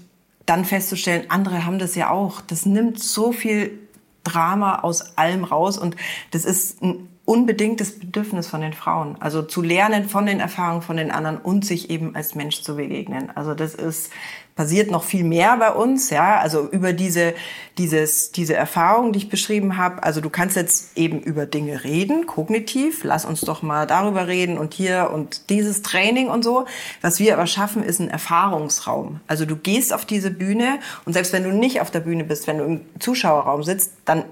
dann 0.46 0.64
festzustellen, 0.64 1.30
andere 1.30 1.64
haben 1.64 1.78
das 1.78 1.94
ja 1.94 2.10
auch. 2.10 2.40
Das 2.40 2.66
nimmt 2.66 2.98
so 2.98 3.32
viel 3.32 3.78
Drama 4.24 4.80
aus 4.80 5.16
allem 5.16 5.44
raus 5.44 5.78
und 5.78 5.96
das 6.30 6.44
ist 6.44 6.82
ein 6.82 7.08
unbedingtes 7.32 7.98
Bedürfnis 7.98 8.46
von 8.46 8.60
den 8.60 8.74
Frauen. 8.74 9.16
Also 9.18 9.40
zu 9.40 9.62
lernen 9.62 10.06
von 10.06 10.26
den 10.26 10.38
Erfahrungen 10.38 10.82
von 10.82 10.98
den 10.98 11.10
anderen 11.10 11.38
und 11.38 11.64
sich 11.64 11.88
eben 11.88 12.14
als 12.14 12.34
Mensch 12.34 12.60
zu 12.60 12.76
begegnen. 12.76 13.32
Also 13.34 13.54
das 13.54 13.74
ist 13.74 14.10
passiert 14.54 14.90
noch 14.90 15.02
viel 15.02 15.24
mehr 15.24 15.56
bei 15.56 15.72
uns, 15.72 16.10
ja, 16.10 16.38
also 16.38 16.68
über 16.68 16.92
diese, 16.92 17.32
dieses, 17.78 18.32
diese 18.32 18.54
Erfahrung, 18.54 19.12
die 19.12 19.20
ich 19.20 19.28
beschrieben 19.30 19.78
habe. 19.78 20.02
Also 20.02 20.20
du 20.20 20.28
kannst 20.28 20.56
jetzt 20.56 20.96
eben 20.96 21.20
über 21.20 21.46
Dinge 21.46 21.84
reden, 21.84 22.26
kognitiv, 22.26 23.02
lass 23.02 23.24
uns 23.24 23.40
doch 23.40 23.62
mal 23.62 23.86
darüber 23.86 24.26
reden 24.26 24.58
und 24.58 24.74
hier 24.74 25.10
und 25.10 25.48
dieses 25.48 25.80
Training 25.80 26.28
und 26.28 26.44
so. 26.44 26.66
Was 27.00 27.18
wir 27.18 27.32
aber 27.32 27.46
schaffen, 27.46 27.82
ist 27.82 27.98
ein 27.98 28.10
Erfahrungsraum. 28.10 29.20
Also 29.26 29.46
du 29.46 29.56
gehst 29.56 29.94
auf 29.94 30.04
diese 30.04 30.30
Bühne 30.30 30.80
und 31.06 31.14
selbst 31.14 31.32
wenn 31.32 31.44
du 31.44 31.52
nicht 31.52 31.80
auf 31.80 31.90
der 31.90 32.00
Bühne 32.00 32.24
bist, 32.24 32.46
wenn 32.46 32.58
du 32.58 32.64
im 32.64 32.80
Zuschauerraum 32.98 33.62
sitzt, 33.62 33.92
dann 34.04 34.24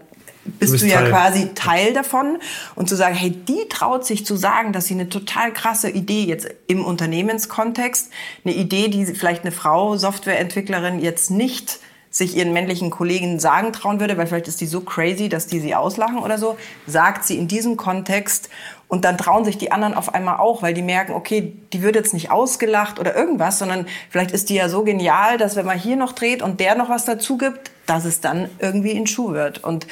bist 0.45 0.71
du, 0.71 0.73
bist 0.73 0.85
du 0.85 0.89
ja 0.89 1.01
Teil. 1.01 1.11
quasi 1.11 1.55
Teil 1.55 1.93
davon. 1.93 2.39
Und 2.75 2.89
zu 2.89 2.97
sagen, 2.97 3.15
hey, 3.15 3.31
die 3.31 3.69
traut 3.69 4.05
sich 4.05 4.25
zu 4.25 4.37
sagen, 4.37 4.73
dass 4.73 4.87
sie 4.87 4.95
eine 4.95 5.09
total 5.09 5.53
krasse 5.53 5.91
Idee 5.91 6.25
jetzt 6.25 6.49
im 6.67 6.85
Unternehmenskontext, 6.85 8.11
eine 8.45 8.55
Idee, 8.55 8.89
die 8.89 9.07
vielleicht 9.07 9.43
eine 9.43 9.53
Frau, 9.53 9.97
Softwareentwicklerin 9.97 11.01
jetzt 11.01 11.31
nicht 11.31 11.81
sich 12.13 12.37
ihren 12.37 12.53
männlichen 12.53 12.91
Kollegen 12.91 13.39
sagen 13.39 13.73
trauen 13.73 14.01
würde, 14.01 14.19
weil 14.19 14.27
vielleicht 14.27 14.49
ist 14.49 14.61
die 14.61 14.67
so 14.67 14.81
crazy, 14.81 15.29
dass 15.29 15.47
die 15.47 15.61
sie 15.61 15.77
auslachen 15.77 16.19
oder 16.19 16.39
so, 16.39 16.57
sagt 16.87 17.25
sie 17.25 17.39
in 17.39 17.47
diesem 17.47 17.77
Kontext 17.77 18.49
und 18.89 19.05
dann 19.05 19.17
trauen 19.17 19.45
sich 19.45 19.59
die 19.59 19.71
anderen 19.71 19.95
auf 19.95 20.13
einmal 20.13 20.39
auch, 20.39 20.63
weil 20.63 20.75
die 20.75 20.83
merken, 20.83 21.13
okay, 21.13 21.57
die 21.73 21.83
wird 21.83 21.95
jetzt 21.95 22.13
nicht 22.13 22.33
ausgelacht 22.33 22.99
oder 22.99 23.15
irgendwas, 23.15 23.61
sondern 23.61 23.87
vielleicht 24.11 24.33
ist 24.33 24.51
die 24.51 24.57
ja 24.57 24.69
so 24.69 24.83
genial, 24.83 25.39
dass 25.39 25.55
wenn 25.55 25.67
man 25.67 25.79
hier 25.79 25.95
noch 25.95 26.13
dreht 26.13 26.43
und 26.43 26.59
der 26.59 26.75
noch 26.75 26.89
was 26.89 27.05
dazu 27.05 27.39
gibt, 27.39 27.71
dass 27.91 28.05
es 28.05 28.21
dann 28.21 28.49
irgendwie 28.61 28.93
in 28.93 29.09
Schuh 29.09 29.33
wird. 29.33 29.65
Und 29.65 29.87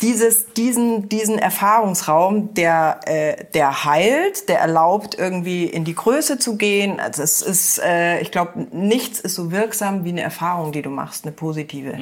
dieses, 0.00 0.52
diesen, 0.54 1.08
diesen 1.08 1.38
Erfahrungsraum, 1.38 2.54
der, 2.54 3.00
äh, 3.04 3.44
der 3.52 3.84
heilt, 3.84 4.48
der 4.48 4.58
erlaubt, 4.58 5.16
irgendwie 5.16 5.64
in 5.64 5.84
die 5.84 5.94
Größe 5.94 6.38
zu 6.38 6.56
gehen. 6.56 6.98
Also 6.98 7.22
es 7.22 7.42
ist, 7.42 7.78
äh, 7.78 8.20
ich 8.20 8.30
glaube, 8.30 8.66
nichts 8.72 9.20
ist 9.20 9.34
so 9.34 9.52
wirksam 9.52 10.04
wie 10.04 10.10
eine 10.10 10.22
Erfahrung, 10.22 10.72
die 10.72 10.82
du 10.82 10.90
machst, 10.90 11.24
eine 11.24 11.32
positive. 11.32 11.96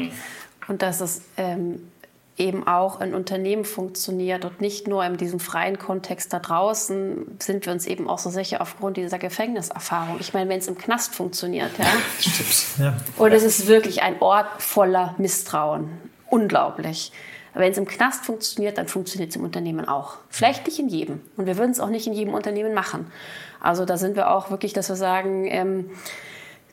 Und 0.69 0.83
dass 0.83 1.01
es 1.01 1.23
ähm, 1.37 1.92
eben 2.39 2.67
auch 2.67 3.01
in 3.01 3.15
Unternehmen 3.15 3.65
funktioniert 3.65 4.45
und 4.45 4.61
nicht 4.61 4.89
nur 4.89 5.05
in 5.05 5.17
diesem 5.17 5.39
freien 5.39 5.79
Kontext 5.79 6.33
da 6.33 6.39
draußen 6.39 7.39
sind 7.39 7.67
wir 7.67 7.73
uns 7.73 7.87
eben 7.87 8.09
auch 8.09 8.19
so 8.19 8.31
sicher 8.31 8.61
aufgrund 8.63 8.97
dieser 8.97 9.19
Gefängniserfahrung. 9.19 10.17
Ich 10.19 10.33
meine, 10.33 10.49
wenn 10.49 10.59
es 10.59 10.67
im 10.67 10.79
Knast 10.79 11.15
funktioniert, 11.15 11.71
ja. 11.79 11.85
Stimmt. 12.19 12.79
ja. 12.79 12.97
Und 13.19 13.33
es 13.33 13.43
ist 13.43 13.67
wirklich 13.67 14.03
ein 14.03 14.21
Ort 14.21 14.63
voller 14.63 15.15
Misstrauen. 15.19 15.91
Unglaublich. 16.31 17.13
Aber 17.53 17.65
wenn 17.65 17.73
es 17.73 17.79
im 17.79 17.87
Knast 17.87 18.25
funktioniert, 18.25 18.79
dann 18.79 18.89
funktioniert 18.89 19.31
es 19.31 19.37
im 19.37 19.45
Unternehmen 19.45 19.87
auch. 19.87 20.17
Vielleicht 20.31 20.67
nicht 20.67 20.79
in 20.79 20.89
jedem. 20.89 21.21
Und 21.37 21.45
wir 21.45 21.59
würden 21.59 21.71
es 21.71 21.81
auch 21.81 21.91
nicht 21.91 22.07
in 22.07 22.15
jedem 22.15 22.33
Unternehmen 22.33 22.73
machen. 22.73 23.13
Also 23.61 23.85
da 23.85 23.99
sind 23.99 24.17
wir 24.17 24.31
auch 24.31 24.51
wirklich, 24.51 24.73
dass 24.73 24.89
wir 24.89 24.97
sagen, 24.97 25.47
ähm, 25.47 25.91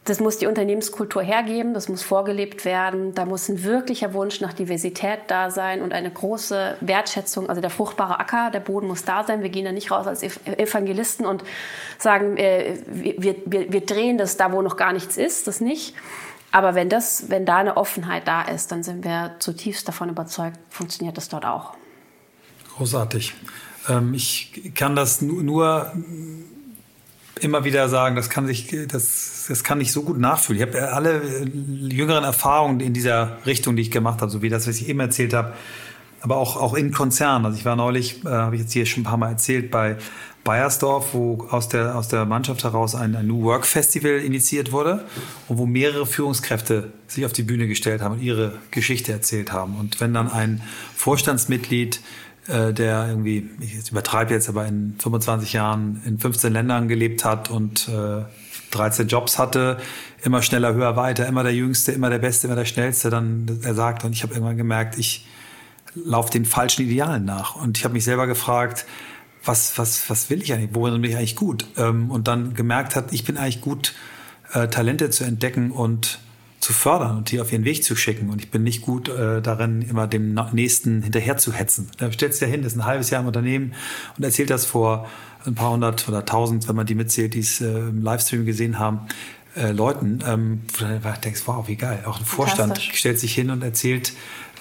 das 0.10 0.20
muss 0.20 0.40
die 0.40 0.48
Unternehmenskultur 0.48 1.22
hergeben, 1.22 1.76
das 1.76 1.88
muss 1.88 2.02
vorgelebt 2.02 2.66
werden. 2.66 3.14
Da 3.14 3.26
muss 3.26 3.48
ein 3.48 3.64
wirklicher 3.64 4.14
Wunsch 4.14 4.42
nach 4.42 4.54
Diversität 4.54 5.20
da 5.28 5.52
sein 5.52 5.84
und 5.84 5.94
eine 5.94 6.10
große 6.10 6.78
Wertschätzung. 6.82 7.48
Also 7.48 7.62
der 7.62 7.70
fruchtbare 7.70 8.20
Acker, 8.20 8.50
der 8.50 8.60
Boden 8.60 8.88
muss 8.88 9.06
da 9.06 9.24
sein. 9.24 9.44
Wir 9.44 9.50
gehen 9.50 9.66
da 9.66 9.72
nicht 9.72 9.92
raus 9.92 10.08
als 10.08 10.24
Evangelisten 10.24 11.28
und 11.28 11.44
sagen, 12.00 12.38
äh, 12.38 12.80
wir, 12.88 13.36
wir, 13.46 13.72
wir 13.72 13.86
drehen 13.86 14.18
das 14.18 14.36
da, 14.36 14.52
wo 14.52 14.64
noch 14.64 14.78
gar 14.78 14.94
nichts 14.94 15.16
ist, 15.16 15.48
das 15.48 15.62
nicht. 15.62 15.94
Aber 16.52 16.74
wenn, 16.74 16.90
das, 16.90 17.30
wenn 17.30 17.46
da 17.46 17.58
eine 17.58 17.78
Offenheit 17.78 18.28
da 18.28 18.42
ist, 18.42 18.72
dann 18.72 18.82
sind 18.82 19.04
wir 19.04 19.36
zutiefst 19.38 19.88
davon 19.88 20.10
überzeugt, 20.10 20.58
funktioniert 20.70 21.18
das 21.18 21.30
dort 21.30 21.46
auch. 21.46 21.74
Großartig. 22.78 23.36
Ähm, 23.88 24.16
ich 24.16 24.72
kann 24.74 24.96
das 24.96 25.22
nur 25.22 25.94
immer 27.44 27.64
wieder 27.64 27.90
sagen, 27.90 28.16
das 28.16 28.30
kann, 28.30 28.48
sich, 28.48 28.74
das, 28.88 29.46
das 29.48 29.64
kann 29.64 29.82
ich 29.82 29.92
so 29.92 30.04
gut 30.04 30.20
nachfühlen. 30.20 30.62
Ich 30.62 30.68
habe 30.68 30.94
alle 30.94 31.22
jüngeren 31.46 32.24
Erfahrungen 32.24 32.80
in 32.80 32.94
dieser 32.94 33.38
Richtung, 33.46 33.76
die 33.76 33.82
ich 33.84 33.92
gemacht 33.92 34.22
habe, 34.22 34.32
so 34.32 34.42
wie 34.42 34.50
das, 34.50 34.68
was 34.68 34.78
ich 34.78 34.90
eben 34.90 35.00
erzählt 35.00 35.34
habe, 35.34 35.54
aber 36.22 36.38
auch, 36.38 36.58
auch 36.58 36.74
in 36.74 36.92
Konzernen. 36.92 37.46
Also 37.46 37.58
ich 37.58 37.66
war 37.66 37.76
neulich, 37.76 38.26
äh, 38.26 38.30
habe 38.30 38.56
ich 38.56 38.62
jetzt 38.62 38.74
hier 38.74 38.86
schon 38.86 39.02
ein 39.02 39.06
paar 39.06 39.18
Mal 39.18 39.30
erzählt, 39.30 39.72
bei 39.72 39.98
Bayersdorf, 40.44 41.14
wo 41.14 41.48
aus 41.50 41.70
der, 41.70 41.96
aus 41.96 42.08
der 42.08 42.26
Mannschaft 42.26 42.64
heraus 42.64 42.96
ein, 42.96 43.16
ein 43.16 43.28
New 43.28 43.44
Work 43.44 43.66
Festival 43.66 44.20
initiiert 44.20 44.72
wurde 44.72 45.06
und 45.48 45.58
wo 45.58 45.66
mehrere 45.66 46.06
Führungskräfte 46.06 46.92
sich 47.08 47.26
auf 47.26 47.34
die 47.34 47.44
Bühne 47.44 47.68
gestellt 47.68 48.02
haben 48.02 48.16
und 48.16 48.22
ihre 48.22 48.54
Geschichte 48.72 49.12
erzählt 49.12 49.52
haben. 49.52 49.76
Und 49.78 50.00
wenn 50.00 50.14
dann 50.14 50.32
ein 50.32 50.62
Vorstandsmitglied, 50.96 52.00
äh, 52.50 52.74
der 52.74 53.08
irgendwie, 53.08 53.50
ich 53.60 53.92
übertreibe 53.92 54.34
jetzt, 54.34 54.50
aber 54.50 54.66
in 54.66 54.96
25 55.00 55.54
Jahren 55.54 56.02
in 56.06 56.20
15 56.20 56.52
Ländern 56.52 56.88
gelebt 56.88 57.24
hat 57.24 57.50
und 57.50 57.88
äh, 57.90 58.24
13 58.72 59.08
Jobs 59.08 59.40
hatte, 59.40 59.78
immer 60.24 60.42
schneller, 60.42 60.74
höher, 60.74 60.96
weiter, 60.96 61.28
immer 61.28 61.44
der 61.44 61.54
Jüngste, 61.54 61.92
immer 61.92 62.10
der 62.10 62.20
Beste, 62.20 62.48
immer 62.48 62.56
der 62.56 62.66
Schnellste, 62.66 63.10
dann 63.10 63.60
er 63.64 63.74
sagt, 63.74 64.04
und 64.04 64.14
ich 64.14 64.24
habe 64.24 64.34
irgendwann 64.34 64.58
gemerkt, 64.58 64.98
ich 64.98 65.28
laufe 65.96 66.32
den 66.32 66.46
falschen 66.46 66.86
Idealen 66.86 67.26
nach. 67.26 67.56
Und 67.56 67.78
ich 67.78 67.84
habe 67.84 67.94
mich 67.94 68.04
selber 68.04 68.28
gefragt, 68.28 68.86
was, 69.44 69.78
was, 69.78 70.10
was 70.10 70.30
will 70.30 70.42
ich 70.42 70.54
eigentlich, 70.54 70.70
worin 70.74 71.02
bin 71.02 71.10
ich 71.10 71.18
eigentlich 71.18 71.36
gut? 71.36 71.66
Ähm, 71.78 72.12
und 72.12 72.28
dann 72.28 72.54
gemerkt 72.54 72.96
hat, 72.96 73.14
ich 73.14 73.24
bin 73.24 73.38
eigentlich 73.38 73.62
gut, 73.62 73.94
äh, 74.54 74.68
Talente 74.68 75.10
zu 75.10 75.24
entdecken 75.24 75.72
und 75.72 76.20
zu 76.60 76.74
fördern 76.74 77.18
und 77.18 77.32
die 77.32 77.40
auf 77.40 77.52
ihren 77.52 77.64
Weg 77.64 77.84
zu 77.84 77.96
schicken. 77.96 78.30
Und 78.30 78.42
ich 78.42 78.52
bin 78.52 78.64
nicht 78.64 78.82
gut 78.82 79.10
äh, 79.10 79.42
darin, 79.42 79.82
immer 79.82 80.08
dem 80.08 80.34
Nächsten 80.52 81.02
hinterher 81.04 81.38
zu 81.38 81.54
hetzen. 81.54 81.90
Da 81.98 82.12
stellt 82.12 82.34
sich 82.34 82.42
ja 82.42 82.48
hin, 82.48 82.64
das 82.64 82.74
ist 82.74 82.80
ein 82.80 82.86
halbes 82.86 83.10
Jahr 83.10 83.22
im 83.22 83.28
Unternehmen 83.28 83.74
und 84.18 84.24
erzählt 84.24 84.50
das 84.50 84.66
vor 84.66 85.08
ein 85.46 85.56
paar 85.56 85.72
hundert 85.72 86.08
oder 86.10 86.26
tausend, 86.26 86.68
wenn 86.68 86.76
man 86.76 86.86
die 86.86 86.96
mitzählt, 86.96 87.34
die 87.34 87.40
es 87.40 87.62
äh, 87.62 87.66
im 87.66 88.02
Livestream 88.02 88.46
gesehen 88.46 88.78
haben, 88.78 89.08
äh, 89.56 89.72
Leuten, 89.72 90.20
ähm, 90.28 90.62
wo 90.74 90.86
du 90.86 91.00
dann 91.00 91.22
denkst, 91.22 91.44
wow, 91.46 91.68
wie 91.68 91.76
geil. 91.76 92.04
Auch 92.06 92.20
ein 92.20 92.26
Vorstand 92.26 92.80
stellt 92.80 93.20
sich 93.20 93.34
hin 93.34 93.50
und 93.50 93.64
erzählt, 93.64 94.14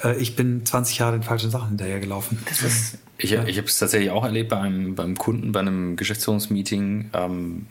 äh, 0.05 0.17
ich 0.19 0.37
bin 0.37 0.65
20 0.65 0.99
Jahre 0.99 1.13
den 1.13 1.25
falschen 1.25 1.51
Sachen 1.51 1.71
hinterhergelaufen. 1.71 2.39
Das 2.49 2.63
ist 2.63 2.99
ich, 3.19 3.33
ich 3.33 3.59
habe 3.59 3.67
es 3.67 3.79
tatsächlich 3.79 4.11
auch 4.11 4.25
erlebt 4.25 4.49
beim, 4.49 4.95
beim 4.95 5.17
Kunden, 5.19 5.51
bei 5.51 5.61
einem 5.61 5.97
Geschäftsführungsmeeting. 5.97 7.11
Ähm, 7.13 7.67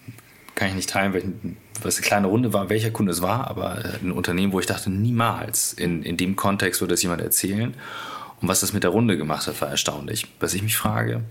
kann 0.57 0.69
ich 0.69 0.75
nicht 0.75 0.89
teilen, 0.89 1.13
welchen, 1.13 1.57
was 1.81 1.97
eine 1.97 2.05
kleine 2.05 2.27
Runde 2.27 2.51
war, 2.51 2.69
welcher 2.69 2.91
Kunde 2.91 3.11
es 3.11 3.21
war, 3.21 3.47
aber 3.47 3.85
äh, 3.85 4.03
ein 4.03 4.11
Unternehmen, 4.11 4.51
wo 4.51 4.59
ich 4.59 4.65
dachte, 4.65 4.89
niemals 4.89 5.71
in, 5.71 6.03
in 6.03 6.17
dem 6.17 6.35
Kontext 6.35 6.81
würde 6.81 6.95
das 6.95 7.03
jemand 7.03 7.21
erzählen. 7.21 7.75
Und 8.41 8.47
was 8.47 8.59
das 8.59 8.73
mit 8.73 8.83
der 8.83 8.91
Runde 8.91 9.17
gemacht 9.17 9.47
hat, 9.47 9.61
war 9.61 9.69
erstaunlich. 9.69 10.27
Was 10.39 10.53
ich 10.53 10.63
mich 10.63 10.75
frage, 10.75 11.23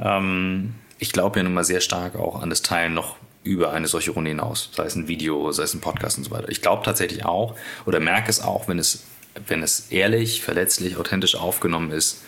ähm, 0.00 0.74
ich 0.98 1.12
glaube 1.12 1.38
ja 1.38 1.42
nun 1.44 1.54
mal 1.54 1.64
sehr 1.64 1.80
stark 1.80 2.16
auch 2.16 2.42
an 2.42 2.50
das 2.50 2.62
Teilen 2.62 2.94
noch 2.94 3.16
über 3.42 3.72
eine 3.72 3.86
solche 3.86 4.10
Runde 4.10 4.30
hinaus, 4.30 4.70
sei 4.74 4.84
es 4.84 4.96
ein 4.96 5.06
Video, 5.06 5.52
sei 5.52 5.62
es 5.62 5.74
ein 5.74 5.80
Podcast 5.80 6.18
und 6.18 6.24
so 6.24 6.32
weiter. 6.32 6.48
Ich 6.48 6.62
glaube 6.62 6.82
tatsächlich 6.84 7.24
auch 7.24 7.56
oder 7.84 8.00
merke 8.00 8.28
es 8.28 8.42
auch, 8.42 8.66
wenn 8.66 8.80
es, 8.80 9.04
wenn 9.46 9.62
es 9.62 9.90
ehrlich, 9.90 10.42
verletzlich, 10.42 10.96
authentisch 10.96 11.36
aufgenommen 11.36 11.92
ist, 11.92 12.22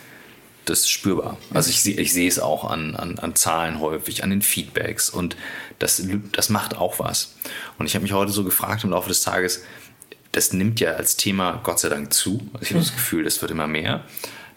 das 0.68 0.80
ist 0.80 0.90
spürbar. 0.90 1.38
Also 1.52 1.70
ich, 1.70 1.86
ich 1.98 2.12
sehe 2.12 2.28
es 2.28 2.38
auch 2.38 2.64
an, 2.64 2.94
an, 2.96 3.18
an 3.18 3.34
Zahlen 3.34 3.80
häufig, 3.80 4.24
an 4.24 4.30
den 4.30 4.42
Feedbacks 4.42 5.10
und 5.10 5.36
das, 5.78 6.02
das 6.32 6.48
macht 6.48 6.76
auch 6.76 6.98
was. 6.98 7.34
Und 7.78 7.86
ich 7.86 7.94
habe 7.94 8.02
mich 8.02 8.12
heute 8.12 8.32
so 8.32 8.44
gefragt 8.44 8.84
im 8.84 8.90
Laufe 8.90 9.08
des 9.08 9.22
Tages, 9.22 9.62
das 10.32 10.52
nimmt 10.52 10.80
ja 10.80 10.92
als 10.92 11.16
Thema 11.16 11.60
Gott 11.62 11.80
sei 11.80 11.88
Dank 11.88 12.12
zu. 12.12 12.40
Also 12.52 12.62
ich 12.62 12.70
habe 12.70 12.80
das 12.80 12.92
Gefühl, 12.92 13.24
das 13.24 13.40
wird 13.40 13.50
immer 13.50 13.66
mehr 13.66 14.04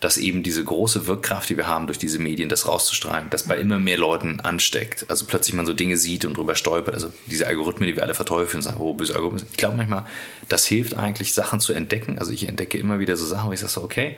dass 0.01 0.17
eben 0.17 0.41
diese 0.41 0.63
große 0.63 1.05
Wirkkraft, 1.05 1.49
die 1.49 1.57
wir 1.57 1.67
haben 1.67 1.85
durch 1.85 1.99
diese 1.99 2.17
Medien, 2.17 2.49
das 2.49 2.67
rauszustrahlen, 2.67 3.29
das 3.29 3.43
bei 3.43 3.57
immer 3.57 3.77
mehr 3.77 3.99
Leuten 3.99 4.39
ansteckt. 4.39 5.05
Also 5.09 5.25
plötzlich 5.27 5.53
man 5.53 5.67
so 5.67 5.73
Dinge 5.73 5.95
sieht 5.95 6.25
und 6.25 6.35
drüber 6.35 6.55
stolpert. 6.55 6.95
Also 6.95 7.13
diese 7.27 7.45
Algorithmen, 7.45 7.87
die 7.87 7.95
wir 7.95 8.01
alle 8.01 8.15
verteufeln 8.15 8.57
und 8.57 8.63
sagen, 8.63 8.81
oh, 8.81 8.95
böse 8.95 9.13
Algorithmen. 9.13 9.47
Ich 9.51 9.57
glaube 9.57 9.77
manchmal, 9.77 10.07
das 10.49 10.65
hilft 10.65 10.97
eigentlich, 10.97 11.33
Sachen 11.33 11.59
zu 11.59 11.73
entdecken. 11.73 12.17
Also 12.17 12.31
ich 12.31 12.49
entdecke 12.49 12.79
immer 12.79 12.97
wieder 12.97 13.15
so 13.15 13.27
Sachen, 13.27 13.49
wo 13.49 13.53
ich 13.53 13.59
sage 13.59 13.71
so, 13.71 13.83
okay, 13.83 14.17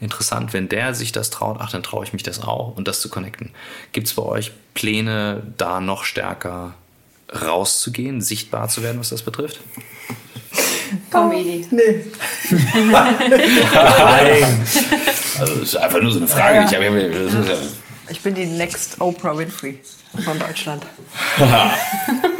interessant, 0.00 0.52
wenn 0.52 0.68
der 0.68 0.94
sich 0.94 1.12
das 1.12 1.30
traut, 1.30 1.58
ach, 1.60 1.70
dann 1.70 1.82
traue 1.82 2.04
ich 2.04 2.12
mich 2.12 2.22
das 2.22 2.42
auch 2.42 2.76
und 2.76 2.88
das 2.88 3.00
zu 3.00 3.08
connecten. 3.08 3.50
Gibt 3.92 4.06
es 4.08 4.14
bei 4.14 4.22
euch 4.22 4.52
Pläne, 4.74 5.42
da 5.56 5.80
noch 5.80 6.04
stärker 6.04 6.74
rauszugehen, 7.32 8.20
sichtbar 8.20 8.68
zu 8.68 8.82
werden, 8.82 9.00
was 9.00 9.08
das 9.08 9.22
betrifft? 9.22 9.60
Comedy. 11.10 11.66
Nee. 11.70 12.04
Nein. 12.90 14.66
Also 15.36 15.54
das 15.56 15.62
ist 15.64 15.76
einfach 15.76 16.00
nur 16.00 16.12
so 16.12 16.18
eine 16.18 16.28
Frage. 16.28 16.58
Ja. 16.58 16.64
Ich, 16.64 16.74
habe, 16.76 17.58
Ich 18.08 18.20
bin 18.20 18.36
die 18.36 18.46
Next 18.46 19.00
Oprah 19.00 19.36
Winfrey 19.36 19.80
von 20.24 20.38
Deutschland. 20.38 20.86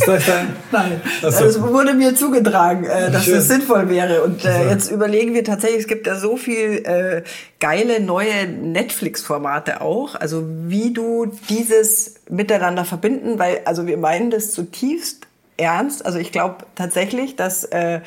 Ist 0.00 0.08
das 0.08 0.26
dein? 0.26 0.56
Nein, 0.72 1.00
Ach 1.22 1.30
so. 1.30 1.44
es 1.44 1.60
wurde 1.60 1.94
mir 1.94 2.14
zugetragen, 2.14 2.84
äh, 2.84 3.10
dass 3.10 3.28
es 3.28 3.48
sinnvoll 3.48 3.88
wäre. 3.88 4.22
Und 4.22 4.44
äh, 4.44 4.70
jetzt 4.70 4.90
überlegen 4.90 5.34
wir 5.34 5.44
tatsächlich, 5.44 5.80
es 5.80 5.86
gibt 5.86 6.06
da 6.06 6.16
so 6.16 6.36
viel 6.36 6.84
äh, 6.84 7.22
geile 7.58 8.00
neue 8.00 8.46
Netflix-Formate 8.46 9.80
auch. 9.82 10.14
Also 10.14 10.44
wie 10.46 10.92
du 10.92 11.26
dieses 11.48 12.14
miteinander 12.30 12.84
verbinden, 12.84 13.38
weil 13.38 13.60
also 13.64 13.86
wir 13.86 13.98
meinen 13.98 14.30
das 14.30 14.52
zutiefst 14.52 15.26
ernst. 15.58 16.06
Also 16.06 16.18
ich 16.18 16.32
glaube 16.32 16.64
tatsächlich, 16.74 17.36
dass 17.36 17.64
äh, 17.64 18.00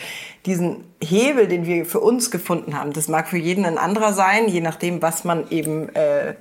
diesen 0.45 0.83
Hebel, 1.01 1.47
den 1.47 1.65
wir 1.65 1.85
für 1.85 1.99
uns 1.99 2.31
gefunden 2.31 2.77
haben, 2.77 2.93
das 2.93 3.07
mag 3.07 3.27
für 3.27 3.37
jeden 3.37 3.65
ein 3.65 3.77
anderer 3.77 4.13
sein, 4.13 4.47
je 4.47 4.61
nachdem, 4.61 5.01
was 5.01 5.23
man 5.23 5.49
eben 5.51 5.89
äh, 5.95 6.33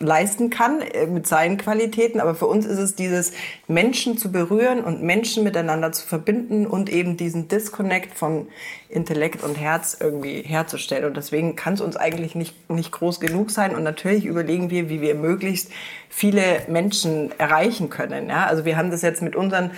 leisten 0.00 0.48
kann 0.48 0.80
äh, 0.80 1.06
mit 1.06 1.26
seinen 1.26 1.58
Qualitäten. 1.58 2.20
Aber 2.20 2.34
für 2.34 2.46
uns 2.46 2.66
ist 2.66 2.78
es 2.78 2.94
dieses 2.94 3.32
Menschen 3.68 4.18
zu 4.18 4.32
berühren 4.32 4.82
und 4.82 5.02
Menschen 5.02 5.44
miteinander 5.44 5.92
zu 5.92 6.06
verbinden 6.06 6.66
und 6.66 6.90
eben 6.90 7.16
diesen 7.16 7.48
Disconnect 7.48 8.14
von 8.18 8.48
Intellekt 8.88 9.44
und 9.44 9.54
Herz 9.54 9.96
irgendwie 10.00 10.42
herzustellen. 10.42 11.04
Und 11.04 11.16
deswegen 11.16 11.54
kann 11.54 11.74
es 11.74 11.80
uns 11.82 11.96
eigentlich 11.96 12.34
nicht, 12.34 12.70
nicht 12.70 12.90
groß 12.90 13.20
genug 13.20 13.50
sein. 13.50 13.76
Und 13.76 13.84
natürlich 13.84 14.24
überlegen 14.24 14.70
wir, 14.70 14.88
wie 14.88 15.02
wir 15.02 15.14
möglichst 15.14 15.70
viele 16.08 16.62
Menschen 16.66 17.30
erreichen 17.38 17.90
können. 17.90 18.28
Ja? 18.28 18.46
Also 18.46 18.64
wir 18.64 18.76
haben 18.76 18.90
das 18.90 19.02
jetzt 19.02 19.20
mit 19.22 19.36
unseren 19.36 19.70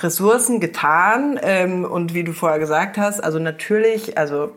Ressourcen 0.00 0.58
getan. 0.58 1.38
Ähm, 1.42 1.84
und 1.84 2.14
wie 2.14 2.24
du 2.24 2.32
vorher 2.32 2.58
gesagt 2.58 2.96
hast, 2.96 3.22
also 3.22 3.38
natürlich, 3.38 4.16
also 4.16 4.52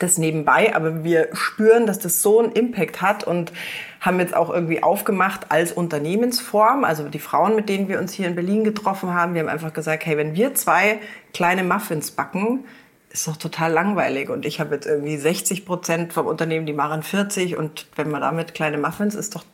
das 0.00 0.18
nebenbei, 0.18 0.74
aber 0.74 1.04
wir 1.04 1.28
spüren, 1.32 1.86
dass 1.86 1.98
das 1.98 2.22
so 2.22 2.40
einen 2.40 2.52
Impact 2.52 3.00
hat 3.00 3.24
und 3.24 3.52
haben 4.00 4.18
jetzt 4.18 4.34
auch 4.34 4.50
irgendwie 4.50 4.82
aufgemacht 4.82 5.46
als 5.50 5.72
Unternehmensform. 5.72 6.84
Also 6.84 7.08
die 7.08 7.18
Frauen, 7.18 7.54
mit 7.54 7.68
denen 7.68 7.88
wir 7.88 7.98
uns 7.98 8.12
hier 8.12 8.26
in 8.26 8.34
Berlin 8.34 8.64
getroffen 8.64 9.14
haben, 9.14 9.34
wir 9.34 9.42
haben 9.42 9.48
einfach 9.48 9.72
gesagt, 9.72 10.06
hey, 10.06 10.16
wenn 10.16 10.34
wir 10.34 10.54
zwei 10.54 10.98
kleine 11.32 11.62
Muffins 11.62 12.10
backen, 12.10 12.64
ist 13.10 13.28
doch 13.28 13.36
total 13.36 13.72
langweilig. 13.72 14.30
Und 14.30 14.46
ich 14.46 14.58
habe 14.58 14.74
jetzt 14.74 14.86
irgendwie 14.86 15.16
60 15.16 15.66
Prozent 15.66 16.12
vom 16.12 16.26
Unternehmen, 16.26 16.66
die 16.66 16.72
machen 16.72 17.02
40 17.02 17.56
und 17.56 17.86
wenn 17.96 18.10
man 18.10 18.22
damit 18.22 18.54
kleine 18.54 18.78
Muffins, 18.78 19.14
ist 19.14 19.34
doch 19.34 19.44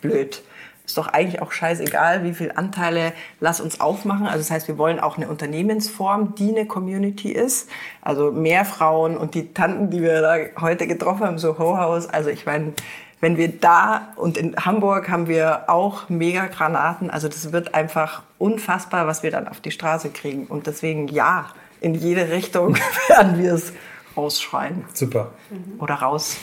blöd. 0.00 0.42
Ist 0.86 0.96
doch 0.96 1.08
eigentlich 1.08 1.42
auch 1.42 1.50
scheißegal, 1.50 2.22
wie 2.22 2.32
viele 2.32 2.56
Anteile 2.56 3.12
lass 3.40 3.60
uns 3.60 3.80
aufmachen. 3.80 4.26
Also 4.26 4.38
das 4.38 4.52
heißt, 4.52 4.68
wir 4.68 4.78
wollen 4.78 5.00
auch 5.00 5.16
eine 5.16 5.28
Unternehmensform, 5.28 6.36
die 6.36 6.50
eine 6.50 6.66
Community 6.66 7.32
ist. 7.32 7.68
Also 8.02 8.30
mehr 8.30 8.64
Frauen 8.64 9.16
und 9.16 9.34
die 9.34 9.52
Tanten, 9.52 9.90
die 9.90 10.00
wir 10.00 10.20
da 10.22 10.36
heute 10.60 10.86
getroffen 10.86 11.26
haben, 11.26 11.38
so 11.38 11.58
Ho-Haus. 11.58 12.08
Also 12.08 12.30
ich 12.30 12.46
meine, 12.46 12.72
wenn 13.20 13.36
wir 13.36 13.48
da 13.48 14.12
und 14.14 14.38
in 14.38 14.54
Hamburg 14.56 15.08
haben 15.08 15.26
wir 15.26 15.68
auch 15.68 16.08
mega 16.08 16.46
Granaten. 16.46 17.10
Also 17.10 17.26
das 17.28 17.50
wird 17.52 17.74
einfach 17.74 18.22
unfassbar, 18.38 19.08
was 19.08 19.24
wir 19.24 19.32
dann 19.32 19.48
auf 19.48 19.60
die 19.60 19.72
Straße 19.72 20.10
kriegen. 20.10 20.46
Und 20.46 20.68
deswegen 20.68 21.08
ja, 21.08 21.46
in 21.80 21.94
jede 21.94 22.30
Richtung 22.30 22.76
werden 23.08 23.38
wir 23.38 23.54
es 23.54 23.72
rausschreien 24.16 24.84
Super. 24.94 25.32
oder 25.78 25.94
rausstrahlen. 25.94 26.38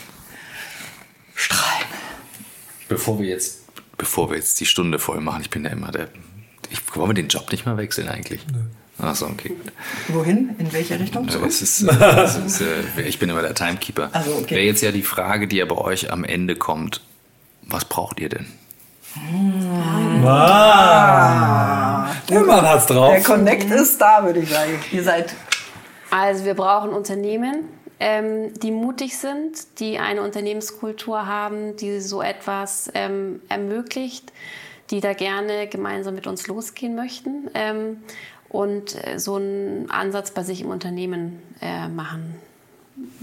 Bevor 2.88 3.18
wir 3.18 3.28
jetzt, 3.28 3.63
bevor 3.96 4.30
wir 4.30 4.36
jetzt 4.36 4.60
die 4.60 4.66
Stunde 4.66 4.98
voll 4.98 5.20
machen, 5.20 5.42
ich 5.42 5.50
bin 5.50 5.64
ja 5.64 5.70
immer 5.70 5.90
der. 5.90 6.08
Ich, 6.70 6.80
wollen 6.96 7.10
wir 7.10 7.14
den 7.14 7.28
Job 7.28 7.50
nicht 7.52 7.66
mal 7.66 7.76
wechseln 7.76 8.08
eigentlich? 8.08 8.40
Ach 8.98 9.14
so, 9.14 9.26
okay, 9.26 9.48
gut. 9.48 9.72
Wohin? 10.08 10.54
In 10.58 10.72
welche 10.72 10.98
Richtung? 10.98 11.28
Ja, 11.28 11.38
Das 11.38 11.60
ist, 11.60 11.86
das 11.86 12.36
ist, 12.36 12.60
äh, 12.60 13.02
ich 13.06 13.18
bin 13.18 13.28
immer 13.28 13.42
der 13.42 13.54
Timekeeper. 13.54 14.10
Also, 14.12 14.34
okay. 14.36 14.56
Wäre 14.56 14.66
jetzt 14.66 14.82
ja 14.82 14.92
die 14.92 15.02
Frage, 15.02 15.48
die 15.48 15.56
ja 15.56 15.66
bei 15.66 15.76
euch 15.76 16.12
am 16.12 16.24
Ende 16.24 16.56
kommt: 16.56 17.00
Was 17.62 17.84
braucht 17.84 18.20
ihr 18.20 18.28
denn? 18.28 18.46
Der 22.30 22.40
Mann 22.40 22.62
hat's 22.68 22.86
drauf. 22.86 23.12
Der 23.12 23.22
Connect 23.22 23.70
ist 23.70 24.00
da, 24.00 24.24
würde 24.24 24.40
ich 24.40 24.50
sagen. 24.50 24.72
Ihr 24.90 25.04
seid 25.04 25.34
Also 26.10 26.44
wir 26.44 26.54
brauchen 26.54 26.90
Unternehmen, 26.90 27.64
ähm, 28.00 28.52
die 28.60 28.70
mutig 28.70 29.16
sind, 29.16 29.80
die 29.80 29.98
eine 29.98 30.22
Unternehmenskultur 30.22 31.26
haben, 31.26 31.76
die 31.76 32.00
so 32.00 32.22
etwas 32.22 32.90
ähm, 32.94 33.40
ermöglicht, 33.48 34.32
die 34.90 35.00
da 35.00 35.12
gerne 35.12 35.66
gemeinsam 35.68 36.14
mit 36.14 36.26
uns 36.26 36.46
losgehen 36.46 36.94
möchten 36.94 37.50
ähm, 37.54 38.02
und 38.48 38.96
äh, 39.06 39.18
so 39.18 39.36
einen 39.36 39.90
Ansatz 39.90 40.30
bei 40.30 40.42
sich 40.42 40.60
im 40.60 40.70
Unternehmen 40.70 41.42
äh, 41.60 41.88
machen. 41.88 42.34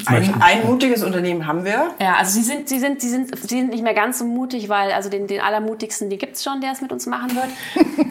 Ein, 0.06 0.42
ein 0.42 0.66
mutiges 0.66 1.04
Unternehmen 1.04 1.48
haben 1.48 1.64
wir. 1.64 1.92
Ja, 2.00 2.16
also 2.16 2.32
sie 2.32 2.44
sind, 2.44 2.68
sie 2.68 2.80
sind, 2.80 3.00
sie 3.00 3.10
sind, 3.10 3.38
sie 3.40 3.48
sind 3.48 3.70
nicht 3.70 3.84
mehr 3.84 3.94
ganz 3.94 4.20
so 4.20 4.26
mutig, 4.26 4.68
weil 4.68 4.92
also 4.92 5.10
den, 5.10 5.28
den 5.28 5.40
allermutigsten, 5.40 6.10
den 6.10 6.20
gibt's 6.20 6.44
schon, 6.44 6.60
der 6.60 6.74
es 6.74 6.82
mit 6.82 6.92
uns 6.92 7.06
machen 7.06 7.32
wird. 7.36 7.48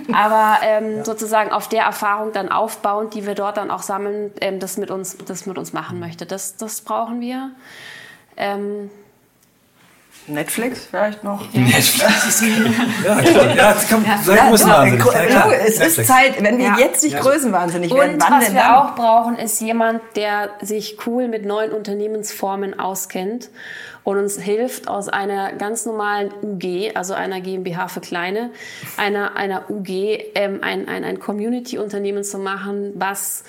Aber 0.12 0.58
ähm, 0.62 1.04
sozusagen 1.04 1.52
auf 1.52 1.68
der 1.68 1.82
Erfahrung 1.82 2.32
dann 2.32 2.48
aufbauend, 2.48 3.14
die 3.14 3.26
wir 3.26 3.34
dort 3.34 3.58
dann 3.58 3.70
auch 3.70 3.82
sammeln, 3.82 4.32
ähm, 4.40 4.58
das 4.58 4.78
mit 4.78 4.90
uns, 4.90 5.18
das 5.18 5.44
mit 5.44 5.58
uns 5.58 5.72
machen 5.72 6.00
möchte. 6.00 6.24
Das, 6.24 6.56
das 6.56 6.80
brauchen 6.80 7.20
wir. 7.20 7.50
Ähm, 8.36 8.90
Netflix 10.26 10.86
vielleicht 10.88 11.24
noch. 11.24 11.42
Ja, 11.54 13.20
klar. 13.20 13.56
Ja, 13.56 13.72
das 13.74 13.88
kann, 13.88 14.04
sei 14.24 14.36
größenwahnsinnig. 14.48 15.00
Gro- 15.02 15.12
Ja, 15.12 15.26
klar. 15.26 15.52
es 15.52 15.68
ist 15.74 15.78
Netflix. 15.80 16.08
Zeit, 16.08 16.42
wenn 16.42 16.58
wir 16.58 16.64
Ja. 16.66 16.78
jetzt 16.78 17.02
nicht 17.02 17.18
größenwahnsinnig 17.18 17.92
werden, 17.92 18.14
Und 18.14 18.22
wann 18.22 18.38
was 18.38 18.44
denn 18.46 18.54
wir 18.54 18.62
dann? 18.62 18.74
auch 18.74 18.94
brauchen, 18.94 19.36
ist 19.36 19.60
jemand, 19.60 20.00
der 20.16 20.50
sich 20.60 20.98
cool 21.06 21.28
mit 21.28 21.44
neuen 21.44 21.72
Unternehmensformen 21.72 22.78
auskennt 22.78 23.50
und 24.04 24.18
uns 24.18 24.38
hilft, 24.40 24.88
aus 24.88 25.08
einer 25.08 25.52
ganz 25.52 25.84
normalen 25.86 26.30
UG, 26.42 26.92
also 26.94 27.14
einer 27.14 27.40
GmbH 27.40 27.88
für 27.88 28.00
Kleine, 28.00 28.50
einer, 28.96 29.36
einer 29.36 29.68
UG 29.70 29.88
ähm, 30.34 30.60
ein, 30.62 30.88
ein, 30.88 31.04
ein 31.04 31.18
Community-Unternehmen 31.18 32.24
zu 32.24 32.38
machen, 32.38 32.92
was 32.94 33.44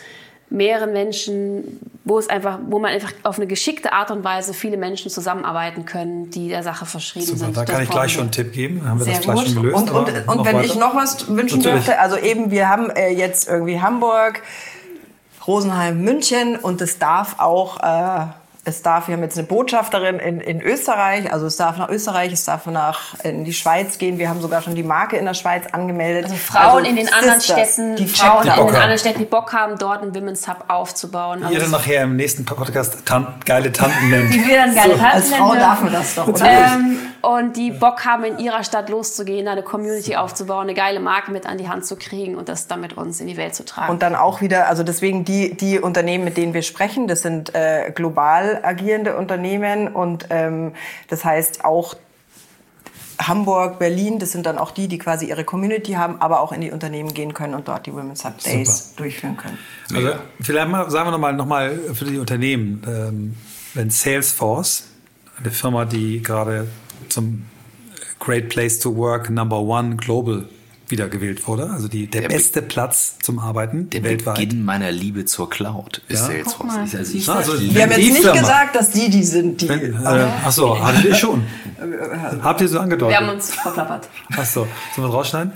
mehreren 0.52 0.92
Menschen, 0.92 1.80
wo 2.04 2.20
es 2.20 2.30
einfach, 2.30 2.60
wo 2.68 2.78
man 2.78 2.92
einfach 2.92 3.14
auf 3.24 3.38
eine 3.38 3.48
geschickte 3.48 3.94
Art 3.94 4.12
und 4.12 4.24
Weise 4.24 4.54
viele 4.54 4.78
Menschen 4.78 5.10
zusammenarbeiten 5.10 5.86
können, 5.86 6.30
die 6.30 6.50
der 6.50 6.62
Sache 6.62 6.86
verschrieben 6.86 7.26
Super, 7.26 7.40
sind. 7.40 7.58
da 7.58 7.62
Das 7.64 7.74
kann 7.74 7.84
ich 7.84 7.90
gleich 7.90 8.12
schon 8.12 8.24
einen 8.24 8.32
Tipp 8.32 8.52
geben. 8.52 8.88
Haben 8.88 9.00
wir 9.00 9.06
Sehr 9.06 9.16
das 9.16 9.24
gleich 9.24 9.36
gut. 9.38 9.46
schon 9.48 9.56
gelöst. 9.64 9.78
Und, 9.78 9.90
und, 9.92 10.10
aber 10.10 10.34
und 10.34 10.46
wenn 10.46 10.56
weiter? 10.58 10.66
ich 10.66 10.76
noch 10.76 10.96
was 10.96 11.28
wünschen 11.30 11.60
Natürlich. 11.60 11.86
dürfte, 11.86 12.00
also 12.00 12.18
eben, 12.18 12.52
wir 12.52 12.68
haben 12.68 12.90
äh, 12.90 13.10
jetzt 13.10 13.48
irgendwie 13.48 13.80
Hamburg, 13.82 14.42
Rosenheim, 15.48 16.02
München 16.04 16.58
und 16.58 16.82
es 16.82 17.00
darf 17.00 17.40
auch, 17.40 17.80
äh, 17.80 18.26
es 18.64 18.84
darf, 18.84 19.08
wir 19.08 19.16
haben 19.16 19.24
jetzt 19.24 19.38
eine 19.40 19.48
Botschafterin 19.48 20.20
in, 20.20 20.40
in 20.40 20.62
Österreich, 20.62 21.34
also 21.34 21.48
es 21.48 21.58
darf 21.58 21.78
nach 21.78 21.90
Österreich, 21.90 22.32
es 22.32 22.46
darf 22.46 22.68
nach 22.68 23.16
in 23.24 23.44
die 23.44 23.54
Schweiz 23.54 23.98
gehen. 23.98 24.20
Wir 24.20 24.30
haben 24.30 24.40
sogar 24.40 24.62
schon 24.62 24.76
die 24.76 24.84
Marke 24.84 25.18
in 25.18 25.26
der 25.26 25.34
Schweiz 25.34 25.66
angemeldet. 25.72 26.26
Also 26.26 26.36
Frauen 26.36 26.86
in 26.86 26.96
den 26.96 27.12
anderen 27.12 27.40
Sisters, 27.40 27.74
Städten, 27.74 27.96
die 27.96 28.08
Frauen 28.08 28.46
in 28.46 28.54
den 28.54 28.76
anderen 28.76 28.98
Städten, 29.00 29.20
die 29.20 29.26
Bock 29.26 29.52
haben, 29.54 29.80
dort 29.80 30.04
einen 30.04 30.14
Women's 30.14 30.48
Hub 30.48 30.66
aufzubauen. 30.68 31.42
Also 31.44 31.56
Ihr 31.56 31.60
dann 31.60 31.72
nachher 31.72 32.04
im 32.04 32.16
nächsten 32.16 32.46
Podcast 32.46 32.98
Tan 33.06 33.34
geile 33.46 33.72
Tanten 33.72 34.10
nennt. 34.12 34.32
die 34.32 34.48
wir 34.48 34.58
dann 34.58 34.76
geile 34.76 34.96
Tanten 34.98 35.16
Als 35.16 35.34
Frau 35.34 35.48
nennen 35.50 35.60
darf 35.60 35.82
man 35.82 35.94
das 35.94 36.16
doch, 36.16 36.28
oder? 36.28 36.46
Ähm, 36.46 37.00
und 37.22 37.56
die 37.56 37.72
Bock 37.72 38.06
haben, 38.06 38.24
in 38.24 38.40
ihrer 38.40 38.64
Stadt 38.64 38.90
loszugehen, 38.90 39.46
da 39.46 39.52
eine 39.52 39.64
Community 39.64 40.16
aufzubauen, 40.16 40.64
eine 40.64 40.74
geile 40.74 41.00
Marke 41.00 41.32
mit 41.32 41.46
an 41.46 41.58
die 41.58 41.68
Hand 41.68 41.86
zu 41.86 41.96
kriegen 41.96 42.36
und 42.36 42.50
das 42.50 42.68
dann 42.68 42.82
mit 42.82 42.94
uns 42.94 43.20
in 43.20 43.28
die 43.28 43.38
Welt 43.38 43.56
zu 43.56 43.64
tragen. 43.64 43.92
Und 43.92 44.02
dann 44.02 44.16
auch 44.16 44.42
wieder, 44.42 44.68
also 44.68 44.84
deswegen 44.84 45.24
die, 45.26 45.56
die 45.56 45.80
Unternehmen, 45.80 46.24
mit 46.24 46.38
denen 46.38 46.54
wir 46.54 46.64
sprechen, 46.64 47.08
das 47.08 47.22
sind 47.22 47.54
äh, 47.54 47.92
global 47.94 48.60
agierende 48.64 49.16
Unternehmen 49.16 49.88
und 49.88 50.28
ähm, 50.30 50.74
das 51.08 51.24
heißt 51.24 51.64
auch 51.64 51.96
Hamburg, 53.28 53.78
Berlin, 53.78 54.18
das 54.18 54.32
sind 54.32 54.46
dann 54.46 54.58
auch 54.58 54.72
die, 54.72 54.88
die 54.88 54.98
quasi 54.98 55.28
ihre 55.28 55.44
Community 55.44 55.94
haben, 55.94 56.20
aber 56.22 56.42
auch 56.42 56.52
in 56.52 56.62
die 56.62 56.72
Unternehmen 56.72 57.14
gehen 57.14 57.34
können 57.36 57.54
und 57.54 57.68
dort 57.68 57.86
die 57.86 57.94
Women's 57.94 58.26
Hub 58.26 58.40
Days 58.40 58.96
durchführen 58.96 59.38
können. 59.38 59.58
Also 59.94 60.14
vielleicht 60.42 60.70
mal, 60.70 60.90
sagen 60.90 61.08
wir 61.08 61.12
nochmal 61.12 61.34
noch 61.34 61.46
mal 61.46 61.78
für 61.94 62.06
die 62.06 62.18
Unternehmen, 62.18 62.84
ähm, 62.88 63.36
wenn 63.76 63.92
Salesforce 63.92 64.86
eine 65.40 65.52
Firma, 65.52 65.86
die 65.86 66.22
gerade 66.22 66.68
zum 67.12 67.44
Great 68.20 68.50
Place 68.50 68.80
to 68.80 68.96
Work 68.96 69.30
Number 69.30 69.60
One 69.62 69.96
Global 69.96 70.48
wiedergewählt 70.88 71.48
wurde. 71.48 71.70
Also 71.70 71.88
die, 71.88 72.08
der, 72.08 72.22
Der 72.22 72.28
beste 72.30 72.62
Platz 72.62 73.18
zum 73.22 73.40
Arbeiten 73.40 73.90
Der 73.92 74.04
weltweit. 74.04 74.36
Beginn 74.36 74.66
meiner 74.66 74.92
Liebe 74.92 75.24
zur 75.26 75.50
Cloud 75.50 76.02
ist 76.10 76.20
Ja? 76.20 76.26
Salesforce. 76.28 76.74
Also 76.96 77.14
ich, 77.18 77.30
Also, 77.30 77.56
ich, 77.56 77.74
Wir 77.74 77.84
haben 77.84 77.92
jetzt 77.92 78.00
nicht 78.00 78.18
Firma. 78.18 78.40
gesagt, 78.42 78.76
dass 78.76 78.90
die 78.92 79.10
die 79.10 79.24
sind, 79.24 79.62
die. 79.62 79.70
Wenn, 79.70 79.94
äh, 79.94 79.98
achso, 80.46 80.78
hattet 80.84 81.06
ihr 81.06 81.16
schon. 81.16 81.44
Habt 82.44 82.60
ihr 82.62 82.68
so 82.68 82.80
angedeutet? 82.80 83.18
Wir 83.18 83.26
haben 83.26 83.34
uns 83.36 83.54
verplappert. 83.56 84.10
Achso, 84.36 84.68
sollen 84.96 85.08
wir 85.08 85.14
rausschneiden? 85.14 85.54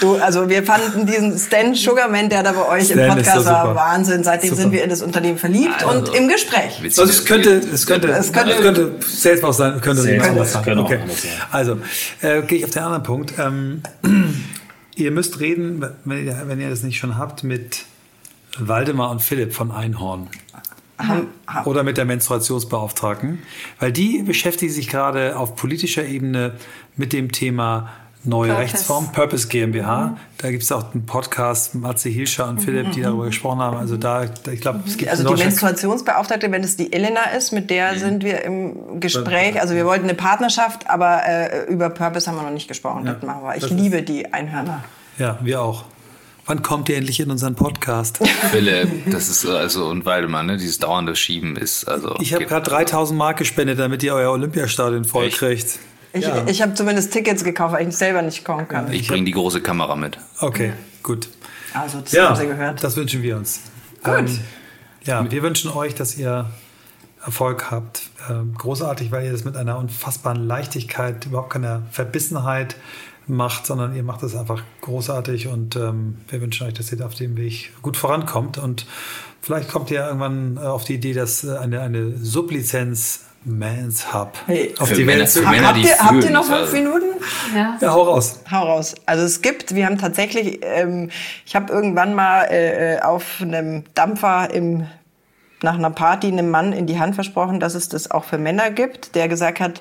Du, 0.00 0.16
also 0.16 0.48
wir 0.48 0.62
fanden 0.62 1.06
diesen 1.06 1.38
Stan 1.38 1.74
Sugarman, 1.74 2.28
der 2.28 2.42
da 2.42 2.52
bei 2.52 2.66
euch 2.68 2.86
Stan 2.86 2.98
im 3.00 3.08
Podcast 3.14 3.46
war. 3.46 3.74
Wahnsinn. 3.74 4.24
Seitdem 4.24 4.50
Super. 4.50 4.62
sind 4.62 4.72
wir 4.72 4.82
in 4.84 4.90
das 4.90 5.02
Unternehmen 5.02 5.36
verliebt 5.38 5.82
und 5.84 6.14
im 6.14 6.28
Gespräch. 6.28 6.80
Also 6.82 7.04
es 7.04 7.24
könnte, 7.24 7.50
es 7.72 7.86
könnte, 7.86 8.08
Es 8.08 8.26
es 8.26 8.32
könnte- 8.32 8.56
könnte, 8.56 8.94
Salesforce 9.06 9.56
sein, 9.58 9.80
könnte 9.80 10.02
Salesforce 10.02 10.52
sein. 10.52 10.62
könnte 10.64 10.82
auch 10.82 10.86
Okay. 10.90 11.00
Also, 11.52 11.78
äh, 12.22 12.42
gehe 12.42 12.58
ich 12.58 12.64
auf 12.64 12.70
den 12.70 12.82
anderen 12.82 13.02
Punkt. 13.02 13.34
Ähm, 13.38 13.82
ihr 14.96 15.10
müsst 15.10 15.38
reden, 15.40 15.84
wenn 16.04 16.26
ihr, 16.26 16.42
wenn 16.46 16.60
ihr 16.60 16.70
das 16.70 16.82
nicht 16.82 16.98
schon 16.98 17.18
habt, 17.18 17.44
mit 17.44 17.84
Waldemar 18.58 19.10
und 19.10 19.20
Philipp 19.22 19.52
von 19.52 19.70
Einhorn. 19.70 20.28
Oder 21.64 21.82
mit 21.82 21.96
der 21.96 22.04
Menstruationsbeauftragten, 22.04 23.38
weil 23.78 23.90
die 23.90 24.22
beschäftigen 24.22 24.70
sich 24.70 24.86
gerade 24.88 25.34
auf 25.36 25.56
politischer 25.56 26.04
Ebene 26.04 26.52
mit 26.96 27.14
dem 27.14 27.32
Thema 27.32 27.88
neue 28.24 28.48
Purpose. 28.48 28.62
Rechtsform, 28.62 29.12
Purpose 29.12 29.48
GmbH. 29.48 30.16
Da 30.38 30.50
gibt 30.50 30.62
es 30.62 30.72
auch 30.72 30.92
einen 30.92 31.06
Podcast, 31.06 31.74
Matze 31.74 32.08
Hilscher 32.08 32.48
und 32.48 32.60
Philipp, 32.60 32.92
die 32.92 33.02
darüber 33.02 33.26
gesprochen 33.26 33.60
haben. 33.60 33.76
Also 33.76 33.96
da, 33.96 34.26
da 34.26 34.52
ich 34.52 34.60
glaube, 34.60 34.80
es 34.86 34.96
gibt 34.96 35.10
Also 35.10 35.24
die 35.24 35.42
Menstruationsbeauftragte, 35.42 36.50
wenn 36.50 36.62
es 36.62 36.76
die 36.76 36.92
Elena 36.92 37.30
ist, 37.36 37.52
mit 37.52 37.70
der 37.70 37.98
sind 37.98 38.22
wir 38.22 38.42
im 38.44 39.00
Gespräch. 39.00 39.60
Also 39.60 39.74
wir 39.74 39.86
wollten 39.86 40.04
eine 40.04 40.14
Partnerschaft, 40.14 40.88
aber 40.88 41.22
äh, 41.26 41.64
über 41.70 41.90
Purpose 41.90 42.28
haben 42.28 42.36
wir 42.36 42.42
noch 42.42 42.50
nicht 42.50 42.68
gesprochen. 42.68 43.06
Ja, 43.06 43.14
das 43.14 43.22
machen 43.22 43.42
wir. 43.42 43.56
Ich 43.56 43.70
liebe 43.70 44.02
die 44.02 44.32
Einhörner. 44.32 44.84
Ja, 45.18 45.38
wir 45.40 45.62
auch. 45.62 45.84
Wann 46.46 46.62
kommt 46.62 46.88
ihr 46.88 46.96
endlich 46.96 47.20
in 47.20 47.30
unseren 47.30 47.54
Podcast? 47.54 48.18
Philipp, 48.50 49.10
das 49.10 49.28
ist 49.28 49.46
also, 49.46 49.86
und 49.86 50.04
Waldemar, 50.04 50.42
ne, 50.42 50.56
dieses 50.56 50.78
dauernde 50.78 51.14
Schieben 51.14 51.56
ist, 51.56 51.84
also. 51.84 52.16
Ich 52.18 52.34
habe 52.34 52.44
gerade 52.46 52.68
3000 52.68 53.16
Mark 53.16 53.36
gespendet, 53.36 53.78
damit 53.78 54.02
ihr 54.02 54.14
euer 54.14 54.32
Olympiastadion 54.32 55.04
voll 55.04 55.26
Echt? 55.26 55.38
kriegt. 55.38 55.78
Ich, 56.12 56.24
Ja. 56.24 56.44
ich 56.46 56.60
habe 56.62 56.74
zumindest 56.74 57.12
Tickets 57.12 57.44
gekauft, 57.44 57.74
weil 57.74 57.88
ich 57.88 57.96
selber 57.96 58.22
nicht 58.22 58.44
kommen 58.44 58.66
kann. 58.68 58.92
Ich 58.92 59.06
bringe 59.08 59.24
die 59.24 59.32
große 59.32 59.60
Kamera 59.60 59.94
mit. 59.96 60.18
Okay, 60.40 60.72
gut. 61.02 61.28
Also 61.72 62.00
das 62.00 62.12
Ja, 62.12 62.30
haben 62.30 62.36
Sie 62.36 62.46
gehört. 62.46 62.82
das 62.82 62.96
wünschen 62.96 63.22
wir 63.22 63.36
uns. 63.36 63.60
Gut. 64.02 64.14
Ähm, 64.18 64.40
ja, 65.04 65.30
wir 65.30 65.42
wünschen 65.42 65.70
euch, 65.70 65.94
dass 65.94 66.16
ihr 66.16 66.50
Erfolg 67.24 67.70
habt. 67.70 68.02
Ähm, 68.28 68.54
großartig, 68.56 69.12
weil 69.12 69.26
ihr 69.26 69.32
das 69.32 69.44
mit 69.44 69.56
einer 69.56 69.78
unfassbaren 69.78 70.42
Leichtigkeit, 70.46 71.26
überhaupt 71.26 71.50
keiner 71.50 71.82
Verbissenheit 71.92 72.76
macht, 73.26 73.66
sondern 73.66 73.94
ihr 73.94 74.02
macht 74.02 74.22
das 74.24 74.34
einfach 74.34 74.62
großartig 74.80 75.46
und 75.46 75.76
ähm, 75.76 76.16
wir 76.28 76.40
wünschen 76.40 76.66
euch, 76.66 76.74
dass 76.74 76.90
ihr 76.90 76.98
da 76.98 77.06
auf 77.06 77.14
dem 77.14 77.36
Weg 77.36 77.70
gut 77.82 77.96
vorankommt 77.96 78.58
und 78.58 78.86
vielleicht 79.40 79.70
kommt 79.70 79.90
ihr 79.92 80.04
irgendwann 80.04 80.58
auf 80.58 80.84
die 80.84 80.94
Idee, 80.94 81.12
dass 81.12 81.46
eine, 81.46 81.80
eine 81.82 82.16
Sublizenz 82.16 83.26
Mans 83.44 84.12
Hub 84.12 84.36
Hey. 84.46 84.74
auf 84.78 84.88
Für 84.88 84.94
die 84.94 85.04
Männer- 85.04 85.20
Welt 85.20 85.30
zu 85.30 85.42
für 85.42 85.48
Männer, 85.48 85.68
habt, 85.68 85.76
die 85.78 85.82
ihr, 85.88 85.98
habt 85.98 86.24
ihr 86.24 86.30
noch 86.30 86.44
fünf 86.44 86.58
also- 86.58 86.72
Minuten? 86.76 87.06
Ja. 87.54 87.78
Ja, 87.80 87.92
hau 87.92 88.02
raus. 88.02 88.40
Hau 88.50 88.64
raus. 88.64 88.94
Also 89.06 89.24
es 89.24 89.40
gibt, 89.40 89.74
wir 89.74 89.86
haben 89.86 89.96
tatsächlich, 89.98 90.60
ähm, 90.62 91.10
ich 91.46 91.56
habe 91.56 91.72
irgendwann 91.72 92.14
mal 92.14 92.42
äh, 92.50 92.96
äh, 92.96 93.00
auf 93.00 93.38
einem 93.40 93.84
Dampfer 93.94 94.52
im, 94.52 94.86
nach 95.62 95.74
einer 95.74 95.90
Party 95.90 96.26
einem 96.28 96.50
Mann 96.50 96.72
in 96.74 96.86
die 96.86 96.98
Hand 96.98 97.14
versprochen, 97.14 97.60
dass 97.60 97.74
es 97.74 97.88
das 97.88 98.10
auch 98.10 98.24
für 98.24 98.36
Männer 98.38 98.70
gibt, 98.70 99.14
der 99.14 99.28
gesagt 99.28 99.60
hat, 99.60 99.80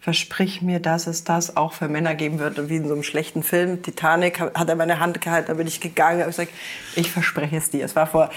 versprich 0.00 0.62
mir, 0.62 0.78
dass 0.80 1.06
es 1.06 1.24
das 1.24 1.56
auch 1.56 1.72
für 1.74 1.88
Männer 1.88 2.14
geben 2.14 2.38
wird. 2.38 2.58
Und 2.58 2.68
wie 2.68 2.76
in 2.76 2.86
so 2.86 2.94
einem 2.94 3.02
schlechten 3.02 3.42
Film, 3.42 3.82
Titanic, 3.82 4.40
hat 4.40 4.68
er 4.68 4.76
meine 4.76 5.00
Hand 5.00 5.20
gehalten, 5.20 5.48
da 5.48 5.54
bin 5.54 5.66
ich 5.66 5.80
gegangen, 5.80 6.20
habe 6.20 6.30
gesagt, 6.30 6.50
ich 6.96 7.10
verspreche 7.10 7.56
es 7.56 7.70
dir. 7.70 7.84
Es 7.84 7.94
war 7.96 8.06
vor 8.06 8.30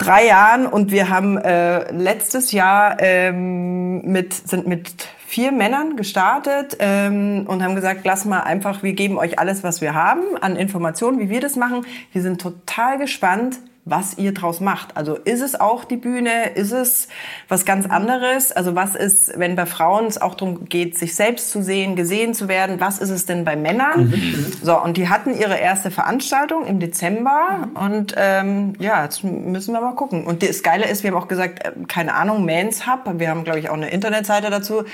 drei 0.00 0.26
Jahren 0.26 0.66
und 0.66 0.90
wir 0.90 1.10
haben 1.10 1.36
äh, 1.36 1.92
letztes 1.92 2.52
Jahr 2.52 2.96
ähm, 3.00 4.00
mit, 4.02 4.32
sind 4.32 4.66
mit 4.66 4.90
vier 5.26 5.52
Männern 5.52 5.96
gestartet 5.96 6.76
ähm, 6.80 7.44
und 7.46 7.62
haben 7.62 7.74
gesagt, 7.74 8.00
lass 8.04 8.24
mal 8.24 8.40
einfach, 8.40 8.82
wir 8.82 8.94
geben 8.94 9.18
euch 9.18 9.38
alles, 9.38 9.62
was 9.62 9.80
wir 9.80 9.94
haben 9.94 10.22
an 10.40 10.56
Informationen, 10.56 11.20
wie 11.20 11.28
wir 11.28 11.40
das 11.40 11.54
machen. 11.54 11.86
Wir 12.12 12.22
sind 12.22 12.40
total 12.40 12.98
gespannt, 12.98 13.60
was 13.90 14.16
ihr 14.16 14.32
draus 14.32 14.60
macht. 14.60 14.96
Also 14.96 15.16
ist 15.16 15.40
es 15.40 15.58
auch 15.58 15.84
die 15.84 15.96
Bühne? 15.96 16.50
Ist 16.54 16.70
es 16.70 17.08
was 17.48 17.64
ganz 17.64 17.86
anderes? 17.86 18.52
Also 18.52 18.74
was 18.74 18.94
ist, 18.94 19.38
wenn 19.38 19.56
bei 19.56 19.66
Frauen 19.66 20.06
es 20.06 20.20
auch 20.20 20.34
darum 20.34 20.68
geht, 20.68 20.96
sich 20.96 21.14
selbst 21.14 21.50
zu 21.50 21.62
sehen, 21.62 21.96
gesehen 21.96 22.32
zu 22.32 22.48
werden, 22.48 22.80
was 22.80 22.98
ist 22.98 23.10
es 23.10 23.26
denn 23.26 23.44
bei 23.44 23.56
Männern? 23.56 24.12
So, 24.62 24.80
und 24.80 24.96
die 24.96 25.08
hatten 25.08 25.36
ihre 25.36 25.58
erste 25.58 25.90
Veranstaltung 25.90 26.66
im 26.66 26.80
Dezember 26.80 27.68
und 27.74 28.14
ähm, 28.16 28.74
ja, 28.78 29.02
jetzt 29.04 29.24
müssen 29.24 29.72
wir 29.72 29.80
mal 29.80 29.94
gucken. 29.94 30.26
Und 30.26 30.42
das 30.42 30.62
Geile 30.62 30.86
ist, 30.86 31.02
wir 31.02 31.10
haben 31.10 31.18
auch 31.18 31.28
gesagt, 31.28 31.64
äh, 31.64 31.72
keine 31.88 32.14
Ahnung, 32.14 32.44
Mans 32.44 32.86
Hub, 32.86 33.00
wir 33.18 33.28
haben, 33.28 33.44
glaube 33.44 33.58
ich, 33.58 33.68
auch 33.68 33.74
eine 33.74 33.90
Internetseite 33.90 34.50
dazu 34.50 34.84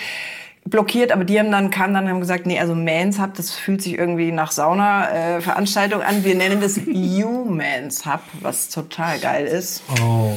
blockiert, 0.67 1.12
aber 1.12 1.25
die 1.25 1.39
haben 1.39 1.51
dann 1.51 1.71
kamen 1.71 1.95
dann 1.95 2.09
haben 2.09 2.21
gesagt, 2.21 2.45
nee, 2.47 2.59
also 2.61 2.75
Mans 2.75 3.19
Hub, 3.21 3.35
das 3.35 3.53
fühlt 3.53 3.81
sich 3.83 3.97
irgendwie 3.99 4.33
nach 4.33 4.51
Sauna 4.53 5.09
äh, 5.11 5.41
Veranstaltung 5.41 6.03
an. 6.03 6.25
Wir 6.25 6.35
nennen 6.35 6.61
das 6.61 6.77
You 6.87 7.45
Mans 7.45 8.05
Hub, 8.05 8.21
was 8.41 8.69
total 8.69 9.19
geil 9.19 9.47
ist. 9.47 9.83
Oh. 10.03 10.33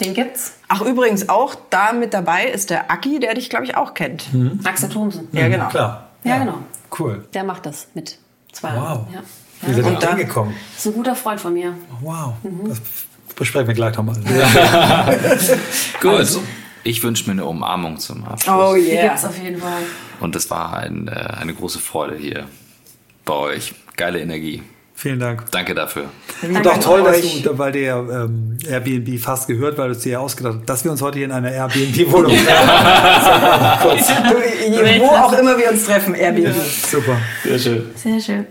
Den 0.00 0.14
gibt's. 0.14 0.54
Ach 0.68 0.80
übrigens 0.82 1.28
auch 1.28 1.54
da 1.70 1.92
mit 1.92 2.14
dabei 2.14 2.46
ist 2.46 2.70
der 2.70 2.90
Aki, 2.90 3.20
der 3.20 3.34
dich 3.34 3.50
glaube 3.50 3.64
ich 3.64 3.76
auch 3.76 3.94
kennt. 3.94 4.24
Axel 4.64 4.88
Thomsen. 4.88 5.28
Ja 5.32 5.48
genau. 5.48 5.68
Klar. 5.68 6.08
Ja, 6.24 6.38
genau. 6.38 6.58
Cool. 6.98 7.24
Der 7.34 7.44
macht 7.44 7.66
das 7.66 7.88
mit 7.94 8.18
zwei. 8.52 8.70
Wow. 8.74 9.06
Ja. 9.12 9.20
Wie 9.62 9.74
seid 9.74 9.84
Ja. 9.84 9.92
da- 9.92 10.08
reingekommen? 10.08 10.54
Das 10.74 10.86
ist 10.86 10.92
ein 10.92 10.94
guter 10.96 11.14
Freund 11.14 11.40
von 11.40 11.52
mir. 11.52 11.74
Wow. 12.00 12.32
Das 12.66 12.80
besprechen 13.36 13.68
wir 13.68 13.74
gleich 13.74 13.94
nochmal. 13.96 14.16
Gut. 16.00 16.40
Ich 16.82 17.02
wünsche 17.02 17.26
mir 17.26 17.32
eine 17.32 17.44
Umarmung 17.44 17.98
zum 17.98 18.24
Abschluss. 18.24 18.70
Oh 18.72 18.74
Die 18.74 18.82
yeah. 18.82 19.08
gibt's 19.08 19.24
auf 19.24 19.38
jeden 19.38 19.60
Fall. 19.60 19.82
Und 20.20 20.34
es 20.36 20.50
war 20.50 20.78
ein, 20.78 21.08
äh, 21.08 21.10
eine 21.10 21.54
große 21.54 21.78
Freude 21.78 22.16
hier 22.16 22.46
bei 23.24 23.34
euch. 23.34 23.74
Geile 23.96 24.20
Energie. 24.20 24.62
Vielen 24.94 25.18
Dank. 25.18 25.50
Danke 25.50 25.74
dafür. 25.74 26.04
Und 26.42 26.66
auch 26.68 26.78
toll, 26.78 27.02
dass 27.02 27.20
du, 27.42 27.58
weil 27.58 27.72
dir 27.72 27.82
ja, 27.82 27.98
ähm, 28.00 28.58
Airbnb 28.68 29.18
fast 29.18 29.46
gehört, 29.46 29.78
weil 29.78 29.88
du 29.88 29.92
es 29.94 30.00
dir 30.00 30.12
ja 30.12 30.18
ausgedacht 30.18 30.56
hast, 30.58 30.68
dass 30.68 30.84
wir 30.84 30.90
uns 30.90 31.00
heute 31.00 31.16
hier 31.18 31.26
in 31.26 31.32
einer 31.32 31.50
Airbnb-Wohnung 31.50 32.36
treffen. 32.36 32.68
Du, 34.30 35.00
wo 35.00 35.06
auch 35.06 35.32
immer 35.32 35.56
wir 35.56 35.70
uns 35.70 35.86
treffen, 35.86 36.14
Airbnb. 36.14 36.54
Super. 36.90 37.16
Sehr 37.44 37.58
schön. 37.58 37.90
Sehr 37.94 38.20
schön. 38.20 38.46